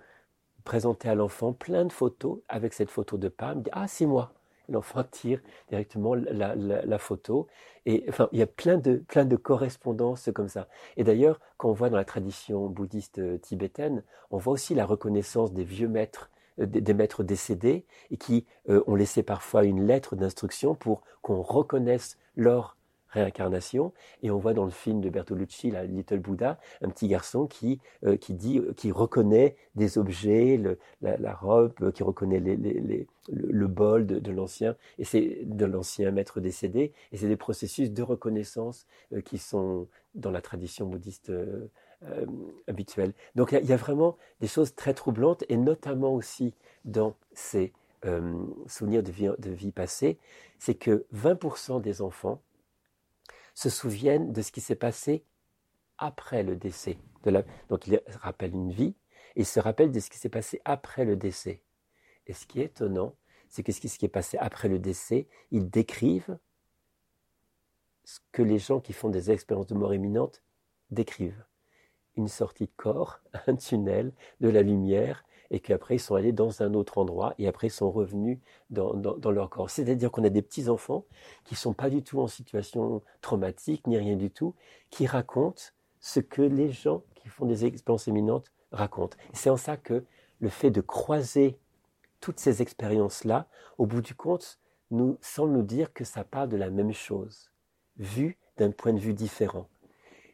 présenté 0.65 1.09
à 1.09 1.15
l'enfant 1.15 1.53
plein 1.53 1.85
de 1.85 1.93
photos 1.93 2.41
avec 2.49 2.73
cette 2.73 2.91
photo 2.91 3.19
de 3.19 3.29
Pam. 3.29 3.63
Dit 3.63 3.71
Ah, 3.73 3.89
c'est 3.89 4.07
moi 4.07 4.33
l'enfant 4.69 5.05
tire 5.05 5.41
directement 5.69 6.15
la, 6.15 6.99
photo. 6.99 7.47
Et 7.87 8.05
enfin, 8.09 8.29
il 8.33 8.39
y 8.39 8.43
a 8.43 8.47
plein 8.47 8.79
de, 8.79 8.97
plein 8.97 9.25
de 9.25 9.37
correspondances 9.37 10.31
comme 10.35 10.49
ça. 10.49 10.69
Et 10.97 11.05
d'ailleurs, 11.05 11.41
quand 11.57 11.71
on 11.71 11.73
voit 11.73 11.91
dans 11.91 11.97
la 11.97 12.05
tradition 12.05 12.69
bouddhiste 12.69 13.19
euh, 13.19 13.39
tibétaine, 13.39 14.03
on 14.31 14.39
voit 14.39 14.55
aussi 14.55 14.75
la 14.75 14.87
reconnaissance 14.87 15.53
des 15.53 15.65
vieux 15.65 15.89
maîtres, 15.89 16.31
euh, 16.61 16.67
des, 16.67 16.95
maîtres 16.95 17.25
décédés, 17.25 17.85
et 18.11 18.17
qui 18.17 18.47
euh, 18.69 18.83
ont 18.87 18.95
laissé 18.95 19.23
parfois 19.23 19.65
une 19.65 19.87
lettre 19.87 20.17
d'instruction 20.17 20.75
pour 20.75 21.03
qu'on 21.21 21.43
reconnaisse 21.43 22.19
leur 22.37 22.77
réincarnation. 23.15 23.93
Et 24.23 24.31
on 24.31 24.39
voit 24.39 24.53
dans 24.53 24.65
le 24.65 24.71
film 24.71 25.01
de 25.01 25.09
Bertolucci, 25.09 25.71
la 25.71 25.85
Little 25.85 26.19
Buddha, 26.19 26.59
un 26.83 26.91
petit 26.91 27.09
garçon 27.09 27.47
qui, 27.47 27.81
euh, 28.05 28.17
qui, 28.17 28.35
dit, 28.35 28.59
euh, 28.59 28.73
qui 28.77 28.93
reconnaît 28.93 29.57
des 29.75 29.97
objets, 29.99 30.61
la, 31.01 31.35
robe, 31.35 31.73
euh, 31.81 31.93
qui 31.93 32.03
reconnaît 32.03 32.41
le, 32.41 33.67
bol 33.67 34.07
de, 34.07 34.31
l'ancien, 34.31 34.77
et 34.99 35.05
c'est 35.05 35.41
de 35.45 35.65
l'ancien 35.65 36.11
maître 36.11 36.41
décédé. 36.41 36.93
Et 37.12 37.17
c'est 37.17 37.29
des 37.29 37.37
processus 37.37 37.91
de 37.91 38.03
reconnaissance 38.03 38.87
qui 39.25 39.39
sont 39.39 39.87
dans 40.15 40.31
la 40.31 40.43
tradition 40.43 40.87
bouddhiste 40.87 41.33
habituelle. 42.69 43.12
Donc 43.35 43.53
il 43.53 43.67
y, 43.67 43.73
a 43.73 43.77
vraiment 43.77 44.17
des 44.41 44.47
choses 44.49 44.75
très 44.75 44.93
troublantes, 44.93 45.45
et 45.49 45.57
notamment 45.57 46.15
aussi 46.15 46.53
dans 46.85 47.15
ces 47.33 47.73
souvenirs 48.67 49.03
de 49.03 49.11
vie, 49.11 49.31
de 49.39 49.51
vie 49.51 49.73
passée, 49.73 50.19
c'est 50.59 50.75
que 50.75 51.07
20% 51.15 51.81
des 51.81 52.03
enfants 52.03 52.41
se 53.55 53.71
souviennent 53.71 54.33
de 54.33 54.43
ce 54.43 54.53
qui 54.53 54.61
s'est 54.61 54.75
passé 54.75 55.25
après 55.99 56.43
le 56.43 56.57
décès. 56.57 56.99
Donc 57.69 57.87
ils 57.87 58.01
rappellent 58.21 58.55
une 58.55 58.73
vie 58.73 58.95
et 59.37 59.45
se 59.45 59.61
rappellent 59.61 59.93
de 59.93 60.01
ce 60.01 60.11
qui 60.11 60.19
s'est 60.19 60.29
passé 60.29 60.61
après 60.65 61.05
le 61.05 61.17
décès. 61.17 61.63
Et 62.27 62.33
ce 62.33 62.47
qui 62.47 62.61
est 62.61 62.67
étonnant, 62.67 63.15
c'est 63.49 63.63
que 63.63 63.73
ce 63.73 63.81
qui 63.81 64.05
est 64.05 64.09
passé 64.09 64.37
après 64.39 64.69
le 64.69 64.79
décès, 64.79 65.29
ils 65.51 65.71
décrivent 65.71 66.39
ce 68.05 68.21
que 68.33 68.43
les 68.43 68.59
gens 68.59 68.81
qui 68.81 68.93
font 68.93 69.09
des 69.09 69.31
expériences 69.31 69.69
de 69.69 69.75
mort 69.75 69.95
imminente 69.95 70.43
décrivent. 70.91 71.45
Une 72.17 72.29
sortie 72.29 72.67
de 72.67 72.73
corps, 72.77 73.21
un 73.47 73.57
tunnel, 73.57 74.13
de 74.41 74.49
la 74.49 74.63
lumière, 74.63 75.25
et 75.51 75.61
qu'après 75.61 75.97
ils 75.97 76.01
sont 76.01 76.15
allés 76.15 76.33
dans 76.33 76.63
un 76.63 76.75
autre 76.75 76.99
endroit 76.99 77.35
et 77.39 77.49
après 77.49 77.69
ils 77.69 77.71
sont 77.71 77.91
revenus 77.91 78.39
dans, 78.71 78.95
leur 79.31 79.51
corps. 79.51 79.71
C'est-à-dire 79.71 80.11
qu'on 80.11 80.25
a 80.25 80.31
des 80.31 80.43
petits-enfants 80.43 81.05
qui 81.45 81.55
ne 81.55 81.59
sont 81.59 81.75
pas 81.75 81.91
du 81.91 82.03
tout 82.03 82.21
en 82.21 82.27
situation 82.27 83.03
traumatique 83.21 83.87
ni 83.87 83.99
rien 83.99 84.17
du 84.17 84.31
tout, 84.31 84.55
qui 84.91 85.07
racontent 85.07 85.63
ce 86.01 86.21
que 86.21 86.43
les 86.43 86.71
gens 86.71 87.03
qui 87.15 87.29
font 87.29 87.47
des 87.47 87.65
expériences 87.65 88.09
éminentes 88.09 88.53
racontent. 88.73 89.17
C'est 89.33 89.51
en 89.51 89.57
ça 89.57 89.77
que 89.77 90.05
le 90.41 90.49
fait 90.49 90.71
de 90.71 90.81
croiser 90.81 91.59
toutes 92.21 92.41
ces 92.41 92.63
expériences-là, 92.63 93.49
au 93.79 93.87
bout 93.87 94.01
du 94.01 94.15
compte, 94.15 94.59
nous 94.91 95.19
semble 95.21 95.53
nous 95.53 95.63
dire 95.63 95.93
que 95.93 96.05
ça 96.05 96.25
parle 96.25 96.49
de 96.49 96.57
la 96.57 96.71
même 96.71 96.93
chose, 96.93 97.51
vu 97.97 98.39
d'un 98.57 98.71
point 98.71 98.93
de 98.93 98.99
vue 98.99 99.15
différent. 99.15 99.69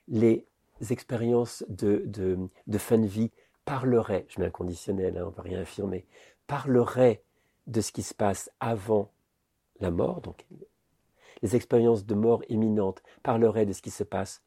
Les 0.08 0.46
expériences 0.90 1.64
de, 1.68 2.04
de 2.06 2.78
fin 2.78 2.98
de 2.98 3.06
vie 3.06 3.30
parlerait, 3.70 4.26
je 4.28 4.40
mets 4.40 4.46
un 4.46 4.50
conditionnel, 4.50 5.16
hein, 5.16 5.22
on 5.26 5.30
ne 5.30 5.34
va 5.36 5.42
rien 5.44 5.60
affirmer, 5.60 6.04
parlerait 6.48 7.22
de 7.68 7.80
ce 7.80 7.92
qui 7.92 8.02
se 8.02 8.14
passe 8.14 8.50
avant 8.58 9.12
la 9.78 9.92
mort, 9.92 10.20
les 11.40 11.54
expériences 11.54 12.04
de 12.04 12.16
mort 12.16 12.42
imminente 12.48 13.00
parleraient 13.22 13.66
de 13.66 13.72
ce 13.72 13.80
qui 13.80 13.92
se 13.92 14.02
passe 14.02 14.42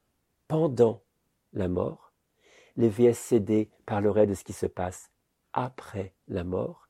pendant 0.50 1.04
la 1.54 1.70
mort, 1.70 2.12
les 2.76 2.90
VSCD 2.90 3.70
parleraient 3.86 4.28
de 4.28 4.34
ce 4.34 4.44
qui 4.44 4.52
se 4.52 4.66
passe 4.66 5.10
après 5.54 6.14
la 6.28 6.44
mort, 6.44 6.90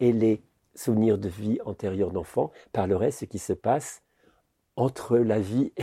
et 0.00 0.10
les 0.10 0.42
souvenirs 0.74 1.18
de 1.18 1.28
vie 1.28 1.58
antérieure 1.66 2.12
d'enfant 2.12 2.50
parleraient 2.72 3.08
de 3.08 3.12
ce 3.12 3.26
qui 3.26 3.38
se 3.38 3.52
passe 3.52 4.02
entre 4.76 5.18
la 5.18 5.38
vie 5.38 5.74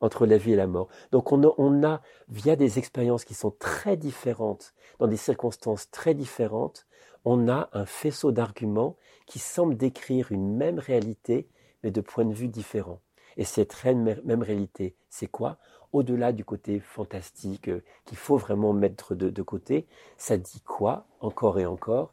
entre 0.00 0.26
la 0.26 0.38
vie 0.38 0.52
et 0.52 0.56
la 0.56 0.66
mort. 0.66 0.88
Donc 1.12 1.32
on 1.32 1.84
a, 1.84 2.02
via 2.28 2.56
des 2.56 2.78
expériences 2.78 3.24
qui 3.24 3.34
sont 3.34 3.54
très 3.58 3.96
différentes, 3.96 4.74
dans 4.98 5.06
des 5.06 5.16
circonstances 5.16 5.90
très 5.90 6.14
différentes, 6.14 6.86
on 7.24 7.48
a 7.48 7.68
un 7.72 7.86
faisceau 7.86 8.30
d'arguments 8.30 8.96
qui 9.26 9.38
semble 9.38 9.76
décrire 9.76 10.30
une 10.30 10.56
même 10.56 10.78
réalité, 10.78 11.48
mais 11.82 11.90
de 11.90 12.00
points 12.00 12.24
de 12.24 12.32
vue 12.32 12.48
différents. 12.48 13.00
Et 13.36 13.44
cette 13.44 13.84
même 13.84 14.42
réalité, 14.42 14.94
c'est 15.10 15.26
quoi? 15.26 15.58
Au-delà 15.92 16.32
du 16.32 16.44
côté 16.44 16.80
fantastique 16.80 17.68
euh, 17.68 17.82
qu'il 18.04 18.16
faut 18.16 18.36
vraiment 18.36 18.72
mettre 18.72 19.14
de, 19.14 19.42
côté, 19.42 19.86
ça 20.16 20.36
dit 20.36 20.60
quoi 20.60 21.06
encore 21.20 21.58
et 21.58 21.66
encore? 21.66 22.12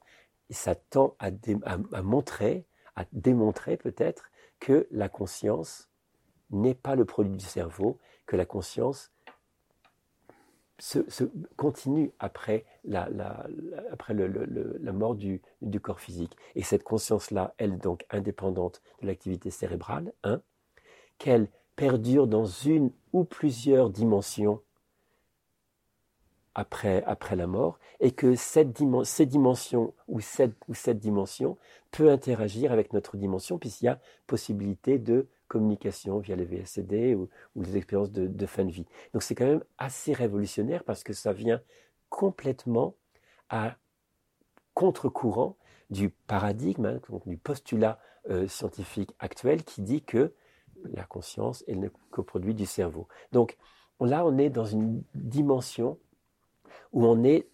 Et 0.50 0.54
ça 0.54 0.76
tend 0.76 1.16
à 1.20 2.02
montrer, 2.02 2.66
à 2.96 3.06
démontrer 3.14 3.78
peut-être 3.78 4.30
que 4.60 4.88
la 4.92 5.10
conscience 5.10 5.90
n'est 6.54 6.76
pas 6.76 6.96
le 6.96 7.06
produit 7.06 7.38
du 7.38 7.46
cerveau, 7.46 7.98
que 8.26 8.36
la 8.36 8.46
conscience 8.46 9.12
se, 10.80 11.24
continue 11.56 12.12
après 12.20 12.66
la, 12.84 13.08
après 13.92 14.14
la 14.14 14.92
mort 14.92 15.16
du, 15.16 15.42
corps 15.82 16.00
physique. 16.00 16.36
Et 16.56 16.64
cette 16.64 16.84
conscience-là, 16.84 17.54
elle 17.58 17.74
est 17.74 17.84
donc 17.84 18.06
indépendante 18.10 18.82
de 19.02 19.08
l'activité 19.08 19.50
cérébrale, 19.50 20.14
hein, 20.24 20.42
qu'elle 21.18 21.48
perdure 21.76 22.28
dans 22.28 22.46
une 22.46 22.92
ou 23.14 23.24
plusieurs 23.24 23.90
dimensions 23.90 24.62
après, 26.56 27.04
après 27.06 27.36
la 27.36 27.48
mort, 27.48 27.80
et 28.00 28.12
que 28.12 28.36
cette 28.36 28.78
ces 29.06 29.26
dimensions 29.26 29.94
ou 30.08 30.20
cette, 30.20 30.56
ou 30.68 30.76
cette 30.76 31.00
dimension 31.00 31.58
peut 31.92 32.12
interagir 32.12 32.72
avec 32.72 32.94
notre 32.94 33.18
dimension, 33.18 33.58
puisqu'il 33.58 33.86
y 33.86 33.90
a 33.90 34.00
possibilité 34.28 35.00
de 35.00 35.28
communication 35.54 36.18
via 36.18 36.36
les 36.36 36.46
VSCD 36.46 37.14
ou, 37.14 37.30
les 37.56 37.78
expériences 37.78 38.12
de, 38.12 38.46
fin 38.48 38.66
de 38.66 38.72
vie. 38.72 38.88
Donc 39.14 39.22
c'est 39.22 39.36
quand 39.36 39.46
même 39.46 39.64
assez 39.78 40.12
révolutionnaire 40.12 40.84
parce 40.84 41.04
que 41.04 41.14
ça 41.14 41.32
vient 41.32 41.62
complètement 42.10 42.96
à 43.50 43.76
contre-courant 44.74 45.56
du 45.92 46.10
paradigme, 46.10 46.86
hein, 46.86 47.00
du 47.28 47.38
postulat 47.38 48.00
euh, 48.32 48.48
scientifique 48.48 49.12
actuel 49.20 49.64
qui 49.64 49.84
dit 49.84 50.02
que 50.02 50.34
la 50.92 51.04
conscience 51.04 51.64
est 51.68 51.76
le 51.76 51.92
coproduit 52.10 52.56
du 52.56 52.66
cerveau. 52.66 53.08
Donc 53.32 53.58
là, 54.00 54.26
on 54.26 54.40
est 54.40 54.50
dans 54.50 54.66
une 54.66 55.04
dimension 55.14 56.00
où 56.94 57.06
on 57.06 57.24
est 57.24 57.48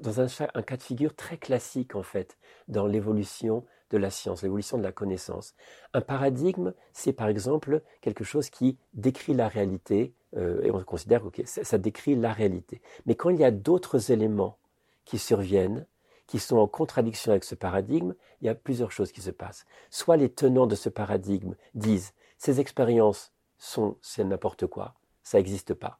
dans 0.00 0.20
un, 0.20 0.26
cas 0.62 0.76
de 0.76 0.82
figure 0.82 1.14
très 1.14 1.36
classique 1.36 1.94
en 1.94 2.02
fait 2.02 2.38
dans 2.66 2.86
l'évolution 2.86 3.64
de 3.90 3.98
la 3.98 4.10
science, 4.10 4.42
l'évolution 4.42 4.78
de 4.78 4.82
la 4.82 4.92
connaissance. 4.92 5.54
Un 5.92 6.00
paradigme, 6.00 6.72
c'est 6.92 7.12
par 7.12 7.28
exemple 7.28 7.82
quelque 8.00 8.24
chose 8.24 8.50
qui 8.50 8.78
décrit 8.94 9.34
la 9.34 9.48
réalité, 9.48 10.14
euh, 10.36 10.62
et 10.62 10.70
on 10.70 10.82
considère 10.82 11.22
que 11.30 11.42
ça, 11.44 11.78
décrit 11.78 12.14
la 12.14 12.32
réalité. 12.32 12.80
Mais 13.06 13.14
quand 13.14 13.30
il 13.30 13.38
y 13.38 13.44
a 13.44 13.50
d'autres 13.50 14.12
éléments 14.12 14.58
qui 15.04 15.18
surviennent, 15.18 15.86
qui 16.26 16.38
sont 16.38 16.58
en 16.58 16.68
contradiction 16.68 17.32
avec 17.32 17.42
ce 17.42 17.56
paradigme, 17.56 18.14
il 18.40 18.46
y 18.46 18.48
a 18.48 18.54
plusieurs 18.54 18.92
choses 18.92 19.10
qui 19.10 19.20
se 19.20 19.32
passent. 19.32 19.66
Soit 19.90 20.16
les 20.16 20.30
tenants 20.30 20.68
de 20.68 20.76
ce 20.76 20.88
paradigme 20.88 21.54
disent 21.74 22.12
ces 22.38 22.60
expériences 22.60 23.32
sont 23.58 23.96
c'est 24.00 24.24
n'importe 24.24 24.66
quoi, 24.66 24.94
ça 25.24 25.38
n'existe 25.38 25.74
pas, 25.74 25.98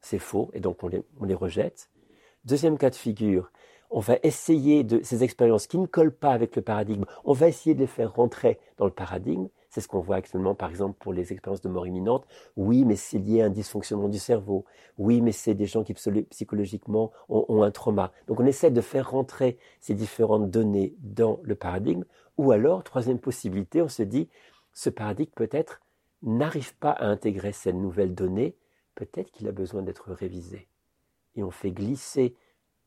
c'est 0.00 0.18
faux, 0.18 0.50
et 0.54 0.60
donc 0.60 0.82
on 0.82 0.88
les, 0.88 1.02
on 1.20 1.24
les 1.24 1.34
rejette. 1.34 1.90
Deuxième 2.44 2.78
cas 2.78 2.90
de 2.90 2.94
figure, 2.94 3.52
on 3.90 4.00
va 4.00 4.16
essayer 4.22 4.84
de 4.84 5.00
ces 5.02 5.22
expériences 5.24 5.66
qui 5.66 5.78
ne 5.78 5.86
collent 5.86 6.14
pas 6.14 6.32
avec 6.32 6.56
le 6.56 6.62
paradigme, 6.62 7.04
on 7.24 7.32
va 7.32 7.48
essayer 7.48 7.74
de 7.74 7.80
les 7.80 7.86
faire 7.86 8.14
rentrer 8.14 8.58
dans 8.78 8.84
le 8.84 8.90
paradigme. 8.90 9.48
C'est 9.70 9.80
ce 9.80 9.88
qu'on 9.88 10.00
voit 10.00 10.16
actuellement, 10.16 10.54
par 10.54 10.70
exemple, 10.70 10.96
pour 10.98 11.12
les 11.12 11.32
expériences 11.32 11.60
de 11.60 11.68
mort 11.68 11.86
imminente. 11.86 12.26
Oui, 12.56 12.84
mais 12.84 12.96
c'est 12.96 13.18
lié 13.18 13.42
à 13.42 13.46
un 13.46 13.50
dysfonctionnement 13.50 14.08
du 14.08 14.18
cerveau. 14.18 14.64
Oui, 14.96 15.20
mais 15.20 15.32
c'est 15.32 15.54
des 15.54 15.66
gens 15.66 15.84
qui 15.84 15.92
psychologiquement 16.30 17.12
ont, 17.28 17.62
un 17.62 17.70
trauma. 17.70 18.12
Donc 18.26 18.40
on 18.40 18.46
essaie 18.46 18.70
de 18.70 18.80
faire 18.80 19.10
rentrer 19.10 19.58
ces 19.80 19.92
différentes 19.92 20.50
données 20.50 20.94
dans 21.00 21.40
le 21.42 21.54
paradigme. 21.56 22.04
Ou 22.38 22.52
alors, 22.52 22.84
troisième 22.84 23.18
possibilité, 23.18 23.82
on 23.82 23.88
se 23.88 24.02
dit, 24.02 24.28
ce 24.72 24.88
paradigme 24.88 25.32
peut-être 25.34 25.82
n'arrive 26.22 26.74
pas 26.76 26.92
à 26.92 27.06
intégrer 27.06 27.52
cette 27.52 27.76
nouvelle 27.76 28.14
donnée, 28.14 28.56
peut-être 28.94 29.30
qu'il 29.30 29.46
a 29.46 29.52
besoin 29.52 29.82
d'être 29.82 30.10
révisé. 30.12 30.68
Et 31.34 31.42
on 31.42 31.50
fait 31.50 31.70
glisser 31.70 32.34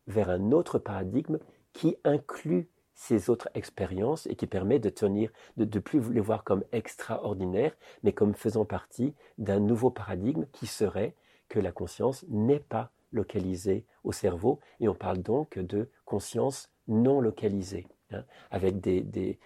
vers 0.09 0.29
un 0.29 0.51
autre 0.51 0.79
paradigme 0.79 1.39
qui 1.71 1.95
inclut 2.03 2.67
ces 2.93 3.29
autres 3.29 3.47
expériences 3.53 4.27
et 4.27 4.35
qui 4.35 4.45
permet 4.45 4.79
de 4.79 4.89
tenir, 4.89 5.31
de 5.55 5.63
ne 5.63 5.79
plus 5.79 6.11
les 6.11 6.19
voir 6.19 6.43
comme 6.43 6.65
extraordinaires, 6.73 7.77
mais 8.03 8.11
comme 8.11 8.33
faisant 8.33 8.65
partie 8.65 9.13
d'un 9.37 9.61
nouveau 9.61 9.89
paradigme 9.89 10.45
qui 10.51 10.67
serait 10.67 11.15
que 11.47 11.59
la 11.59 11.71
conscience 11.71 12.25
n'est 12.27 12.59
pas 12.59 12.91
localisée 13.13 13.85
au 14.03 14.11
cerveau, 14.11 14.59
et 14.81 14.89
on 14.89 14.95
parle 14.95 15.19
donc 15.19 15.57
de 15.57 15.89
conscience 16.03 16.69
non 16.87 17.21
localisée. 17.21 17.87
Hein, 18.11 18.23
avec 18.49 18.79
des, 18.79 19.37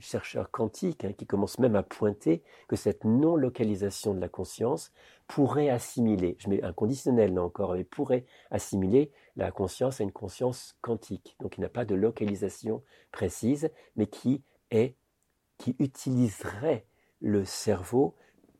chercheurs 0.00 0.50
quantiques 0.50 1.06
hein, 1.06 1.14
qui 1.14 1.26
commencent 1.26 1.58
même 1.58 1.76
à 1.76 1.82
pointer 1.82 2.42
que 2.68 2.76
cette 2.76 3.04
non-localisation 3.04 4.12
de 4.12 4.20
la 4.20 4.28
conscience 4.28 4.92
pourrait 5.26 5.70
assimiler, 5.70 6.36
je 6.40 6.50
mets 6.50 6.62
un 6.62 6.74
conditionnel 6.74 7.32
là 7.32 7.42
encore, 7.42 7.72
mais 7.72 7.84
pourrait 7.84 8.26
assimiler 8.50 9.10
la 9.36 9.50
conscience 9.50 10.02
à 10.02 10.04
une 10.04 10.12
conscience 10.12 10.76
quantique, 10.82 11.36
donc 11.40 11.52
qui 11.52 11.62
n'a 11.62 11.70
pas 11.70 11.86
de 11.86 11.94
localisation 11.94 12.82
précise, 13.12 13.70
mais 13.96 14.06
qui 14.06 14.42
est, 14.70 14.94
qui 15.56 15.74
utiliserait 15.78 16.84
le 17.22 17.46
cerveau 17.46 18.14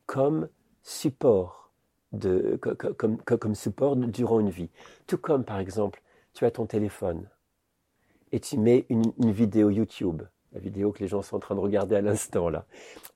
comme 0.07 0.49
support 0.81 1.71
de, 2.11 2.59
comme 2.59 3.55
support 3.55 3.95
durant 3.95 4.39
une 4.39 4.49
vie. 4.49 4.71
Tout 5.05 5.19
comme 5.19 5.45
par 5.45 5.59
exemple, 5.59 6.01
tu 6.33 6.43
as 6.45 6.51
ton 6.51 6.65
téléphone 6.65 7.29
et 8.31 8.39
tu 8.39 8.57
mets 8.57 8.85
une, 8.89 9.13
vidéo 9.31 9.69
YouTube, 9.69 10.23
la 10.53 10.59
vidéo 10.59 10.91
que 10.91 10.99
les 10.99 11.07
gens 11.07 11.21
sont 11.21 11.37
en 11.37 11.39
train 11.39 11.55
de 11.55 11.59
regarder 11.59 11.95
à 11.95 12.01
l'instant 12.01 12.49
là. 12.49 12.65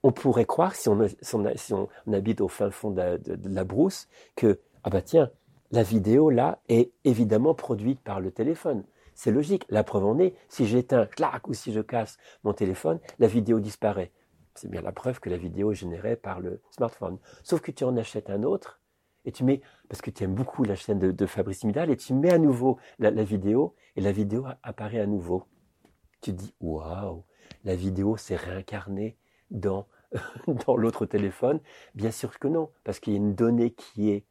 On 0.03 0.11
pourrait 0.11 0.45
croire, 0.45 0.75
si 0.75 0.89
on, 0.89 1.07
si 1.21 1.73
on, 1.73 1.87
habite 2.11 2.41
au 2.41 2.47
fin 2.47 2.71
fond 2.71 2.91
de, 2.91 3.19
la 3.45 3.63
brousse, 3.63 4.07
que, 4.35 4.59
ah 4.83 4.89
bah 4.89 5.01
tiens, 5.01 5.29
la 5.71 5.83
vidéo 5.83 6.29
là 6.29 6.59
est 6.69 6.91
évidemment 7.03 7.53
produite 7.53 7.99
par 8.01 8.19
le 8.19 8.31
téléphone. 8.31 8.83
C'est 9.15 9.31
logique. 9.31 9.65
La 9.69 9.83
preuve 9.83 10.05
en 10.05 10.19
est, 10.19 10.35
si 10.49 10.65
j'éteins, 10.65 11.05
clac, 11.05 11.47
ou 11.47 11.53
si 11.53 11.71
je 11.71 11.81
casse 11.81 12.17
mon 12.43 12.53
téléphone, 12.53 12.99
la 13.19 13.27
vidéo 13.27 13.59
disparaît. 13.59 14.11
C'est 14.55 14.69
bien 14.69 14.81
la 14.81 14.91
preuve 14.91 15.19
que 15.19 15.29
la 15.29 15.37
vidéo 15.37 15.71
est 15.71 15.75
générée 15.75 16.15
par 16.15 16.39
le 16.39 16.61
smartphone. 16.71 17.17
Sauf 17.43 17.61
que 17.61 17.71
tu 17.71 17.83
en 17.83 17.97
achètes 17.97 18.29
un 18.29 18.43
autre, 18.43 18.79
et 19.25 19.31
tu 19.31 19.43
mets, 19.43 19.61
parce 19.89 20.01
que 20.01 20.11
tu 20.11 20.23
aimes 20.23 20.35
beaucoup 20.35 20.63
la 20.63 20.75
chaîne 20.75 20.99
de, 20.99 21.25
Fabrice 21.25 21.63
Midal, 21.63 21.89
et 21.89 21.97
tu 21.97 22.13
mets 22.13 22.31
à 22.31 22.37
nouveau 22.37 22.77
la, 22.99 23.11
vidéo, 23.23 23.75
et 23.95 24.01
la 24.01 24.11
vidéo 24.11 24.45
apparaît 24.63 24.99
à 24.99 25.05
nouveau. 25.05 25.45
Tu 26.21 26.31
te 26.31 26.37
dis, 26.37 26.53
waouh, 26.59 27.23
la 27.63 27.75
vidéo 27.75 28.17
s'est 28.17 28.35
réincarnée 28.35 29.17
dans, 29.51 29.87
dans 30.65 30.75
l'autre 30.75 31.05
téléphone. 31.05 31.59
Bien 31.95 32.11
sûr 32.11 32.37
que 32.39 32.47
non, 32.47 32.69
parce 32.83 32.99
qu'il 32.99 33.13
y 33.13 33.15
a 33.15 33.19
une 33.19 33.35
donnée 33.35 33.71
qui 33.71 34.09
est 34.09 34.25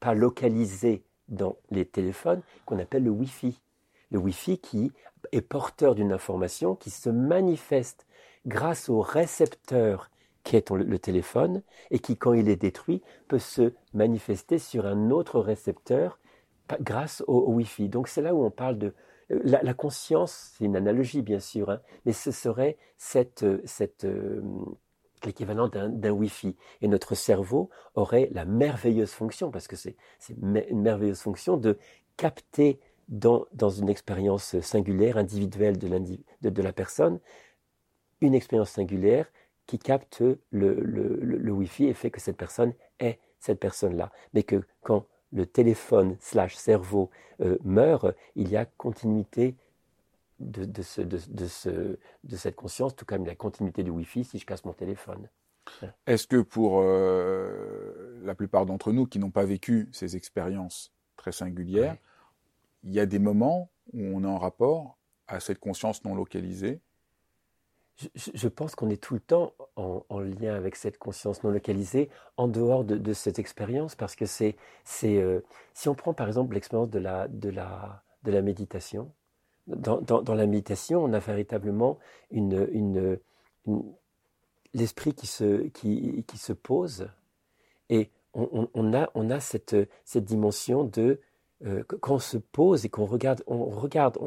pas 0.00 0.14
localisée 0.14 1.04
dans 1.28 1.56
les 1.70 1.86
téléphones, 1.86 2.42
qu'on 2.66 2.78
appelle 2.78 3.04
le 3.04 3.10
Wi-Fi. 3.10 3.60
Le 4.10 4.18
Wi-Fi 4.18 4.58
qui 4.58 4.92
est 5.32 5.42
porteur 5.42 5.94
d'une 5.94 6.12
information 6.12 6.74
qui 6.74 6.90
se 6.90 7.08
manifeste 7.08 8.06
grâce 8.46 8.88
au 8.88 9.00
récepteur 9.00 10.10
qui 10.44 10.56
est 10.56 10.70
le, 10.70 10.98
téléphone 10.98 11.62
et 11.90 11.98
qui, 11.98 12.16
quand 12.16 12.32
il 12.32 12.48
est 12.48 12.56
détruit, 12.56 13.02
peut 13.28 13.38
se 13.38 13.72
manifester 13.92 14.58
sur 14.58 14.86
un 14.86 15.10
autre 15.10 15.40
récepteur 15.40 16.18
grâce 16.80 17.22
au, 17.26 17.52
Wi-Fi. 17.52 17.88
Donc 17.88 18.08
c'est 18.08 18.22
là 18.22 18.34
où 18.34 18.44
on 18.44 18.50
parle 18.50 18.78
de 18.78 18.94
la, 19.28 19.74
conscience, 19.74 20.52
c'est 20.56 20.64
une 20.64 20.76
analogie 20.76 21.22
bien 21.22 21.40
sûr, 21.40 21.70
hein, 21.70 21.80
mais 22.04 22.12
ce 22.12 22.32
serait 22.32 22.76
cette, 22.96 23.44
cette 23.64 24.04
euh, 24.04 24.42
l'équivalent 25.24 25.68
d'un 25.68 26.10
Wi-Fi. 26.10 26.56
Et 26.80 26.88
notre 26.88 27.14
cerveau 27.14 27.70
aurait 27.94 28.28
la 28.32 28.44
merveilleuse 28.44 29.10
fonction, 29.10 29.50
parce 29.50 29.68
que 29.68 29.76
c'est 29.76 29.96
une 30.30 30.80
merveilleuse 30.80 31.20
fonction 31.20 31.56
de 31.56 31.78
capter 32.16 32.80
dans, 33.08 33.46
dans 33.52 33.70
une 33.70 33.88
expérience 33.88 34.58
singulière, 34.60 35.16
individuelle 35.16 35.78
de, 35.78 35.88
de 36.48 36.62
la 36.62 36.72
personne, 36.72 37.18
une 38.20 38.34
expérience 38.34 38.70
singulière 38.70 39.26
qui 39.70 39.78
capte 39.78 40.24
le, 40.50 40.74
le, 40.80 41.52
Wi-Fi 41.52 41.84
et 41.84 41.94
fait 41.94 42.10
que 42.10 42.20
cette 42.20 42.36
personne 42.36 42.72
est 42.98 43.20
cette 43.38 43.60
personne-là. 43.60 44.10
Mais 44.34 44.42
que 44.42 44.64
quand 44.82 45.06
le 45.32 45.46
téléphone 45.46 46.16
slash 46.18 46.56
cerveau 46.56 47.08
euh, 47.40 47.56
meurt, 47.62 48.12
il 48.34 48.48
y 48.48 48.56
a 48.56 48.64
continuité 48.64 49.54
de, 50.40 50.64
de, 50.64 50.82
ce, 50.82 51.02
de, 51.02 51.18
ce, 51.46 51.68
de, 52.24 52.36
cette 52.36 52.56
conscience, 52.56 52.96
tout 52.96 53.04
comme 53.04 53.24
la 53.24 53.36
continuité 53.36 53.84
du 53.84 53.90
Wi-Fi 53.90 54.24
si 54.24 54.40
je 54.40 54.44
casse 54.44 54.64
mon 54.64 54.72
téléphone. 54.72 55.28
Est-ce 56.08 56.26
que 56.26 56.40
pour 56.40 56.80
euh, 56.82 58.20
la 58.24 58.34
plupart 58.34 58.66
d'entre 58.66 58.90
nous 58.90 59.06
qui 59.06 59.20
n'ont 59.20 59.30
pas 59.30 59.44
vécu 59.44 59.88
ces 59.92 60.16
expériences 60.16 60.92
très 61.16 61.30
singulières, 61.30 61.96
il 62.82 62.90
y 62.90 62.98
a 62.98 63.06
des 63.06 63.20
moments 63.20 63.70
où 63.92 64.00
on 64.00 64.24
est 64.24 64.26
en 64.26 64.38
rapport 64.38 64.98
à 65.28 65.38
cette 65.38 65.60
conscience 65.60 66.04
non 66.04 66.16
localisée 66.16 66.80
je, 68.14 68.48
pense 68.48 68.74
qu'on 68.74 68.90
est 68.90 69.02
tout 69.02 69.14
le 69.14 69.20
temps 69.20 69.54
en, 69.76 70.20
lien 70.20 70.54
avec 70.54 70.76
cette 70.76 70.98
conscience 70.98 71.42
non 71.42 71.50
localisée, 71.50 72.08
en 72.36 72.48
dehors 72.48 72.84
de, 72.84 73.12
cette 73.12 73.38
expérience, 73.38 73.94
parce 73.94 74.16
que 74.16 74.26
c'est, 74.26 74.56
euh, 75.04 75.40
si 75.74 75.88
on 75.88 75.94
prend 75.94 76.14
par 76.14 76.28
exemple 76.28 76.54
l'expérience 76.54 76.90
de 76.90 76.98
la, 76.98 77.28
de 77.28 77.48
la, 77.48 78.02
de 78.24 78.32
la 78.32 78.42
méditation, 78.42 79.12
dans, 79.66 80.00
dans, 80.00 80.34
la 80.34 80.46
méditation, 80.46 81.04
on 81.04 81.12
a 81.12 81.18
véritablement 81.18 81.98
une, 82.30 82.68
une, 82.72 83.18
l'esprit 84.74 85.14
qui 85.14 85.26
se, 85.26 85.68
qui, 85.68 86.24
qui, 86.26 86.38
se 86.38 86.52
pose, 86.52 87.08
et 87.88 88.10
on, 88.34 88.94
a, 88.94 89.10
on 89.14 89.30
a 89.30 89.40
cette, 89.40 89.76
cette 90.04 90.24
dimension 90.24 90.84
de 90.84 91.20
euh, 91.66 91.84
quand 91.84 92.14
on 92.14 92.18
se 92.18 92.38
pose 92.38 92.84
et 92.84 92.88
qu'on 92.88 93.04
regarde, 93.04 93.42
on 93.46 93.66
regarde 93.66 94.18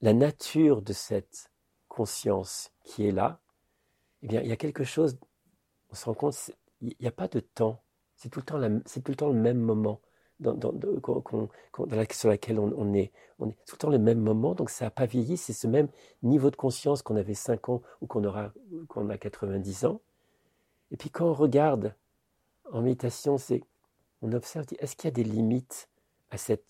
la 0.00 0.12
nature 0.12 0.82
de 0.82 0.92
cette 0.92 1.50
conscience 1.98 2.70
qui 2.84 3.06
est 3.08 3.12
là, 3.12 3.40
eh 4.22 4.28
bien, 4.28 4.40
il 4.40 4.48
y 4.48 4.52
a 4.52 4.56
quelque 4.56 4.84
chose, 4.84 5.18
on 5.90 5.94
se 5.94 6.04
rend 6.04 6.14
compte, 6.14 6.52
il 6.80 6.94
n'y 7.00 7.08
a 7.08 7.12
pas 7.12 7.26
de 7.28 7.40
temps, 7.40 7.82
c'est 8.14 8.28
tout, 8.28 8.38
le 8.40 8.44
temps 8.44 8.60
tout 8.60 9.10
le 9.10 9.16
temps 9.16 9.28
le 9.28 9.40
même 9.40 9.58
moment 9.58 10.00
sur 12.12 12.28
laquelle 12.28 12.60
on, 12.60 12.94
est. 12.94 13.10
On 13.40 13.48
est 13.48 13.56
tout 13.66 13.74
le 13.74 13.78
temps 13.78 13.90
le 13.90 13.98
même 13.98 14.20
moment, 14.20 14.54
donc 14.54 14.70
ça 14.70 14.84
n'a 14.84 14.90
pas 14.90 15.06
vieilli, 15.06 15.36
c'est 15.36 15.52
ce 15.52 15.66
même 15.66 15.88
niveau 16.22 16.50
de 16.50 16.56
conscience 16.56 17.02
qu'on 17.02 17.16
avait 17.16 17.34
5 17.34 17.68
ans 17.68 17.82
ou 18.00 18.06
qu'on 18.06 18.24
aura 18.24 18.52
a 19.10 19.18
90 19.18 19.84
ans. 19.86 20.00
Et 20.92 20.96
puis 20.96 21.10
quand 21.10 21.26
on 21.26 21.34
regarde 21.34 21.94
en 22.72 22.82
méditation, 22.82 23.38
c'est 23.38 23.62
on 24.22 24.32
observe, 24.32 24.66
est-ce 24.78 24.96
qu'il 24.96 25.08
y 25.08 25.12
a 25.12 25.12
des 25.12 25.24
limites 25.24 25.88
à 26.30 26.38
cette 26.38 26.64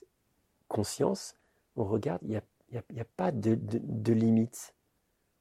conscience? 0.68 1.34
On 1.76 1.84
regarde, 1.84 2.20
il 2.22 2.30
n'y 2.30 2.78
a, 2.78 3.02
a, 3.02 3.04
pas 3.16 3.32
de, 3.32 3.54
de, 3.54 3.80
de 3.82 4.12
limites. 4.12 4.74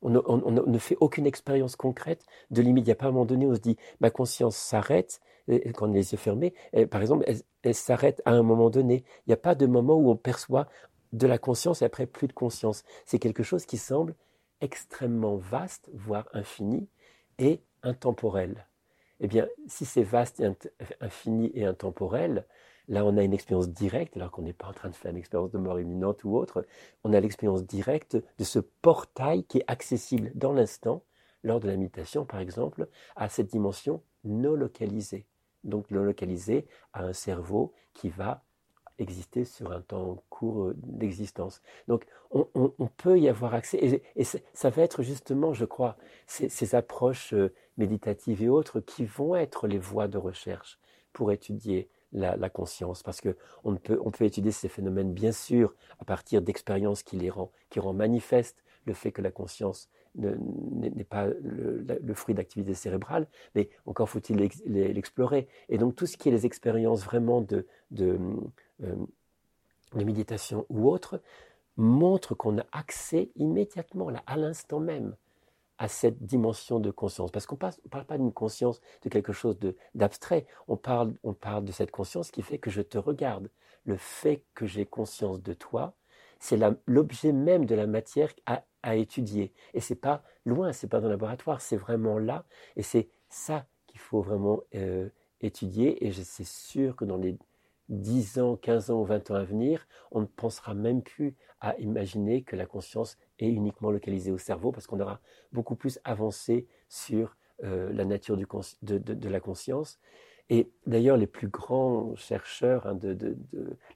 On 0.02 0.10
ne, 0.12 0.78
fait 0.78 0.98
aucune 1.00 1.26
expérience 1.26 1.76
concrète 1.76 2.24
de 2.52 2.62
a 2.92 2.96
pas 2.96 3.08
un 3.08 3.12
moment 3.12 3.26
donné 3.26 3.48
on 3.48 3.56
se 3.56 3.60
dit 3.60 3.78
ma 4.00 4.12
conscience 4.12 4.56
s'arrête 4.56 5.20
quand 5.48 5.88
on 5.88 5.92
les 5.92 6.12
yeux 6.12 6.18
fermés. 6.18 6.54
par 6.92 7.02
exemple, 7.02 7.26
elle, 7.64 7.74
s'arrête 7.74 8.22
à 8.26 8.32
un 8.32 8.44
moment 8.44 8.70
donné. 8.70 9.04
Il 9.26 9.30
n'y 9.30 9.34
a 9.34 9.38
pas 9.38 9.56
de 9.56 9.66
moment 9.66 9.96
où 9.96 10.10
on 10.10 10.16
perçoit 10.16 10.68
de 11.14 11.26
la 11.26 11.38
conscience 11.38 11.82
et 11.82 11.86
après 11.86 12.06
plus 12.06 12.28
de 12.28 12.34
conscience. 12.34 12.84
C'est 13.06 13.20
quelque 13.20 13.44
chose 13.44 13.66
qui 13.66 13.78
semble 13.78 14.14
extrêmement 14.62 15.38
vaste, 15.38 15.90
voire 15.94 16.28
infini, 16.34 16.88
et 17.40 17.62
intemporel. 17.84 18.68
Eh 19.20 19.28
bien, 19.28 19.48
si 19.68 19.86
c'est 19.86 20.04
vaste, 20.04 20.44
infini 21.02 21.52
et 21.54 21.66
intemporel, 21.66 22.46
Là, 22.88 23.06
on 23.06 23.18
a 23.18 23.24
une 23.24 23.34
expérience 23.34 23.70
directe, 23.70 24.16
alors 24.16 24.32
qu'on 24.32 24.44
n'est 24.44 24.54
pas 24.54 24.68
en 24.68 24.74
train 24.74 24.90
de 24.90 24.96
faire 24.96 25.12
une 25.12 25.18
expérience 25.18 25.52
de 25.52 25.58
mort 25.58 25.80
imminente 25.80 26.24
ou 26.24 26.36
autre. 26.38 26.66
On 27.04 27.14
a 27.14 27.20
l'expérience 27.20 27.66
directe 27.66 28.18
de 28.38 28.44
ce 28.44 28.60
portail 28.60 29.44
qui 29.44 29.60
est 29.60 29.66
accessible 29.68 30.32
dans 30.36 30.54
l'instant, 30.54 31.04
lors 31.44 31.60
de 31.60 31.68
la 31.68 31.76
méditation, 31.76 32.26
par 32.26 32.40
exemple, 32.40 32.88
à 33.16 33.30
cette 33.30 33.48
dimension 33.48 34.02
non 34.24 34.56
localisée. 34.56 35.26
Donc, 35.64 35.92
non 35.92 36.04
localisée 36.04 36.66
à 36.94 37.04
un 37.04 37.14
cerveau 37.14 37.74
qui 37.94 38.10
va 38.10 38.44
exister 39.00 39.46
sur 39.46 39.72
un 39.72 39.82
temps 39.82 40.24
court 40.30 40.72
d'existence. 40.76 41.62
Donc, 41.88 42.06
on, 42.32 42.88
peut 42.98 43.20
y 43.20 43.30
avoir 43.30 43.54
accès. 43.54 44.02
Et, 44.16 44.24
ça 44.24 44.70
va 44.70 44.82
être 44.82 45.04
justement, 45.04 45.54
je 45.54 45.66
crois, 45.66 45.98
ces 46.26 46.76
approches 46.76 47.34
euh, 47.34 47.54
méditatives 47.78 48.42
et 48.42 48.50
autres 48.50 48.80
qui 48.80 49.06
vont 49.06 49.36
être 49.36 49.68
les 49.68 49.78
voies 49.78 50.08
de 50.08 50.18
recherche 50.18 50.80
pour 51.14 51.32
étudier 51.32 51.90
la, 52.14 52.50
conscience, 52.50 53.04
parce 53.04 53.22
que 53.22 53.36
on 53.64 53.76
peut, 53.76 54.00
on 54.04 54.12
peut 54.12 54.26
étudier 54.26 54.52
ces 54.52 54.70
phénomènes, 54.70 55.14
bien 55.14 55.32
sûr, 55.32 55.76
à 56.00 56.06
partir 56.06 56.42
d'expériences 56.42 57.04
qui 57.04 57.18
les 57.18 57.30
rend, 57.30 57.52
qui 57.70 57.80
rend 57.80 57.94
manifeste 57.94 58.64
le 58.86 58.94
fait 58.94 59.12
que 59.12 59.22
la 59.22 59.32
conscience 59.32 59.90
n'est 60.16 61.04
pas 61.04 61.28
le, 61.28 62.14
fruit 62.14 62.34
d'activité 62.34 62.74
cérébrale, 62.74 63.28
mais 63.54 63.70
encore 63.86 64.10
faut-il 64.10 64.38
l'explorer. 64.66 65.48
Et 65.70 65.78
donc 65.78 65.96
tout 65.96 66.06
ce 66.06 66.18
qui 66.18 66.30
est 66.30 66.32
les 66.32 66.46
expériences 66.46 67.04
vraiment 67.04 67.42
de, 67.42 67.68
de, 67.92 68.18
euh, 68.84 68.96
de 69.94 70.04
méditation 70.04 70.66
ou 70.70 70.90
autre 70.90 71.22
montre 71.76 72.34
qu'on 72.34 72.58
a 72.58 72.66
accès 72.72 73.30
immédiatement, 73.36 74.10
là, 74.10 74.24
à 74.26 74.36
l'instant 74.38 74.80
même, 74.80 75.16
à 75.78 75.88
cette 75.88 76.24
dimension 76.24 76.80
de 76.80 76.92
conscience. 76.92 77.32
Parce 77.32 77.46
qu'on 77.46 77.56
ne 77.56 77.90
parle 77.90 78.06
pas 78.06 78.18
d'une 78.18 78.34
conscience 78.34 78.82
de 79.04 79.10
quelque 79.10 79.34
chose 79.34 79.58
d'abstrait, 79.96 80.46
on 80.68 80.78
parle, 80.78 81.14
on 81.24 81.34
parle 81.34 81.66
de 81.66 81.72
cette 81.72 81.92
conscience 81.92 82.32
qui 82.32 82.42
fait 82.42 82.58
que 82.58 82.70
je 82.70 82.82
te 82.82 82.98
regarde. 82.98 83.50
Le 83.86 83.98
fait 83.98 84.44
que 84.54 84.66
j'ai 84.66 84.86
conscience 84.86 85.42
de 85.42 85.54
toi, 85.54 85.96
c'est 86.40 86.60
l'objet 86.86 87.32
même 87.32 87.66
de 87.66 87.76
la 87.76 87.88
matière 87.88 88.32
à, 88.46 88.64
étudier. 88.96 89.52
Et 89.74 89.82
c'est 89.82 89.96
pas 89.96 90.24
loin, 90.46 90.72
c'est 90.72 90.88
pas 90.88 91.02
dans 91.02 91.08
le 91.08 91.14
laboratoire, 91.14 91.60
c'est 91.60 91.76
vraiment 91.76 92.18
là. 92.20 92.46
Et 92.78 92.84
c'est 92.84 93.10
ça 93.28 93.66
qu'il 93.86 94.00
faut 94.00 94.22
vraiment 94.22 94.62
euh, 94.76 95.10
étudier. 95.42 96.06
Et 96.06 96.12
je 96.12 96.22
suis 96.22 96.46
sûr 96.46 96.96
que 96.96 97.04
dans 97.04 97.18
les 97.18 97.38
10 97.90 98.40
ans, 98.40 98.56
15 98.56 98.92
ans 98.92 99.02
ou 99.02 99.06
20 99.06 99.32
ans 99.32 99.36
à 99.36 99.44
venir, 99.44 99.88
on 100.12 100.22
ne 100.22 100.26
pensera 100.26 100.74
même 100.74 101.02
plus 101.02 101.36
à 101.60 101.76
imaginer 101.80 102.44
que 102.44 102.56
la 102.56 102.66
conscience 102.66 103.18
est 103.40 103.50
uniquement 103.50 103.92
localisée 103.92 104.32
au 104.32 104.38
cerveau 104.38 104.72
parce 104.72 104.88
qu'on 104.88 105.00
aura 105.00 105.20
beaucoup 105.52 105.76
plus 105.76 106.00
avancé 106.04 106.68
sur 106.90 107.36
euh, 107.64 107.92
la 107.92 108.06
nature 108.06 108.38
de, 108.38 109.30
la 109.30 109.40
conscience. 109.40 110.00
Et 110.50 110.70
d'ailleurs, 110.86 111.18
les 111.18 111.28
plus 111.28 111.48
grands 111.48 112.16
chercheurs, 112.16 112.86
hein, 112.88 112.96
de, 112.96 113.36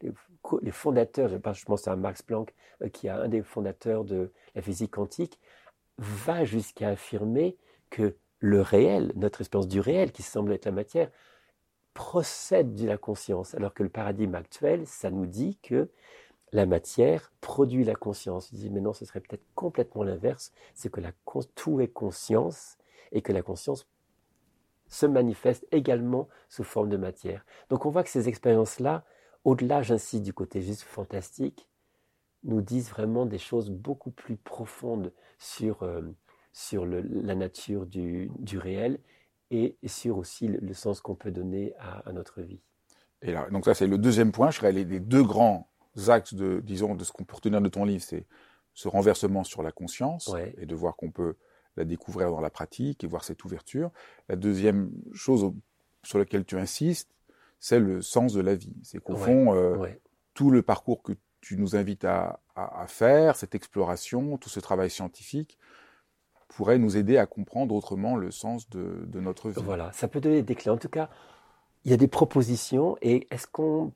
les, 0.02 0.72
fondateurs, 0.72 1.30
je 1.30 1.66
pense 1.66 1.88
à 1.88 1.96
Max 1.96 2.22
Planck, 2.22 2.54
euh, 2.82 2.90
qui 2.90 3.08
est 3.08 3.12
un 3.12 3.28
des 3.28 3.44
fondateurs 3.44 4.04
de 4.04 4.32
la 4.56 4.62
physique 4.62 4.92
quantique, 4.92 5.40
va 5.98 6.44
jusqu'à 6.44 6.90
affirmer 6.90 7.56
que 7.90 8.16
le 8.40 8.62
réel, 8.62 9.14
notre 9.16 9.42
expérience 9.42 9.68
du 9.68 9.80
réel, 9.80 10.12
qui 10.12 10.24
semble 10.24 10.52
être 10.54 10.66
la 10.66 10.72
matière, 10.72 11.12
procède 11.94 12.74
de 12.74 12.88
la 12.88 12.98
conscience, 12.98 13.54
alors 13.54 13.74
que 13.74 13.84
le 13.84 13.90
paradigme 13.90 14.36
actuel, 14.36 14.88
ça 14.88 15.12
nous 15.12 15.26
dit 15.26 15.58
que 15.62 15.90
la 16.52 16.66
matière 16.66 17.32
produit 17.42 17.84
la 17.84 17.96
conscience. 17.96 18.50
Je 18.52 18.58
dis, 18.58 18.70
mais 18.70 18.82
non, 18.82 18.94
ce 18.94 19.06
serait 19.06 19.22
peut-être 19.22 19.46
complètement 19.56 20.04
l'inverse, 20.04 20.52
c'est 20.74 20.92
que 20.92 21.02
tout 21.56 21.80
est 21.80 21.88
conscience 21.88 22.78
et 23.12 23.22
que 23.22 23.32
la 23.32 23.42
conscience 23.42 23.88
se 24.88 25.06
manifeste 25.06 25.66
également 25.72 26.28
sous 26.50 26.64
forme 26.64 26.90
de 26.90 26.98
matière. 26.98 27.46
Donc 27.70 27.86
on 27.86 27.90
voit 27.90 28.04
que 28.04 28.10
ces 28.10 28.28
expériences-là, 28.28 29.06
au-delà, 29.46 29.82
j'insiste, 29.82 30.24
du 30.24 30.34
côté 30.34 30.62
juste 30.62 30.82
fantastique, 30.82 31.68
nous 32.44 32.62
disent 32.62 32.90
vraiment 32.90 33.26
des 33.26 33.38
choses 33.38 33.70
beaucoup 33.70 34.12
plus 34.12 34.36
profondes 34.36 35.14
sur, 35.38 35.84
euh, 35.84 36.02
sur 36.52 36.86
la 36.86 37.36
nature 37.36 37.86
du, 37.86 38.30
du 38.40 38.58
réel 38.58 39.00
et, 39.52 39.78
sur 39.86 40.18
aussi 40.18 40.48
le, 40.48 40.74
sens 40.74 41.02
qu'on 41.02 41.16
peut 41.16 41.32
donner 41.32 41.74
à, 41.80 42.12
notre 42.12 42.42
vie. 42.42 42.62
Et 43.22 43.32
là, 43.32 43.50
donc 43.50 43.66
ça 43.66 43.74
c'est 43.74 43.88
le 43.88 43.98
deuxième 43.98 44.32
point. 44.32 44.50
Je 44.50 44.58
serais 44.58 44.72
les, 44.72 44.86
les 44.86 45.00
deux 45.00 45.24
grands 45.24 45.71
axes 46.08 46.34
de, 46.34 46.62
disons, 46.64 46.96
de 46.96 47.04
ce 47.04 47.12
qu'on 47.12 47.24
peut 47.24 47.36
retenir 47.36 47.62
de 47.62 47.70
ton 47.70 47.86
livre, 47.86 48.04
c'est 48.04 48.26
ce 48.74 48.88
renversement 48.88 49.44
sur 49.44 49.64
la 49.64 49.72
conscience 49.72 50.34
et 50.58 50.66
de 50.66 50.76
voir 50.76 50.96
qu'on 50.96 51.12
peut 51.12 51.36
la 51.78 51.86
découvrir 51.86 52.32
dans 52.32 52.42
la 52.42 52.50
pratique 52.50 53.04
et 53.04 53.08
voir 53.08 53.24
cette 53.24 53.44
ouverture. 53.44 53.92
La 54.30 54.36
deuxième 54.36 54.92
chose 55.14 55.52
sur 56.04 56.20
laquelle 56.20 56.46
tu 56.46 56.58
insistes, 56.58 57.10
c'est 57.60 57.80
le 57.80 58.02
sens 58.02 58.34
de 58.34 58.42
la 58.42 58.56
vie. 58.56 58.74
C'est 58.84 59.00
qu'au 59.00 59.16
fond, 59.16 59.54
euh, 59.54 59.88
tout 60.34 60.50
le 60.50 60.62
parcours 60.62 61.04
que 61.04 61.14
tu 61.42 61.58
nous 61.58 61.76
invites 61.76 62.06
à, 62.06 62.40
faire, 62.88 63.36
cette 63.36 63.56
exploration, 63.56 64.38
tout 64.38 64.50
ce 64.50 64.60
travail 64.60 64.90
scientifique, 64.90 65.58
pourrait 66.48 66.78
nous 66.78 66.98
aider 66.98 67.18
à 67.18 67.26
comprendre 67.26 67.74
autrement 67.74 68.16
le 68.16 68.30
sens 68.30 68.70
de, 68.70 69.08
notre 69.20 69.50
vie. 69.50 69.62
Voilà, 69.64 69.92
ça 69.94 70.08
peut 70.08 70.20
donner 70.20 70.44
des 70.44 70.56
clés. 70.56 70.70
En 70.70 70.78
tout 70.78 70.90
cas, 70.90 71.10
il 71.86 71.92
y 71.92 71.94
a 71.94 71.98
des 71.98 72.08
propositions 72.08 72.98
et 73.02 73.28
est-ce 73.32 73.48
qu'on 73.48 73.92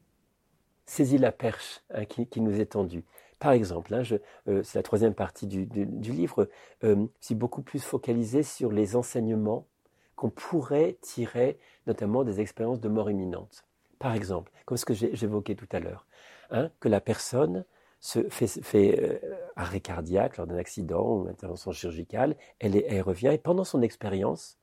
saisit 0.86 1.18
la 1.18 1.32
perche 1.32 1.82
hein, 1.94 2.06
qui, 2.06 2.42
nous 2.42 2.60
est 2.60 2.68
tendue 2.68 3.04
par 3.40 3.52
exemple, 3.52 3.94
hein, 3.94 4.02
euh, 4.48 4.64
c'est 4.64 4.80
la 4.80 4.84
troisième 4.84 5.14
partie 5.14 5.46
du, 5.46 5.66
livre, 5.66 6.50
euh, 6.84 7.06
c'est 7.20 7.36
beaucoup 7.36 7.62
plus 7.62 7.84
focalisé 7.84 8.44
sur 8.44 8.72
les 8.72 8.96
enseignements 8.96 9.68
qu'on 10.16 10.30
pourrait 10.30 10.98
tirer 11.02 11.60
notamment 11.86 12.24
des 12.24 12.40
expériences 12.40 12.80
de 12.80 12.88
mort 12.88 13.12
imminente. 13.12 13.66
Par 14.00 14.14
exemple, 14.14 14.52
comme 14.66 14.78
ce 14.78 14.86
que 14.86 14.94
j'évoquais 14.94 15.56
tout 15.56 15.68
à 15.74 15.80
l'heure, 15.80 16.08
hein, 16.50 16.72
que 16.80 16.88
la 16.88 17.02
personne 17.02 17.66
se 18.00 18.28
fait, 18.30 19.00
euh, 19.00 19.20
arrêt 19.56 19.82
cardiaque 19.82 20.38
lors 20.38 20.48
d'un 20.48 20.58
accident 20.58 21.06
ou 21.06 21.28
intervention 21.28 21.72
chirurgicale, 21.72 22.36
elle 22.60 23.02
revient 23.02 23.32
et 23.34 23.38
pendant 23.38 23.64
son 23.64 23.82
expérience, 23.82 24.58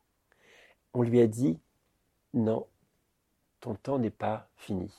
on 0.94 1.02
lui 1.02 1.20
a 1.20 1.26
dit 1.26 1.60
non, 2.34 2.66
ton 3.60 3.74
temps 3.74 3.98
n'est 3.98 4.10
pas 4.10 4.48
fini 4.56 4.90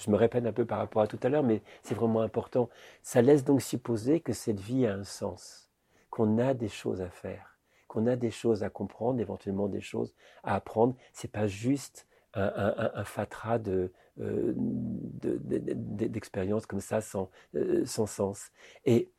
je 0.00 0.10
me 0.10 0.16
répète 0.16 0.46
un 0.46 0.52
peu 0.52 0.64
par 0.64 0.78
rapport 0.78 1.02
à 1.02 1.06
tout 1.06 1.18
à 1.22 1.28
l'heure, 1.28 1.42
mais 1.42 1.62
c'est 1.82 1.94
vraiment 1.94 2.22
important. 2.22 2.68
Ça 3.02 3.22
laisse 3.22 3.44
donc 3.44 3.62
supposer 3.62 4.20
que 4.20 4.32
cette 4.32 4.60
vie 4.60 4.86
a 4.86 4.94
un 4.94 5.04
sens, 5.04 5.70
qu'on 6.10 6.38
a 6.38 6.54
des 6.54 6.68
choses 6.68 7.02
à 7.02 7.10
faire, 7.10 7.58
qu'on 7.86 8.06
a 8.06 8.16
des 8.16 8.30
choses 8.30 8.62
à 8.62 8.70
comprendre, 8.70 9.20
éventuellement 9.20 9.68
des 9.68 9.80
choses 9.80 10.14
à 10.42 10.54
apprendre. 10.54 10.94
C'est 11.12 11.30
pas 11.30 11.46
juste 11.46 12.06
un, 12.32 13.04
fatras 13.04 13.58
de, 13.58 13.92
euh, 14.20 14.52
d'expériences 14.56 16.64
comme 16.64 16.80
ça 16.80 17.00
sans, 17.00 17.28
euh, 17.56 17.84
sans 17.84 18.06
sens. 18.06 18.50
Et 18.84 19.10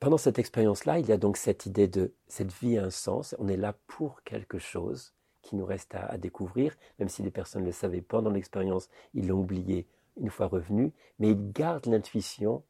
pendant 0.00 0.18
cette 0.18 0.38
expérience-là, 0.38 0.98
il 0.98 1.06
y 1.06 1.12
a 1.12 1.16
donc 1.16 1.36
cette 1.36 1.64
idée 1.64 1.88
de 1.88 2.12
cette 2.28 2.52
vie 2.52 2.76
a 2.76 2.84
un 2.84 2.90
sens, 2.90 3.34
on 3.38 3.48
est 3.48 3.56
là 3.56 3.74
pour 3.86 4.22
quelque 4.24 4.58
chose, 4.58 5.15
qui 5.46 5.56
nous 5.56 5.64
reste 5.64 5.94
à, 5.94 6.18
découvrir, 6.18 6.76
même 6.98 7.08
si 7.08 7.22
les 7.22 7.30
personnes 7.30 7.62
ne 7.62 7.66
le 7.66 7.72
savaient 7.72 8.02
pendant 8.02 8.30
l'expérience, 8.30 8.88
ils 9.14 9.28
l'ont 9.28 9.38
oublié 9.38 9.86
une 10.16 10.30
fois 10.30 10.46
revenu, 10.46 10.92
mais 11.18 11.30
ils 11.30 11.52
gardent 11.52 11.86
l'intuition 11.86 12.62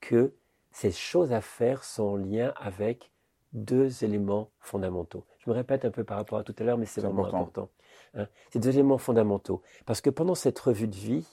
que 0.00 0.32
ces 0.70 0.92
choses 0.92 1.32
à 1.32 1.40
faire 1.40 1.82
sont 1.84 2.04
en 2.04 2.16
lien 2.16 2.52
avec 2.56 3.10
deux 3.52 4.04
éléments 4.04 4.50
fondamentaux. 4.60 5.24
Je 5.38 5.50
me 5.50 5.54
répète 5.54 5.84
un 5.84 5.90
peu 5.90 6.04
par 6.04 6.18
rapport 6.18 6.38
à 6.38 6.44
tout 6.44 6.54
à 6.58 6.62
l'heure, 6.62 6.78
mais 6.78 6.86
c'est 6.86 7.00
vraiment 7.00 7.26
important. 7.26 7.68
Hein. 8.14 8.28
Ces 8.52 8.60
deux 8.60 8.70
éléments 8.70 8.98
fondamentaux. 8.98 9.62
Parce 9.86 10.00
que 10.00 10.10
pendant 10.10 10.36
cette 10.36 10.58
revue 10.58 10.88
de 10.88 10.96
vie, 10.96 11.26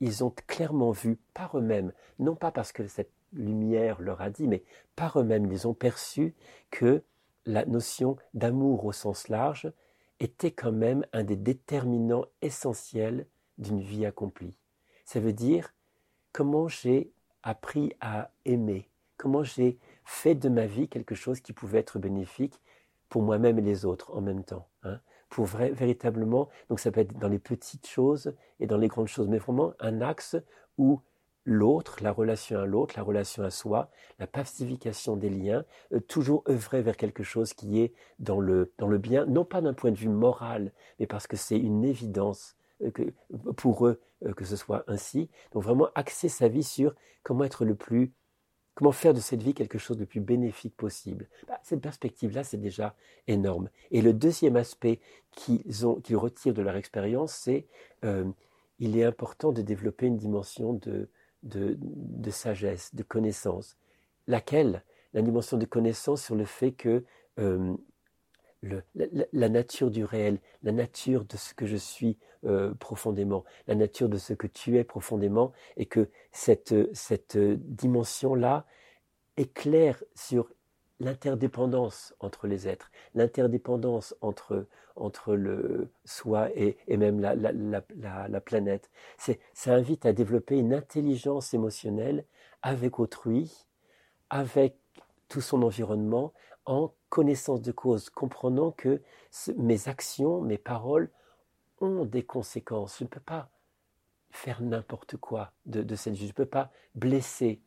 ils 0.00 0.22
ont 0.22 0.32
clairement 0.46 0.92
vu 0.92 1.18
par 1.32 1.58
eux-mêmes, 1.58 1.92
non 2.18 2.36
pas 2.36 2.52
parce 2.52 2.72
que 2.72 2.86
cette 2.86 3.10
lumière 3.32 4.00
leur 4.00 4.20
a 4.20 4.30
dit, 4.30 4.46
mais 4.46 4.62
par 4.94 5.18
eux-mêmes, 5.18 5.50
ils 5.50 5.66
ont 5.66 5.74
perçu 5.74 6.34
que 6.70 7.02
la 7.46 7.64
notion 7.64 8.16
d'amour 8.32 8.84
au 8.84 8.92
sens 8.92 9.28
large 9.28 9.72
était 10.24 10.50
quand 10.50 10.72
même 10.72 11.06
un 11.12 11.22
des 11.22 11.36
déterminants 11.36 12.26
essentiels 12.42 13.26
d'une 13.58 13.80
vie 13.80 14.06
accomplie. 14.06 14.58
Ça 15.04 15.20
veut 15.20 15.32
dire 15.32 15.74
comment 16.32 16.66
j'ai 16.66 17.12
appris 17.42 17.92
à 18.00 18.30
aimer, 18.44 18.88
comment 19.16 19.44
j'ai 19.44 19.78
fait 20.04 20.34
de 20.34 20.48
ma 20.48 20.66
vie 20.66 20.88
quelque 20.88 21.14
chose 21.14 21.40
qui 21.40 21.52
pouvait 21.52 21.78
être 21.78 21.98
bénéfique 21.98 22.60
pour 23.08 23.22
moi-même 23.22 23.58
et 23.58 23.62
les 23.62 23.84
autres 23.84 24.16
en 24.16 24.20
même 24.20 24.42
temps. 24.42 24.66
Hein. 24.82 24.98
pour 25.28 25.46
véritablement, 25.46 26.48
donc 26.68 26.80
ça 26.80 26.90
peut 26.90 27.00
être 27.00 27.18
dans 27.18 27.28
les 27.28 27.38
petites 27.38 27.86
choses 27.86 28.34
et 28.60 28.66
dans 28.66 28.76
les 28.78 28.88
grandes 28.88 29.08
choses, 29.08 29.28
mais 29.28 29.38
vraiment 29.38 29.74
un 29.78 30.00
axe 30.00 30.36
où 30.78 31.00
l'autre, 31.44 31.98
la 32.02 32.12
relation 32.12 32.58
à 32.58 32.66
l'autre, 32.66 32.94
la 32.96 33.02
relation 33.02 33.42
à 33.42 33.50
soi, 33.50 33.90
la 34.18 34.26
pacification 34.26 35.16
des 35.16 35.30
liens, 35.30 35.64
euh, 35.92 36.00
toujours 36.00 36.42
œuvrer 36.48 36.82
vers 36.82 36.96
quelque 36.96 37.22
chose 37.22 37.52
qui 37.52 37.80
est 37.80 37.92
dans 38.18 38.40
le, 38.40 38.72
dans 38.78 38.88
le 38.88 38.98
bien, 38.98 39.26
non 39.26 39.44
pas 39.44 39.60
d'un 39.60 39.74
point 39.74 39.90
de 39.90 39.98
vue 39.98 40.08
moral, 40.08 40.72
mais 40.98 41.06
parce 41.06 41.26
que 41.26 41.36
c'est 41.36 41.58
une 41.58 41.84
évidence 41.84 42.56
euh, 42.82 42.90
pour 43.56 43.86
eux 43.86 44.00
euh, 44.24 44.32
que 44.32 44.44
ce 44.44 44.56
soit 44.56 44.84
ainsi. 44.86 45.28
Donc 45.52 45.62
vraiment 45.62 45.88
axer 45.94 46.28
sa 46.28 46.48
vie 46.48 46.62
sur 46.62 46.94
comment 47.22 47.44
être 47.44 47.64
le 47.64 47.74
plus, 47.74 48.12
comment 48.74 48.92
faire 48.92 49.14
de 49.14 49.20
cette 49.20 49.42
vie 49.42 49.54
quelque 49.54 49.78
chose 49.78 49.98
de 49.98 50.04
plus 50.04 50.20
bénéfique 50.20 50.76
possible. 50.76 51.28
Bah, 51.46 51.60
cette 51.62 51.82
perspective-là, 51.82 52.42
c'est 52.42 52.60
déjà 52.60 52.96
énorme. 53.26 53.68
Et 53.90 54.00
le 54.00 54.12
deuxième 54.12 54.56
aspect 54.56 55.00
qu'ils 55.30 55.86
ont, 55.86 56.00
retirent 56.12 56.54
de 56.54 56.62
leur 56.62 56.76
expérience, 56.76 57.32
c'est 57.34 57.66
il 58.80 58.98
est 58.98 59.04
important 59.04 59.52
de 59.52 59.62
développer 59.62 60.06
une 60.06 60.16
dimension 60.16 60.74
de 60.74 61.08
de, 61.44 62.30
sagesse, 62.30 62.94
de 62.94 63.02
connaissance. 63.02 63.76
Laquelle? 64.26 64.82
La 65.12 65.22
dimension 65.22 65.58
de 65.58 65.64
connaissance 65.64 66.24
sur 66.24 66.34
le 66.34 66.44
fait 66.44 66.72
que 66.72 67.04
euh, 67.38 67.76
la, 69.32 69.48
nature 69.48 69.90
du 69.90 70.04
réel, 70.04 70.40
la 70.62 70.72
nature 70.72 71.24
de 71.24 71.36
ce 71.36 71.54
que 71.54 71.66
je 71.66 71.76
suis 71.76 72.18
euh, 72.44 72.74
profondément, 72.74 73.44
la 73.68 73.74
nature 73.74 74.08
de 74.08 74.18
ce 74.18 74.32
que 74.32 74.46
tu 74.46 74.76
es 74.78 74.84
profondément, 74.84 75.52
et 75.76 75.86
que 75.86 76.10
cette, 76.32 76.74
cette 76.94 77.36
dimension-là 77.36 78.66
éclaire 79.36 80.02
sur 80.14 80.50
l'interdépendance 81.00 82.14
entre 82.20 82.46
les 82.46 82.68
êtres, 82.68 82.90
l'interdépendance 83.14 84.14
entre, 84.20 84.66
entre 84.96 85.34
le 85.34 85.90
soi 86.04 86.48
et, 86.54 86.76
même 86.88 87.20
la, 87.20 87.34
la, 87.34 88.40
planète. 88.40 88.90
Ça 89.18 89.74
invite 89.74 90.06
à 90.06 90.12
développer 90.12 90.56
une 90.56 90.72
intelligence 90.72 91.52
émotionnelle 91.52 92.24
avec 92.62 92.98
autrui, 92.98 93.66
avec 94.30 94.76
tout 95.28 95.40
son 95.40 95.62
environnement, 95.62 96.32
en 96.66 96.92
connaissance 97.08 97.60
de 97.60 97.72
cause, 97.72 98.08
comprenant 98.08 98.70
que 98.70 99.02
mes 99.56 99.88
actions, 99.88 100.40
mes 100.40 100.58
paroles 100.58 101.10
ont 101.80 102.04
des 102.04 102.22
conséquences. 102.22 102.98
Je 102.98 103.04
ne 103.04 103.08
peux 103.08 103.20
pas 103.20 103.50
faire 104.30 104.62
n'importe 104.62 105.16
quoi 105.16 105.52
de, 105.66 105.82
de 105.82 105.94
cette 105.94 106.14
vie. 106.14 106.26
Je 106.26 106.30
ne 106.30 106.34
peux 106.34 106.46
pas 106.46 106.72
blesser 106.94 107.60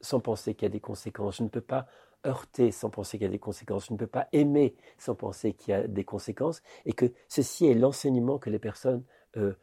sans 0.00 0.20
penser 0.20 0.54
qu'il 0.54 0.66
y 0.66 0.66
a 0.66 0.70
des 0.70 0.80
conséquences. 0.80 1.38
Je 1.38 1.42
ne 1.42 1.48
peux 1.48 1.60
pas 1.60 1.86
heurter 2.24 2.70
sans 2.70 2.90
penser 2.90 3.18
qu'il 3.18 3.26
y 3.26 3.28
a 3.28 3.32
des 3.32 3.38
conséquences. 3.38 3.86
Je 3.86 3.92
ne 3.92 3.98
peux 3.98 4.06
pas 4.06 4.28
aimer 4.32 4.74
sans 4.98 5.14
penser 5.14 5.52
qu'il 5.52 5.72
y 5.72 5.74
a 5.74 5.86
des 5.86 6.04
conséquences. 6.04 6.62
Et 6.86 6.92
que 6.92 7.06
ceci 7.28 7.66
est 7.66 7.74
l'enseignement 7.74 8.38
que 8.38 8.50
les 8.50 8.58
personnes 8.58 9.04
euh, 9.36 9.54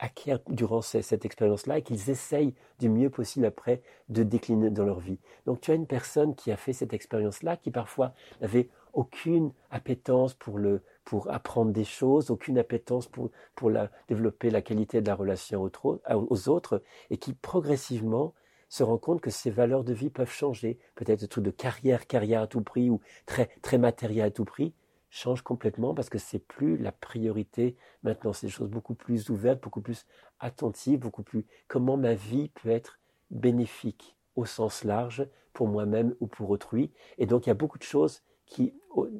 acquièrent 0.00 0.40
durant 0.48 0.80
cette 0.80 1.24
expérience-là 1.24 1.78
et 1.78 1.82
qu'ils 1.82 2.10
essayent 2.10 2.54
du 2.78 2.88
mieux 2.88 3.10
possible 3.10 3.44
après 3.44 3.82
de 4.08 4.22
décliner 4.22 4.70
dans 4.70 4.84
leur 4.84 4.98
vie. 4.98 5.18
Donc 5.46 5.60
tu 5.60 5.70
as 5.70 5.74
une 5.74 5.86
personne 5.86 6.34
qui 6.34 6.50
a 6.50 6.56
fait 6.56 6.72
cette 6.72 6.94
expérience-là, 6.94 7.56
qui 7.56 7.70
parfois 7.70 8.14
n'avait 8.40 8.68
aucune 8.92 9.52
appétence 9.70 10.34
pour, 10.34 10.58
le, 10.58 10.82
pour 11.04 11.30
apprendre 11.30 11.70
des 11.72 11.84
choses, 11.84 12.30
aucune 12.30 12.58
appétence 12.58 13.06
pour, 13.06 13.30
pour 13.54 13.70
la, 13.70 13.90
développer 14.08 14.50
la 14.50 14.62
qualité 14.62 15.00
de 15.00 15.06
la 15.06 15.14
relation 15.14 15.70
aux 16.08 16.48
autres, 16.48 16.82
et 17.10 17.18
qui 17.18 17.34
progressivement 17.34 18.34
se 18.70 18.82
rend 18.82 18.96
compte 18.96 19.20
que 19.20 19.30
ses 19.30 19.50
valeurs 19.50 19.84
de 19.84 19.92
vie 19.92 20.08
peuvent 20.08 20.32
changer. 20.32 20.78
Peut-être 20.94 21.26
tout 21.26 21.42
de 21.42 21.50
carrière, 21.50 22.06
carrière 22.06 22.40
à 22.40 22.46
tout 22.46 22.62
prix 22.62 22.88
ou 22.88 23.00
très, 23.26 23.50
très 23.60 23.76
matériel 23.76 24.24
à 24.26 24.30
tout 24.30 24.46
prix 24.46 24.72
change 25.10 25.42
complètement 25.42 25.92
parce 25.92 26.08
que 26.08 26.18
c'est 26.18 26.38
plus 26.38 26.76
la 26.78 26.92
priorité 26.92 27.76
maintenant. 28.02 28.32
C'est 28.32 28.46
des 28.46 28.52
choses 28.52 28.70
beaucoup 28.70 28.94
plus 28.94 29.28
ouvertes, 29.28 29.60
beaucoup 29.62 29.80
plus 29.80 30.06
attentives, 30.38 31.00
beaucoup 31.00 31.24
plus 31.24 31.44
comment 31.68 31.96
ma 31.96 32.14
vie 32.14 32.48
peut 32.50 32.70
être 32.70 32.98
bénéfique 33.30 34.16
au 34.36 34.46
sens 34.46 34.84
large 34.84 35.26
pour 35.52 35.68
moi-même 35.68 36.14
ou 36.20 36.26
pour 36.28 36.48
autrui. 36.50 36.92
Et 37.18 37.26
donc 37.26 37.46
il 37.46 37.48
y 37.48 37.52
a 37.52 37.54
beaucoup 37.54 37.78
de 37.78 37.82
choses 37.82 38.22
qui 38.46 38.72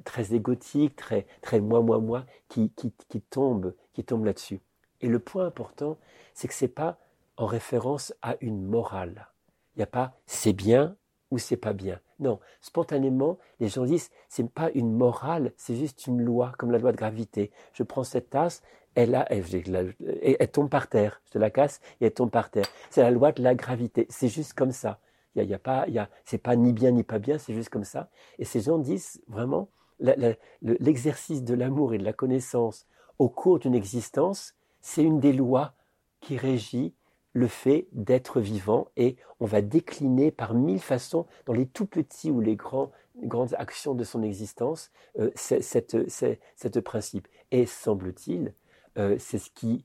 très 0.04 0.32
égotiques, 0.34 0.96
très 0.96 1.26
très 1.42 1.60
moi 1.60 1.82
moi 1.82 1.98
moi 1.98 2.24
qui 2.48 2.70
qui, 2.70 2.92
qui 3.08 3.20
tombent 3.20 3.74
qui 3.92 4.04
tombent 4.04 4.24
là-dessus. 4.24 4.60
Et 5.00 5.08
le 5.08 5.18
point 5.18 5.46
important, 5.46 5.98
c'est 6.34 6.46
que 6.46 6.54
c'est 6.54 6.68
pas 6.68 6.98
en 7.36 7.46
référence 7.46 8.14
à 8.22 8.36
une 8.40 8.62
morale. 8.62 9.28
Il 9.74 9.78
n'y 9.78 9.82
a 9.82 9.86
pas 9.86 10.14
c'est 10.26 10.52
bien 10.52 10.96
ou 11.30 11.38
c'est 11.38 11.56
pas 11.56 11.72
bien. 11.72 12.00
Non, 12.18 12.40
spontanément, 12.60 13.38
les 13.60 13.68
gens 13.68 13.84
disent 13.84 14.10
c'est 14.28 14.48
pas 14.50 14.70
une 14.74 14.92
morale, 14.92 15.52
c'est 15.56 15.76
juste 15.76 16.06
une 16.06 16.20
loi, 16.20 16.52
comme 16.58 16.70
la 16.70 16.78
loi 16.78 16.92
de 16.92 16.96
gravité. 16.96 17.50
Je 17.72 17.82
prends 17.82 18.04
cette 18.04 18.30
tasse, 18.30 18.62
elle, 18.94 19.14
a, 19.14 19.26
elle, 19.30 20.50
tombe 20.50 20.68
par 20.68 20.88
terre. 20.88 21.22
Je 21.26 21.32
te 21.32 21.38
la 21.38 21.50
casse 21.50 21.80
et 22.00 22.06
elle 22.06 22.14
tombe 22.14 22.30
par 22.30 22.50
terre. 22.50 22.66
C'est 22.90 23.02
la 23.02 23.10
loi 23.10 23.32
de 23.32 23.42
la 23.42 23.54
gravité. 23.54 24.06
C'est 24.10 24.28
juste 24.28 24.54
comme 24.54 24.72
ça. 24.72 24.98
Il 25.36 25.44
y 25.44 25.54
a, 25.54 25.58
pas, 25.58 25.84
il 25.86 25.94
y 25.94 25.98
a, 25.98 26.10
c'est 26.24 26.38
pas 26.38 26.56
ni 26.56 26.72
bien 26.72 26.90
ni 26.90 27.04
pas 27.04 27.20
bien, 27.20 27.38
c'est 27.38 27.54
juste 27.54 27.68
comme 27.68 27.84
ça. 27.84 28.10
Et 28.38 28.44
ces 28.44 28.60
gens 28.62 28.78
disent 28.78 29.22
vraiment 29.28 29.68
l'exercice 30.00 31.44
de 31.44 31.54
l'amour 31.54 31.94
et 31.94 31.98
de 31.98 32.04
la 32.04 32.12
connaissance 32.12 32.86
au 33.18 33.28
cours 33.28 33.58
d'une 33.58 33.74
existence, 33.74 34.54
c'est 34.80 35.04
une 35.04 35.20
des 35.20 35.32
lois 35.32 35.74
qui 36.20 36.36
régit 36.36 36.94
le 37.32 37.46
fait 37.46 37.86
d'être 37.92 38.40
vivant 38.40 38.88
et 38.96 39.16
on 39.38 39.46
va 39.46 39.62
décliner 39.62 40.30
par 40.30 40.54
mille 40.54 40.80
façons 40.80 41.26
dans 41.46 41.52
les 41.52 41.66
tout 41.66 41.86
petits 41.86 42.30
ou 42.30 42.40
les 42.40 42.56
grands, 42.56 42.90
grandes 43.22 43.54
actions 43.54 43.94
de 43.94 44.04
son 44.04 44.22
existence 44.22 44.90
euh, 45.18 45.30
cette, 45.36 46.80
principe. 46.80 47.28
Et 47.50 47.66
semble-t-il, 47.66 48.54
euh, 48.98 49.16
c'est 49.18 49.38
ce 49.38 49.50
qui, 49.50 49.84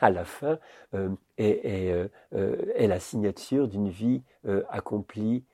à 0.00 0.10
la 0.10 0.24
fin, 0.24 0.58
euh, 0.94 1.10
est, 1.38 2.08
est, 2.32 2.86
la 2.86 3.00
signature 3.00 3.68
d'une 3.68 3.88
vie 3.88 4.22
accomplie 4.68 5.44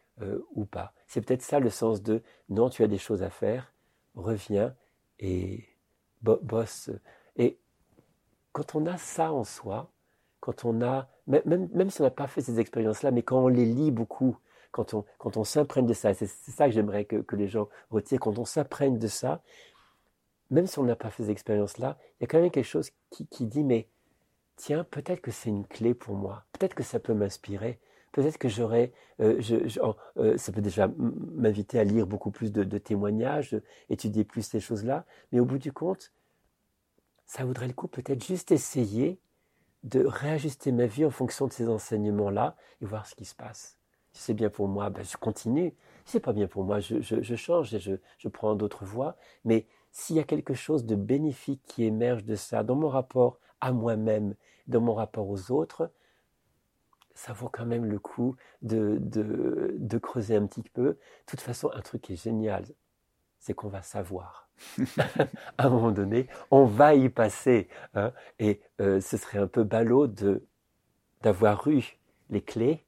ou 0.55 0.65
pas. 0.65 0.93
C'est 1.07 1.21
peut-être 1.21 1.43
ça 1.43 1.61
le 1.61 1.71
sens 1.71 2.03
de 2.03 2.23
non, 2.49 2.71
tu 2.71 2.83
as 2.83 2.89
des 2.89 2.99
choses 2.99 3.23
à 3.23 3.31
faire, 3.31 3.73
reviens 4.17 4.75
et 5.21 5.65
bosse. 6.23 6.91
Et 7.37 7.59
quand 8.53 8.75
on 8.75 8.87
a 8.87 8.97
ça 8.99 9.33
en 9.33 9.45
soi, 9.45 9.93
quand 10.41 10.65
on 10.65 10.83
a, 10.83 11.09
même, 11.29 11.69
même 11.73 11.91
si 11.91 12.01
on 12.01 12.05
n'a 12.05 12.11
pas 12.11 12.27
fait 12.27 12.41
ces 12.41 12.59
expériences-là, 12.59 13.11
mais 13.11 13.23
quand 13.23 13.39
on 13.39 13.49
les 13.49 13.67
lit 13.67 13.91
beaucoup, 13.91 14.37
quand 14.71 14.95
on, 14.95 15.05
quand 15.19 15.37
on 15.37 15.45
s'imprègne 15.45 15.87
de 15.87 15.95
ça, 15.95 16.15
c'est 16.15 16.27
ça 16.27 16.67
que 16.67 16.73
j'aimerais 16.73 17.05
que, 17.05 17.17
que, 17.17 17.37
les 17.37 17.49
gens 17.49 17.69
retirent, 17.91 18.21
quand 18.21 18.39
on 18.39 18.45
s'imprègne 18.45 18.99
de 18.99 19.07
ça, 19.07 19.43
même 20.51 20.67
si 20.67 20.79
on 20.79 20.85
n'a 20.85 20.97
pas 20.97 21.11
fait 21.11 21.25
ces 21.25 21.31
expériences-là, 21.31 21.99
il 22.19 22.23
y 22.23 22.25
a 22.25 22.27
quand 22.27 22.41
même 22.41 22.51
quelque 22.51 22.65
chose 22.65 22.91
qui, 23.11 23.27
qui 23.27 23.47
dit, 23.47 23.65
mais 23.65 23.89
tiens, 24.57 24.85
peut-être 24.85 25.21
que 25.21 25.31
c'est 25.31 25.51
une 25.51 25.67
clé 25.67 25.95
pour 25.95 26.17
moi, 26.17 26.45
peut-être 26.53 26.75
que 26.75 26.83
ça 26.83 26.99
peut 26.99 27.15
m'inspirer, 27.15 27.79
peut-être 28.13 28.39
que 28.39 28.49
j'aurais, 28.49 28.93
euh, 29.21 29.37
je, 29.41 29.79
euh, 30.19 30.37
ça 30.39 30.53
peut 30.53 30.63
déjà 30.63 30.89
m'inviter 30.97 31.79
à 31.79 31.85
lire 31.85 32.07
beaucoup 32.07 32.31
plus 32.31 32.53
de, 32.53 32.65
de 32.65 32.79
témoignages, 32.79 33.61
étudier 33.91 34.25
plus 34.25 34.43
ces 34.43 34.61
choses-là, 34.61 35.05
mais 35.33 35.41
au 35.41 35.45
bout 35.45 35.59
du 35.59 35.73
compte, 35.73 36.13
ça 37.27 37.45
vaudrait 37.45 37.67
le 37.67 37.75
coup 37.75 37.89
peut-être 37.89 38.25
juste 38.25 38.51
essayer 38.53 39.19
de 39.85 40.05
réajuster 40.05 40.73
ma 40.73 40.87
vie 40.87 41.05
en 41.05 41.11
fonction 41.11 41.47
de 41.47 41.53
ces 41.53 41.69
enseignements-là 41.69 42.57
et 42.81 42.87
voir 42.87 43.07
ce 43.07 43.15
qui 43.15 43.25
se 43.25 43.35
passe. 43.35 43.79
Si 44.13 44.23
c'est 44.23 44.35
bien 44.35 44.51
pour 44.51 44.69
moi, 44.69 44.91
ben 44.91 45.05
je 45.05 45.17
continue. 45.17 45.75
Si 46.05 46.13
c'est 46.13 46.21
pas 46.21 46.33
bien 46.33 46.49
pour 46.49 46.65
moi, 46.65 46.81
je, 46.81 47.01
je, 47.01 47.37
change 47.37 47.75
et 47.75 47.79
je, 47.79 47.93
je 48.19 48.29
prends 48.29 48.55
d'autres 48.55 48.85
voies. 48.85 49.17
Mais 49.45 49.67
s'il 49.93 50.17
y 50.17 50.21
a 50.21 50.25
quelque 50.25 50.55
chose 50.55 50.85
de 50.87 50.97
bénéfique 50.97 51.63
qui 51.67 51.85
émerge 51.85 52.25
de 52.25 52.35
ça 52.35 52.63
dans 52.65 52.75
mon 52.75 52.89
rapport 52.89 53.39
à 53.61 53.73
moi-même, 53.73 54.35
dans 54.67 54.81
mon 54.81 54.95
rapport 54.95 55.29
aux 55.29 55.51
autres, 55.53 55.91
ça 57.15 57.33
vaut 57.33 57.49
quand 57.49 57.67
même 57.67 57.85
le 57.85 57.99
coup 57.99 58.37
de, 58.63 58.99
de, 59.01 59.75
de 59.77 59.99
creuser 59.99 60.37
un 60.37 60.47
petit 60.47 60.63
peu. 60.63 60.91
De 60.91 60.99
toute 61.27 61.41
façon, 61.41 61.71
un 61.75 61.81
truc 61.81 62.03
qui 62.03 62.13
est 62.13 62.23
génial, 62.23 62.65
c'est 63.41 63.55
qu'on 63.55 63.69
va 63.69 63.83
savoir. 63.83 64.48
à 65.59 65.67
un 65.67 65.69
moment 65.71 65.91
donné, 65.91 66.27
on 66.51 66.65
va 66.65 66.95
y 66.95 67.09
passer. 67.09 67.69
Hein, 67.95 68.13
et 68.39 68.61
euh, 68.81 69.01
ce 69.01 69.17
serait 69.17 69.39
un 69.39 69.47
peu 69.47 69.65
ballot 69.65 70.07
de, 70.07 70.45
d'avoir 71.23 71.67
eu 71.69 71.99
les 72.31 72.41
clés 72.41 72.85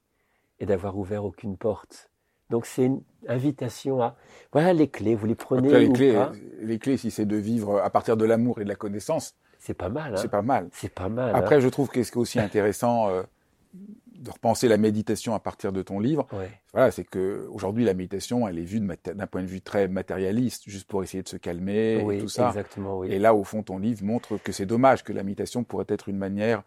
et 0.59 0.65
d'avoir 0.65 0.97
ouvert 0.97 1.25
aucune 1.25 1.57
porte. 1.57 2.09
Donc 2.49 2.65
c'est 2.65 2.85
une 2.85 3.01
invitation 3.27 4.01
à 4.01 4.15
voilà 4.51 4.73
les 4.73 4.89
clés, 4.89 5.15
vous 5.15 5.25
les 5.25 5.35
prenez 5.35 5.69
les 5.69 5.87
ou 5.87 5.93
clés, 5.93 6.13
pas. 6.13 6.31
Les 6.59 6.79
clés, 6.79 6.97
si 6.97 7.09
c'est 7.09 7.25
de 7.25 7.37
vivre 7.37 7.79
à 7.79 7.89
partir 7.89 8.17
de 8.17 8.25
l'amour 8.25 8.59
et 8.59 8.63
de 8.63 8.69
la 8.69 8.75
connaissance, 8.75 9.35
c'est 9.57 9.73
pas 9.73 9.89
mal. 9.89 10.13
Hein. 10.13 10.17
c'est 10.17 10.31
pas 10.31 10.41
mal. 10.41 10.69
C'est 10.73 10.93
pas 10.93 11.07
mal. 11.07 11.35
Après, 11.35 11.55
hein. 11.55 11.59
je 11.59 11.69
trouve 11.69 11.87
que 11.89 12.03
ce 12.03 12.11
qui 12.11 12.17
est 12.17 12.21
aussi 12.21 12.39
intéressant, 12.39 13.09
euh, 13.09 13.23
de 14.21 14.31
repenser 14.31 14.67
la 14.67 14.77
méditation 14.77 15.33
à 15.33 15.39
partir 15.39 15.73
de 15.73 15.81
ton 15.81 15.99
livre, 15.99 16.27
voilà, 16.73 16.91
c'est 16.91 17.03
que 17.03 17.47
aujourd'hui 17.51 17.83
la 17.83 17.93
méditation, 17.93 18.47
elle 18.47 18.59
est 18.59 18.63
vue 18.63 18.79
d'un 18.79 19.27
point 19.27 19.41
de 19.41 19.47
vue 19.47 19.61
très 19.61 19.87
matérialiste, 19.87 20.63
juste 20.67 20.87
pour 20.87 21.03
essayer 21.03 21.23
de 21.23 21.29
se 21.29 21.37
calmer 21.37 22.05
et 22.11 22.19
tout 22.19 22.27
ça. 22.27 22.49
Exactement, 22.49 22.99
oui. 22.99 23.11
Et 23.11 23.19
là, 23.19 23.33
au 23.33 23.43
fond, 23.43 23.63
ton 23.63 23.79
livre 23.79 24.03
montre 24.03 24.37
que 24.37 24.51
c'est 24.51 24.65
dommage 24.65 25.03
que 25.03 25.11
la 25.11 25.23
méditation 25.23 25.63
pourrait 25.63 25.85
être 25.89 26.07
une 26.07 26.17
manière 26.17 26.63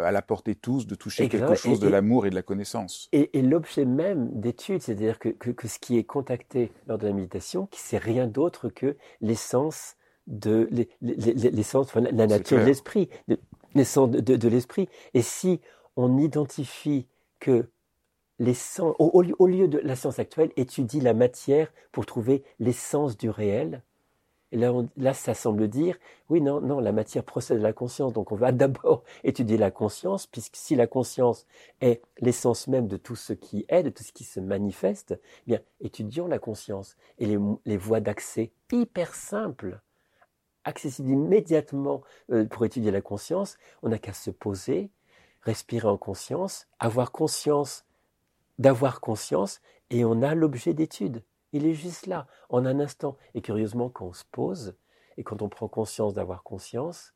euh, 0.00 0.04
à 0.04 0.12
la 0.12 0.22
portée 0.22 0.54
tous 0.54 0.86
de 0.86 0.94
toucher 0.94 1.28
quelque 1.28 1.54
chose 1.54 1.80
de 1.80 1.88
l'amour 1.88 2.26
et 2.26 2.30
de 2.30 2.34
la 2.34 2.42
connaissance. 2.42 3.08
Et, 3.12 3.42
l'objet 3.42 3.84
même 3.84 4.28
d'étude, 4.40 4.82
c'est-à-dire 4.82 5.18
que, 5.18 5.28
que, 5.28 5.68
ce 5.68 5.78
qui 5.78 5.98
est 5.98 6.04
contacté 6.04 6.72
lors 6.86 6.98
de 6.98 7.06
la 7.06 7.12
méditation, 7.12 7.66
qui 7.66 7.80
c'est 7.80 7.98
rien 7.98 8.26
d'autre 8.26 8.68
que 8.68 8.96
l'essence 9.20 9.96
de 10.26 10.68
l'essence, 11.00 11.86
enfin, 11.86 12.00
la 12.00 12.26
nature 12.26 12.58
de 12.58 12.64
l'esprit, 12.64 13.08
l'essence 13.74 14.10
de, 14.10 14.20
de, 14.20 14.36
de 14.36 14.48
l'esprit. 14.48 14.88
Et 15.14 15.22
si 15.22 15.60
on 15.96 16.18
identifie 16.18 17.06
que 17.40 17.68
les 18.38 18.56
au, 18.80 19.46
lieu 19.46 19.68
de 19.68 19.78
la 19.78 19.94
science 19.94 20.18
actuelle, 20.18 20.52
étudie 20.56 21.00
la 21.00 21.14
matière 21.14 21.72
pour 21.92 22.06
trouver 22.06 22.42
l'essence 22.58 23.16
du 23.16 23.30
réel. 23.30 23.82
Et 24.50 24.58
là, 24.58 24.72
là, 24.96 25.14
ça 25.14 25.32
semble 25.32 25.68
dire, 25.68 25.96
oui, 26.28 26.40
non, 26.40 26.60
non, 26.60 26.80
la 26.80 26.92
matière 26.92 27.24
procède 27.24 27.58
de 27.58 27.62
la 27.62 27.72
conscience. 27.72 28.12
Donc, 28.12 28.32
on 28.32 28.36
va 28.36 28.52
d'abord 28.52 29.04
étudier 29.24 29.56
la 29.56 29.70
conscience, 29.70 30.26
puisque 30.26 30.56
si 30.56 30.74
la 30.74 30.86
conscience 30.86 31.46
est 31.80 32.02
l'essence 32.18 32.68
même 32.68 32.88
de 32.88 32.96
tout 32.96 33.16
ce 33.16 33.32
qui 33.32 33.64
est, 33.68 33.82
de 33.82 33.90
tout 33.90 34.02
ce 34.02 34.12
qui 34.12 34.24
se 34.24 34.40
manifeste, 34.40 35.18
eh 35.46 35.46
bien, 35.46 35.60
étudions 35.80 36.26
la 36.26 36.38
conscience 36.38 36.96
et 37.18 37.26
les, 37.26 37.38
les 37.64 37.76
voies 37.76 38.00
d'accès 38.00 38.52
hyper 38.72 39.14
simples, 39.14 39.80
accessibles 40.64 41.10
immédiatement 41.10 42.02
euh, 42.30 42.44
pour 42.44 42.64
étudier 42.64 42.90
la 42.90 43.00
conscience. 43.00 43.56
On 43.82 43.88
n'a 43.88 43.98
qu'à 43.98 44.12
se 44.12 44.30
poser, 44.30 44.90
respirer 45.42 45.88
en 45.88 45.96
conscience, 45.96 46.66
avoir 46.78 47.12
conscience 47.12 47.84
d'avoir 48.58 49.00
conscience, 49.00 49.60
et 49.90 50.04
on 50.04 50.22
a 50.22 50.34
l'objet 50.34 50.74
d'étude. 50.74 51.22
Il 51.52 51.66
est 51.66 51.74
juste 51.74 52.06
là, 52.06 52.26
en 52.48 52.64
un 52.64 52.80
instant. 52.80 53.16
Et 53.34 53.42
curieusement, 53.42 53.90
quand 53.90 54.06
on 54.06 54.12
se 54.12 54.24
pose, 54.30 54.74
et 55.16 55.24
quand 55.24 55.42
on 55.42 55.48
prend 55.48 55.68
conscience 55.68 56.14
d'avoir 56.14 56.42
conscience, 56.42 57.14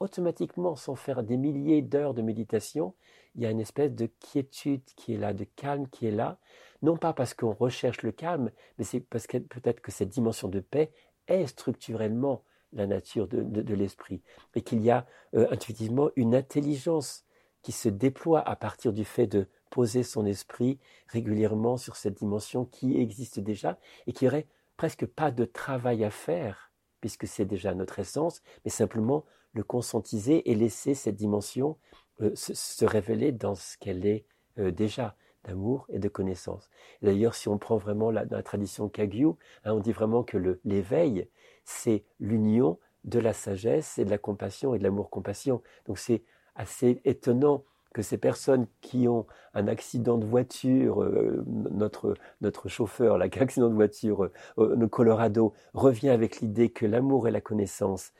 automatiquement, 0.00 0.76
sans 0.76 0.94
faire 0.94 1.22
des 1.22 1.36
milliers 1.36 1.82
d'heures 1.82 2.14
de 2.14 2.22
méditation, 2.22 2.94
il 3.34 3.42
y 3.42 3.46
a 3.46 3.50
une 3.50 3.60
espèce 3.60 3.92
de 3.92 4.06
quiétude 4.06 4.82
qui 4.96 5.14
est 5.14 5.18
là, 5.18 5.32
de 5.32 5.44
calme 5.44 5.88
qui 5.88 6.06
est 6.06 6.12
là, 6.12 6.38
non 6.82 6.96
pas 6.96 7.12
parce 7.12 7.34
qu'on 7.34 7.52
recherche 7.52 8.02
le 8.02 8.12
calme, 8.12 8.50
mais 8.78 8.84
c'est 8.84 9.00
parce 9.00 9.26
que 9.26 9.38
peut-être 9.38 9.80
que 9.80 9.90
cette 9.90 10.08
dimension 10.08 10.48
de 10.48 10.60
paix 10.60 10.92
est 11.26 11.46
structurellement 11.46 12.44
la 12.72 12.86
nature 12.86 13.28
de, 13.28 13.74
l'esprit, 13.74 14.22
et 14.54 14.62
qu'il 14.62 14.82
y 14.82 14.90
a 14.90 15.06
euh, 15.34 15.46
intuitivement 15.50 16.10
une 16.16 16.34
intelligence 16.34 17.24
qui 17.62 17.72
se 17.72 17.88
déploie 17.88 18.40
à 18.40 18.56
partir 18.56 18.92
du 18.92 19.04
fait 19.04 19.26
de 19.26 19.46
poser 19.70 20.02
son 20.02 20.24
esprit 20.24 20.78
régulièrement 21.08 21.76
sur 21.76 21.96
cette 21.96 22.14
dimension 22.14 22.64
qui 22.64 22.98
existe 22.98 23.40
déjà 23.40 23.78
et 24.06 24.12
qui 24.12 24.26
aurait 24.26 24.46
presque 24.76 25.06
pas 25.06 25.30
de 25.30 25.44
travail 25.44 26.04
à 26.04 26.10
faire, 26.10 26.72
puisque 27.00 27.26
c'est 27.26 27.44
déjà 27.44 27.74
notre 27.74 27.98
essence, 27.98 28.42
mais 28.64 28.70
simplement 28.70 29.24
le 29.52 29.62
conscientiser 29.62 30.50
et 30.50 30.54
laisser 30.54 30.94
cette 30.94 31.16
dimension 31.16 31.76
euh, 32.20 32.30
se, 32.34 32.84
révéler 32.84 33.32
dans 33.32 33.54
ce 33.54 33.76
qu'elle 33.78 34.06
est 34.06 34.24
euh, 34.58 34.70
déjà 34.70 35.16
d'amour 35.44 35.86
et 35.88 35.98
de 35.98 36.08
connaissance. 36.08 36.68
D'ailleurs, 37.02 37.34
si 37.34 37.48
on 37.48 37.58
prend 37.58 37.76
vraiment 37.76 38.10
la, 38.10 38.24
tradition 38.42 38.88
Kagyu, 38.88 39.28
hein, 39.64 39.72
on 39.72 39.80
dit 39.80 39.92
vraiment 39.92 40.22
que 40.22 40.58
l'éveil, 40.64 41.28
c'est 41.64 42.04
l'union 42.18 42.78
de 43.04 43.18
la 43.18 43.32
sagesse 43.32 43.98
et 43.98 44.04
de 44.04 44.10
la 44.10 44.18
compassion 44.18 44.74
et 44.74 44.78
de 44.78 44.84
l'amour-compassion. 44.84 45.62
Donc 45.86 45.98
c'est 45.98 46.22
assez 46.58 47.00
étonnant 47.04 47.64
que 47.94 48.02
ces 48.02 48.18
personnes 48.18 48.66
qui 48.82 49.08
ont 49.08 49.26
un 49.54 49.66
accident 49.66 50.18
de 50.18 50.26
voiture, 50.26 51.02
euh, 51.02 51.42
notre, 51.46 52.14
notre 52.42 52.68
chauffeur, 52.68 53.16
là, 53.16 53.28
qui 53.30 53.38
accident 53.38 53.70
de 53.70 53.74
voiture 53.74 54.24
euh, 54.58 54.76
au 54.76 54.88
Colorado, 54.88 55.54
revient 55.72 56.10
avec 56.10 56.40
l'idée 56.40 56.68
que 56.68 56.84
l'amour 56.84 57.26
et 57.26 57.30
la 57.30 57.40
connaissance, 57.40 58.12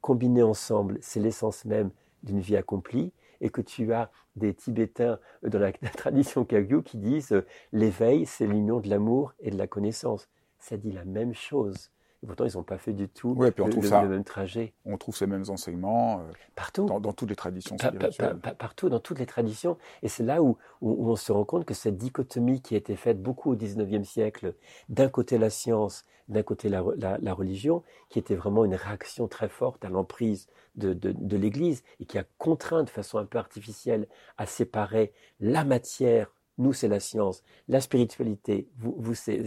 combinés 0.00 0.42
ensemble, 0.42 0.98
c'est 1.02 1.20
l'essence 1.20 1.66
même 1.66 1.90
d'une 2.22 2.40
vie 2.40 2.56
accomplie, 2.56 3.12
et 3.42 3.50
que 3.50 3.60
tu 3.60 3.92
as 3.92 4.10
des 4.36 4.54
Tibétains 4.54 5.18
dans 5.42 5.58
la, 5.60 5.72
tradition 5.72 6.44
Kagyu 6.44 6.82
qui 6.82 6.96
disent 6.96 7.32
euh, 7.32 7.46
l'éveil, 7.72 8.24
c'est 8.26 8.46
l'union 8.46 8.80
de 8.80 8.88
l'amour 8.88 9.34
et 9.40 9.50
de 9.50 9.58
la 9.58 9.66
connaissance. 9.66 10.28
Ça 10.58 10.76
dit 10.76 10.92
la 10.92 11.04
même 11.04 11.34
chose 11.34 11.90
pourtant, 12.26 12.44
ils 12.44 12.56
n'ont 12.56 12.62
pas 12.62 12.78
fait 12.78 12.92
du 12.92 13.08
tout 13.08 13.34
le, 13.34 14.08
même 14.08 14.24
trajet. 14.24 14.74
On 14.84 14.98
trouve 14.98 15.16
ces 15.16 15.26
mêmes 15.26 15.44
enseignements 15.48 16.20
euh, 16.20 16.30
partout. 16.54 16.86
Dans, 16.86 17.12
toutes 17.12 17.30
les 17.30 17.36
traditions 17.36 17.76
partout, 18.58 18.88
dans 18.88 19.00
toutes 19.00 19.18
les 19.18 19.26
traditions. 19.26 19.78
Et 20.02 20.08
c'est 20.08 20.22
là 20.22 20.42
où, 20.42 20.58
on 20.82 21.16
se 21.16 21.32
rend 21.32 21.44
compte 21.44 21.64
que 21.64 21.74
cette 21.74 21.96
dichotomie 21.96 22.60
qui 22.60 22.74
a 22.74 22.78
été 22.78 22.96
faite 22.96 23.22
beaucoup 23.22 23.52
au 23.52 23.56
XIXe 23.56 24.06
siècle, 24.06 24.54
d'un 24.88 25.08
côté 25.08 25.38
la 25.38 25.50
science, 25.50 26.04
d'un 26.28 26.42
côté 26.42 26.68
la, 26.68 26.82
religion, 27.32 27.82
qui 28.10 28.18
était 28.18 28.36
vraiment 28.36 28.64
une 28.64 28.74
réaction 28.74 29.26
très 29.26 29.48
forte 29.48 29.84
à 29.84 29.88
l'emprise 29.88 30.46
de, 30.76 30.92
de 30.92 31.36
l'Église 31.36 31.82
et 32.00 32.04
qui 32.04 32.18
a 32.18 32.24
contraint 32.38 32.84
de 32.84 32.90
façon 32.90 33.18
un 33.18 33.24
peu 33.24 33.38
artificielle 33.38 34.06
à 34.36 34.46
séparer 34.46 35.12
la 35.40 35.64
matière 35.64 36.30
nous, 36.60 36.72
c'est 36.72 36.88
la 36.88 37.00
science. 37.00 37.42
La 37.68 37.80
spiritualité, 37.80 38.68
vous, 38.76 38.94
vous 38.98 39.14
c'est 39.14 39.42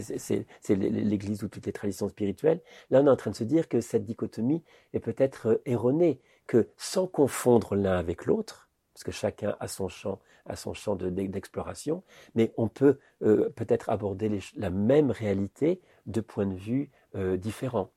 l'Église 0.68 1.42
ou 1.42 1.48
toutes 1.48 1.66
les 1.66 1.72
traditions 1.72 2.08
spirituelles. 2.08 2.60
Là, 2.90 3.00
on 3.00 3.06
est 3.06 3.10
en 3.10 3.16
train 3.16 3.30
de 3.30 3.36
se 3.36 3.44
dire 3.44 3.68
que 3.68 3.80
cette 3.80 4.04
dichotomie 4.04 4.62
est 4.92 5.00
peut-être 5.00 5.48
euh, 5.48 5.62
erronée, 5.64 6.20
que 6.46 6.68
sans 6.76 7.06
confondre 7.06 7.74
l'un 7.74 7.96
avec 7.96 8.26
l'autre, 8.26 8.68
parce 8.92 9.04
que 9.04 9.12
chacun 9.12 9.56
a 9.60 9.68
son 9.68 9.88
champ, 9.88 10.20
a 10.46 10.56
son 10.56 10.74
champ 10.74 10.94
d'exploration, 10.96 12.02
mais 12.34 12.52
on 12.56 12.68
peut 12.68 12.98
euh, 13.22 13.48
peut-être 13.56 13.88
aborder 13.88 14.40
la 14.56 14.70
même 14.70 15.10
réalité 15.10 15.80
de 16.06 16.20
points 16.20 16.46
de 16.46 16.54
vue 16.54 16.90
euh, 17.14 17.36
différents. 17.36 17.90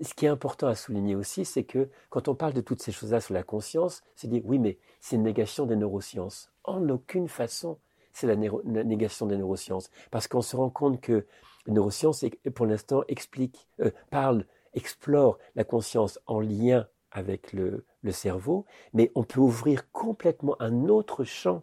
Ce 0.00 0.12
qui 0.14 0.26
est 0.26 0.28
important 0.28 0.66
à 0.66 0.74
souligner 0.74 1.14
aussi, 1.14 1.44
c'est 1.44 1.64
que 1.64 1.88
quand 2.10 2.28
on 2.28 2.34
parle 2.34 2.52
de 2.52 2.60
toutes 2.60 2.82
ces 2.82 2.92
choses-là 2.92 3.20
sur 3.20 3.34
la 3.34 3.44
conscience, 3.44 4.02
c'est 4.16 4.28
dire 4.28 4.42
oui, 4.44 4.58
mais 4.58 4.78
c'est 5.00 5.16
une 5.16 5.22
négation 5.22 5.66
des 5.66 5.76
neurosciences. 5.76 6.50
En 6.64 6.88
aucune 6.88 7.28
façon 7.28 7.78
c'est 8.14 8.26
la, 8.26 8.36
négation 8.36 9.26
des 9.26 9.36
neurosciences. 9.36 9.90
Parce 10.10 10.28
qu'on 10.28 10.40
se 10.40 10.56
rend 10.56 10.70
compte 10.70 11.00
que 11.00 11.26
les 11.66 11.72
neurosciences, 11.72 12.24
pour 12.54 12.64
l'instant, 12.64 13.02
explique, 13.08 13.68
euh, 13.80 13.90
parle, 14.10 14.46
explore 14.72 15.38
la 15.54 15.64
conscience 15.64 16.18
en 16.26 16.40
lien 16.40 16.88
avec 17.10 17.52
le, 17.52 17.84
le 18.02 18.12
cerveau, 18.12 18.64
mais 18.92 19.12
on 19.14 19.24
peut 19.24 19.40
ouvrir 19.40 19.90
complètement 19.92 20.56
un 20.60 20.88
autre 20.88 21.24
champ 21.24 21.62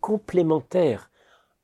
complémentaire, 0.00 1.10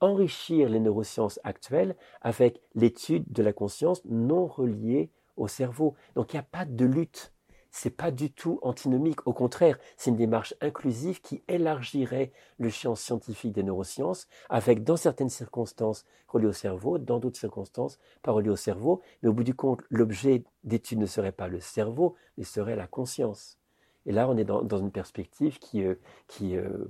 enrichir 0.01 0.69
les 0.69 0.81
neurosciences 0.81 1.41
actuelles 1.43 1.97
avec 2.21 2.61
l'étude 2.75 3.25
de 3.33 3.43
la 3.43 3.53
conscience 3.53 4.05
non 4.05 4.47
reliée 4.47 5.11
au 5.37 5.49
cerveau. 5.49 5.95
Donc 6.15 6.33
il 6.33 6.37
n'y 6.37 6.41
a 6.41 6.49
pas 6.51 6.65
de 6.65 6.85
lutte 6.85 7.33
c'est 7.77 7.91
pas 7.91 8.11
du 8.11 8.33
tout 8.33 8.59
antinomique. 8.63 9.27
Au 9.27 9.35
contraire, 9.35 9.79
c'est 9.99 10.11
une 10.11 10.17
démarche 10.17 10.55
inclusive 10.63 11.21
qui 11.21 11.43
élargirait 11.47 12.33
le 12.59 12.71
champ 12.71 12.95
scientifique 12.95 13.53
des 13.53 13.63
neurosciences, 13.63 14.29
avec 14.49 14.83
dans 14.83 14.97
certaines 14.97 15.29
circonstances 15.29 16.07
relié 16.27 16.47
au 16.47 16.53
cerveau, 16.53 16.97
dans 16.97 17.19
d'autres 17.19 17.39
circonstances 17.39 17.99
pas 18.23 18.33
relié 18.33 18.49
au 18.49 18.57
cerveau. 18.57 19.03
Mais 19.23 19.29
au 19.29 19.35
bout 19.35 19.45
du 19.45 19.55
compte, 19.55 19.83
l'objet 19.91 20.45
d'étude 20.65 20.99
ne 20.99 21.07
serait 21.07 21.33
pas 21.33 21.49
le 21.49 21.61
cerveau, 21.61 22.15
mais 22.39 22.45
serait 22.45 22.77
la 22.77 22.87
conscience. 22.87 23.59
Et 24.07 24.13
là, 24.13 24.27
on 24.27 24.39
est 24.39 24.45
dans, 24.45 24.79
une 24.79 24.93
perspective 24.93 25.59
qui, 25.59 25.85
euh, 25.85 25.97
qui, 26.29 26.57
euh, 26.57 26.87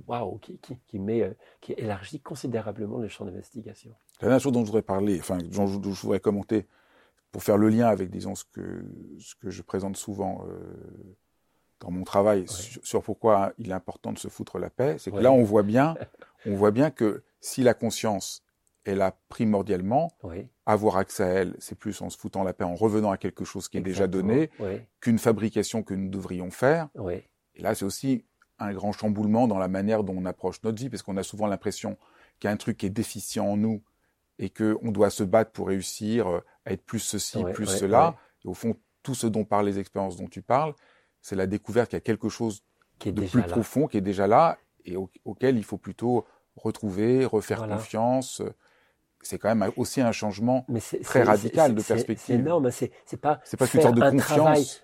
qui, 0.87 0.99
met, 0.99 1.23
euh, 1.23 1.33
qui 1.59 1.73
élargit 1.73 2.21
considérablement 2.21 2.99
le 2.99 3.09
champ 3.09 3.25
d'investigation. 3.25 3.91
La 4.21 4.27
dernière 4.27 4.39
chose 4.39 4.53
dont 4.53 4.61
je 4.61 4.67
voudrais 4.67 4.83
parler, 4.83 5.19
enfin, 5.19 5.39
dont 5.39 5.67
je 5.67 6.01
voudrais 6.01 6.19
commenter, 6.19 6.67
pour 7.31 7.43
faire 7.43 7.57
le 7.57 7.69
lien 7.69 7.87
avec, 7.87 8.09
disons, 8.09 8.35
ce 8.35 8.43
que, 8.51 8.85
ce 9.19 9.35
que 9.35 9.49
je 9.49 9.61
présente 9.61 9.97
souvent 9.97 10.45
euh, 10.49 11.15
dans 11.79 11.91
mon 11.91 12.03
travail 12.03 12.45
sur, 12.47 13.03
pourquoi 13.03 13.53
il 13.57 13.69
est 13.69 13.73
important 13.73 14.11
de 14.11 14.17
se 14.17 14.27
foutre 14.27 14.57
la 14.59 14.69
paix, 14.69 14.95
c'est 14.97 15.11
que 15.11 15.17
là, 15.17 15.31
on 15.31 15.43
voit 15.43 15.63
bien, 15.63 15.95
on 16.45 16.55
voit 16.55 16.71
bien 16.71 16.89
que 16.89 17.23
si 17.39 17.61
la 17.61 17.73
conscience 17.73 18.43
est 18.85 18.95
là 18.95 19.15
primordialement, 19.29 20.11
avoir 20.65 20.97
accès 20.97 21.23
à 21.23 21.27
elle, 21.27 21.55
c'est 21.59 21.77
plus 21.77 22.01
en 22.01 22.09
se 22.09 22.17
foutant 22.17 22.43
la 22.43 22.53
paix, 22.53 22.63
en 22.63 22.75
revenant 22.75 23.11
à 23.11 23.17
quelque 23.17 23.43
chose 23.45 23.67
qui 23.67 23.77
est 23.77 23.81
déjà 23.81 24.07
donné, 24.07 24.49
qu'une 25.01 25.19
fabrication 25.19 25.83
que 25.83 25.93
nous 25.93 26.09
devrions 26.09 26.51
faire. 26.51 26.87
Et 27.55 27.61
là, 27.61 27.75
c'est 27.75 27.85
aussi 27.85 28.23
un 28.59 28.73
grand 28.73 28.91
chamboulement 28.91 29.47
dans 29.47 29.59
la 29.59 29.67
manière 29.67 30.03
dont 30.03 30.15
on 30.17 30.25
approche 30.25 30.63
notre 30.63 30.79
vie, 30.81 30.89
parce 30.89 31.03
qu'on 31.03 31.17
a 31.17 31.23
souvent 31.23 31.47
l'impression 31.47 31.97
qu'il 32.39 32.47
y 32.47 32.49
a 32.49 32.53
un 32.53 32.57
truc 32.57 32.77
qui 32.77 32.85
est 32.85 32.89
déficient 32.91 33.45
en 33.45 33.57
nous 33.57 33.83
et 34.39 34.49
qu'on 34.49 34.91
doit 34.91 35.09
se 35.09 35.23
battre 35.23 35.51
pour 35.51 35.67
réussir 35.67 36.27
euh, 36.27 36.39
à 36.67 36.73
être 36.73 36.83
plus 36.83 36.99
ceci, 36.99 37.43
plus 37.53 37.65
cela. 37.65 38.15
Et 38.43 38.47
au 38.47 38.53
fond, 38.53 38.75
tout 39.03 39.15
ce 39.15 39.25
dont 39.27 39.45
parlent 39.45 39.65
les 39.65 39.79
expériences 39.79 40.17
dont 40.17 40.27
tu 40.27 40.41
parles, 40.41 40.73
c'est 41.21 41.35
la 41.35 41.47
découverte 41.47 41.89
qu'il 41.89 41.97
y 41.97 41.97
a 41.97 42.01
quelque 42.01 42.29
chose 42.29 42.63
qui 42.99 43.09
est 43.09 43.13
de 43.13 43.25
plus 43.25 43.43
profond 43.43 43.87
qui 43.87 43.97
est 43.97 44.01
déjà 44.01 44.27
là 44.27 44.57
et 44.85 44.95
auquel 45.25 45.57
il 45.57 45.63
faut 45.63 45.77
plutôt 45.77 46.25
retrouver, 46.55 47.25
refaire 47.25 47.67
confiance. 47.67 48.41
C'est 49.21 49.37
quand 49.39 49.53
même 49.53 49.71
aussi 49.77 50.01
un 50.01 50.11
changement 50.11 50.65
très 51.03 51.23
radical 51.23 51.73
de 51.75 51.81
perspective. 51.81 52.25
C'est 52.25 52.33
énorme. 52.33 52.69
C'est 52.71 52.91
pas. 53.19 53.41
Pas 53.57 53.65
une 53.73 53.81
sorte 53.81 53.95
de 53.95 54.01
un 54.01 54.11
confiance. 54.11 54.83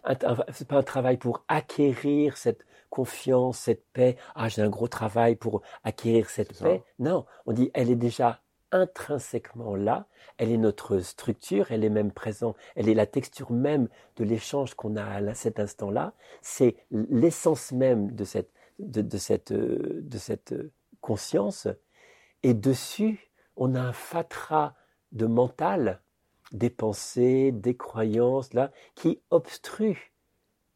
C'est 0.51 0.67
pas 0.67 0.77
un 0.77 0.83
travail 0.83 1.17
pour 1.17 1.45
acquérir 1.47 2.37
cette 2.37 2.65
confiance, 2.89 3.57
cette 3.59 3.85
paix. 3.93 4.17
Ah, 4.35 4.49
j'ai 4.49 4.61
un 4.61 4.69
gros 4.69 4.87
travail 4.87 5.35
pour 5.35 5.61
acquérir 5.83 6.29
cette 6.29 6.59
paix. 6.61 6.83
Non, 6.99 7.25
on 7.45 7.53
dit 7.53 7.71
elle 7.73 7.89
est 7.89 7.95
déjà 7.95 8.41
intrinsèquement 8.73 9.75
là, 9.75 10.07
elle 10.37 10.51
est 10.51 10.57
notre 10.57 10.99
structure, 10.99 11.71
elle 11.71 11.83
est 11.83 11.89
même 11.89 12.11
présente, 12.11 12.57
elle 12.75 12.89
est 12.89 12.93
la 12.93 13.05
texture 13.05 13.51
même 13.51 13.87
de 14.17 14.23
l'échange 14.23 14.73
qu'on 14.73 14.95
a 14.95 15.05
à 15.05 15.33
cet 15.33 15.59
instant-là, 15.59 16.13
c'est 16.41 16.75
l'essence 16.91 17.71
même 17.71 18.11
de 18.15 18.23
cette, 18.23 18.51
de, 18.79 19.17
cette, 19.17 19.53
de 19.53 20.17
cette 20.17 20.55
conscience, 21.01 21.67
et 22.41 22.53
dessus, 22.53 23.31
on 23.55 23.75
a 23.75 23.79
un 23.79 23.93
fatras 23.93 24.73
de 25.11 25.27
mental, 25.27 26.01
des 26.51 26.69
pensées, 26.69 27.51
des 27.51 27.75
croyances, 27.75 28.53
là, 28.53 28.71
qui 28.95 29.21
obstruent 29.29 30.11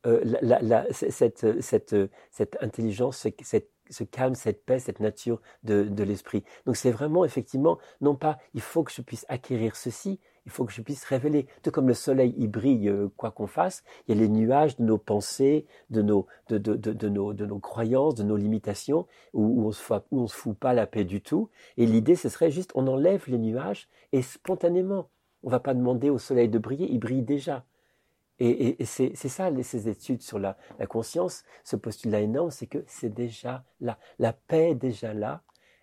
euh, 0.06 0.24
cette, 0.92 1.62
cette, 1.62 1.96
cette, 2.32 2.58
intelligence, 2.62 3.28
cette 3.42 3.72
ce 3.90 4.04
calme, 4.04 4.36
cette 4.36 4.66
paix, 4.66 4.80
cette 4.80 5.00
nature 5.00 5.42
de, 5.64 6.04
l'esprit. 6.04 6.44
Donc 6.66 6.78
c'est 6.78 6.92
vraiment 6.92 7.26
effectivement, 7.26 7.78
non 8.02 8.16
pas 8.16 8.38
il 8.54 8.62
faut 8.62 8.84
que 8.84 8.92
je 8.92 9.02
puisse 9.02 9.26
acquérir 9.30 9.76
ceci, 9.76 10.20
il 10.46 10.52
faut 10.52 10.64
que 10.64 10.72
je 10.72 10.82
puisse 10.82 11.04
révéler. 11.04 11.48
Tout 11.62 11.72
comme 11.72 11.90
le 11.90 11.94
soleil, 11.94 12.34
il 12.38 12.48
brille 12.48 12.88
euh, 12.88 13.10
quoi 13.18 13.32
qu'on 13.32 13.48
fasse, 13.48 13.84
il 14.08 14.16
y 14.16 14.18
a 14.18 14.22
les 14.22 14.30
nuages 14.30 14.78
de 14.78 14.84
nos 14.84 14.98
pensées, 14.98 15.66
de 15.90 16.02
nos, 16.02 16.26
de, 16.48 16.58
de, 16.58 17.10
nos, 17.10 17.34
de 17.34 17.46
nos 17.46 17.60
croyances, 17.60 18.16
de 18.16 18.24
nos 18.24 18.38
limitations, 18.38 19.08
où, 19.34 19.72
se 19.74 19.94
où 20.12 20.22
on 20.22 20.28
se 20.28 20.36
fout 20.36 20.58
pas 20.58 20.74
la 20.74 20.88
paix 20.88 21.04
du 21.04 21.22
tout. 21.22 21.50
Et 21.76 21.86
l'idée, 21.86 22.16
ce 22.16 22.30
serait 22.30 22.50
juste, 22.50 22.72
on 22.76 22.88
enlève 22.88 23.26
les 23.28 23.38
nuages 23.38 23.90
et 24.14 24.22
spontanément, 24.22 25.10
on 25.44 25.50
va 25.50 25.60
pas 25.60 25.74
demander 25.74 26.10
au 26.10 26.18
soleil 26.18 26.48
de 26.48 26.60
briller, 26.60 26.88
il 26.90 27.00
brille 27.00 27.24
déjà. 27.24 27.66
Et, 28.40 28.86
c'est 28.86 29.16
ça, 29.16 29.52
ces 29.64 29.90
études 29.90 30.22
sur 30.22 30.40
la, 30.40 30.58
conscience, 30.88 31.44
ce 31.64 31.76
postulat 31.76 32.22
énorme, 32.22 32.52
c'est 32.52 32.68
que 32.68 32.84
c'est 32.88 33.14
déjà 33.14 33.64
là. 33.82 33.98
La 34.20 34.34
paix 34.34 34.72
est 34.72 34.76
déjà 34.76 35.14
là. 35.14 35.42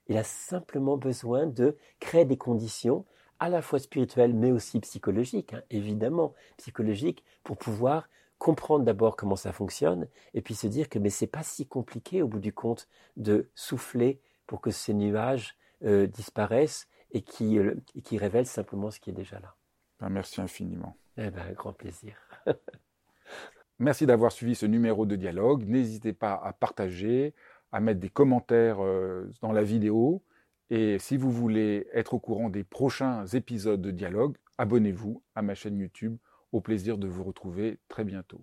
Il 0.09 0.17
a 0.17 0.25
simplement 0.25 0.97
besoin 0.97 1.47
de 1.47 1.77
créer 1.99 2.25
des 2.25 2.37
conditions 2.37 3.05
à 3.41 3.49
la 3.49 3.63
fois 3.63 3.79
spirituelles, 3.79 4.35
mais 4.35 4.53
aussi 4.53 4.79
psychologiques, 4.81 5.55
hein, 5.55 5.63
évidemment, 5.71 6.35
psychologiques, 6.57 7.25
pour 7.43 7.57
pouvoir 7.57 8.09
comprendre 8.39 8.85
d'abord 8.85 9.17
comment 9.17 9.37
ça 9.37 9.53
fonctionne, 9.53 10.07
et 10.35 10.43
puis 10.43 10.55
se 10.55 10.67
dire 10.67 10.89
que 10.89 10.99
mais 10.99 11.11
c'est 11.11 11.27
pas 11.27 11.43
si 11.43 11.67
compliqué 11.67 12.23
au 12.23 12.29
bout 12.29 12.41
du 12.41 12.53
compte 12.53 12.89
de 13.17 13.51
souffler 13.55 14.21
pour 14.47 14.61
que 14.61 14.71
ces 14.71 14.95
nuages 14.95 15.57
euh, 15.83 16.07
disparaissent 16.07 16.89
et 17.11 17.23
qui, 17.23 17.59
euh, 17.59 17.75
qui 18.05 18.19
révèlent 18.19 18.47
simplement 18.47 18.91
ce 18.91 19.01
qui 19.01 19.11
est 19.11 19.15
déjà 19.15 19.41
là. 19.41 19.55
Ben, 20.01 20.09
merci 20.11 20.41
infiniment. 20.41 20.97
Eh 21.17 21.31
ben, 21.31 21.53
grand 21.53 21.73
plaisir. 21.73 22.17
Merci 23.79 24.07
d'avoir 24.07 24.33
suivi 24.33 24.55
ce 24.55 24.67
numéro 24.67 25.07
de 25.07 25.17
dialogue. 25.17 25.65
N'hésitez 25.67 26.13
pas 26.13 26.35
à 26.35 26.53
partager, 26.53 27.35
à 27.73 27.81
mettre 27.81 28.01
des 28.01 28.11
commentaires 28.11 28.83
euh, 28.83 29.31
dans 29.43 29.53
la 29.53 29.63
vidéo. 29.63 30.23
Et 30.71 30.99
si 30.99 31.17
vous 31.17 31.31
voulez 31.31 31.87
être 31.93 32.15
au 32.15 32.19
courant 32.19 32.49
des 32.49 32.65
prochains 32.65 33.27
épisodes 33.27 33.83
de 33.83 33.91
dialogue, 33.91 34.37
abonnez-vous 34.59 35.23
à 35.35 35.43
ma 35.43 35.55
chaîne 35.55 35.79
YouTube. 35.79 36.17
Au 36.53 36.61
plaisir 36.61 36.99
de 36.99 37.09
vous 37.09 37.25
retrouver 37.25 37.79
très 37.89 38.05
bientôt. 38.05 38.41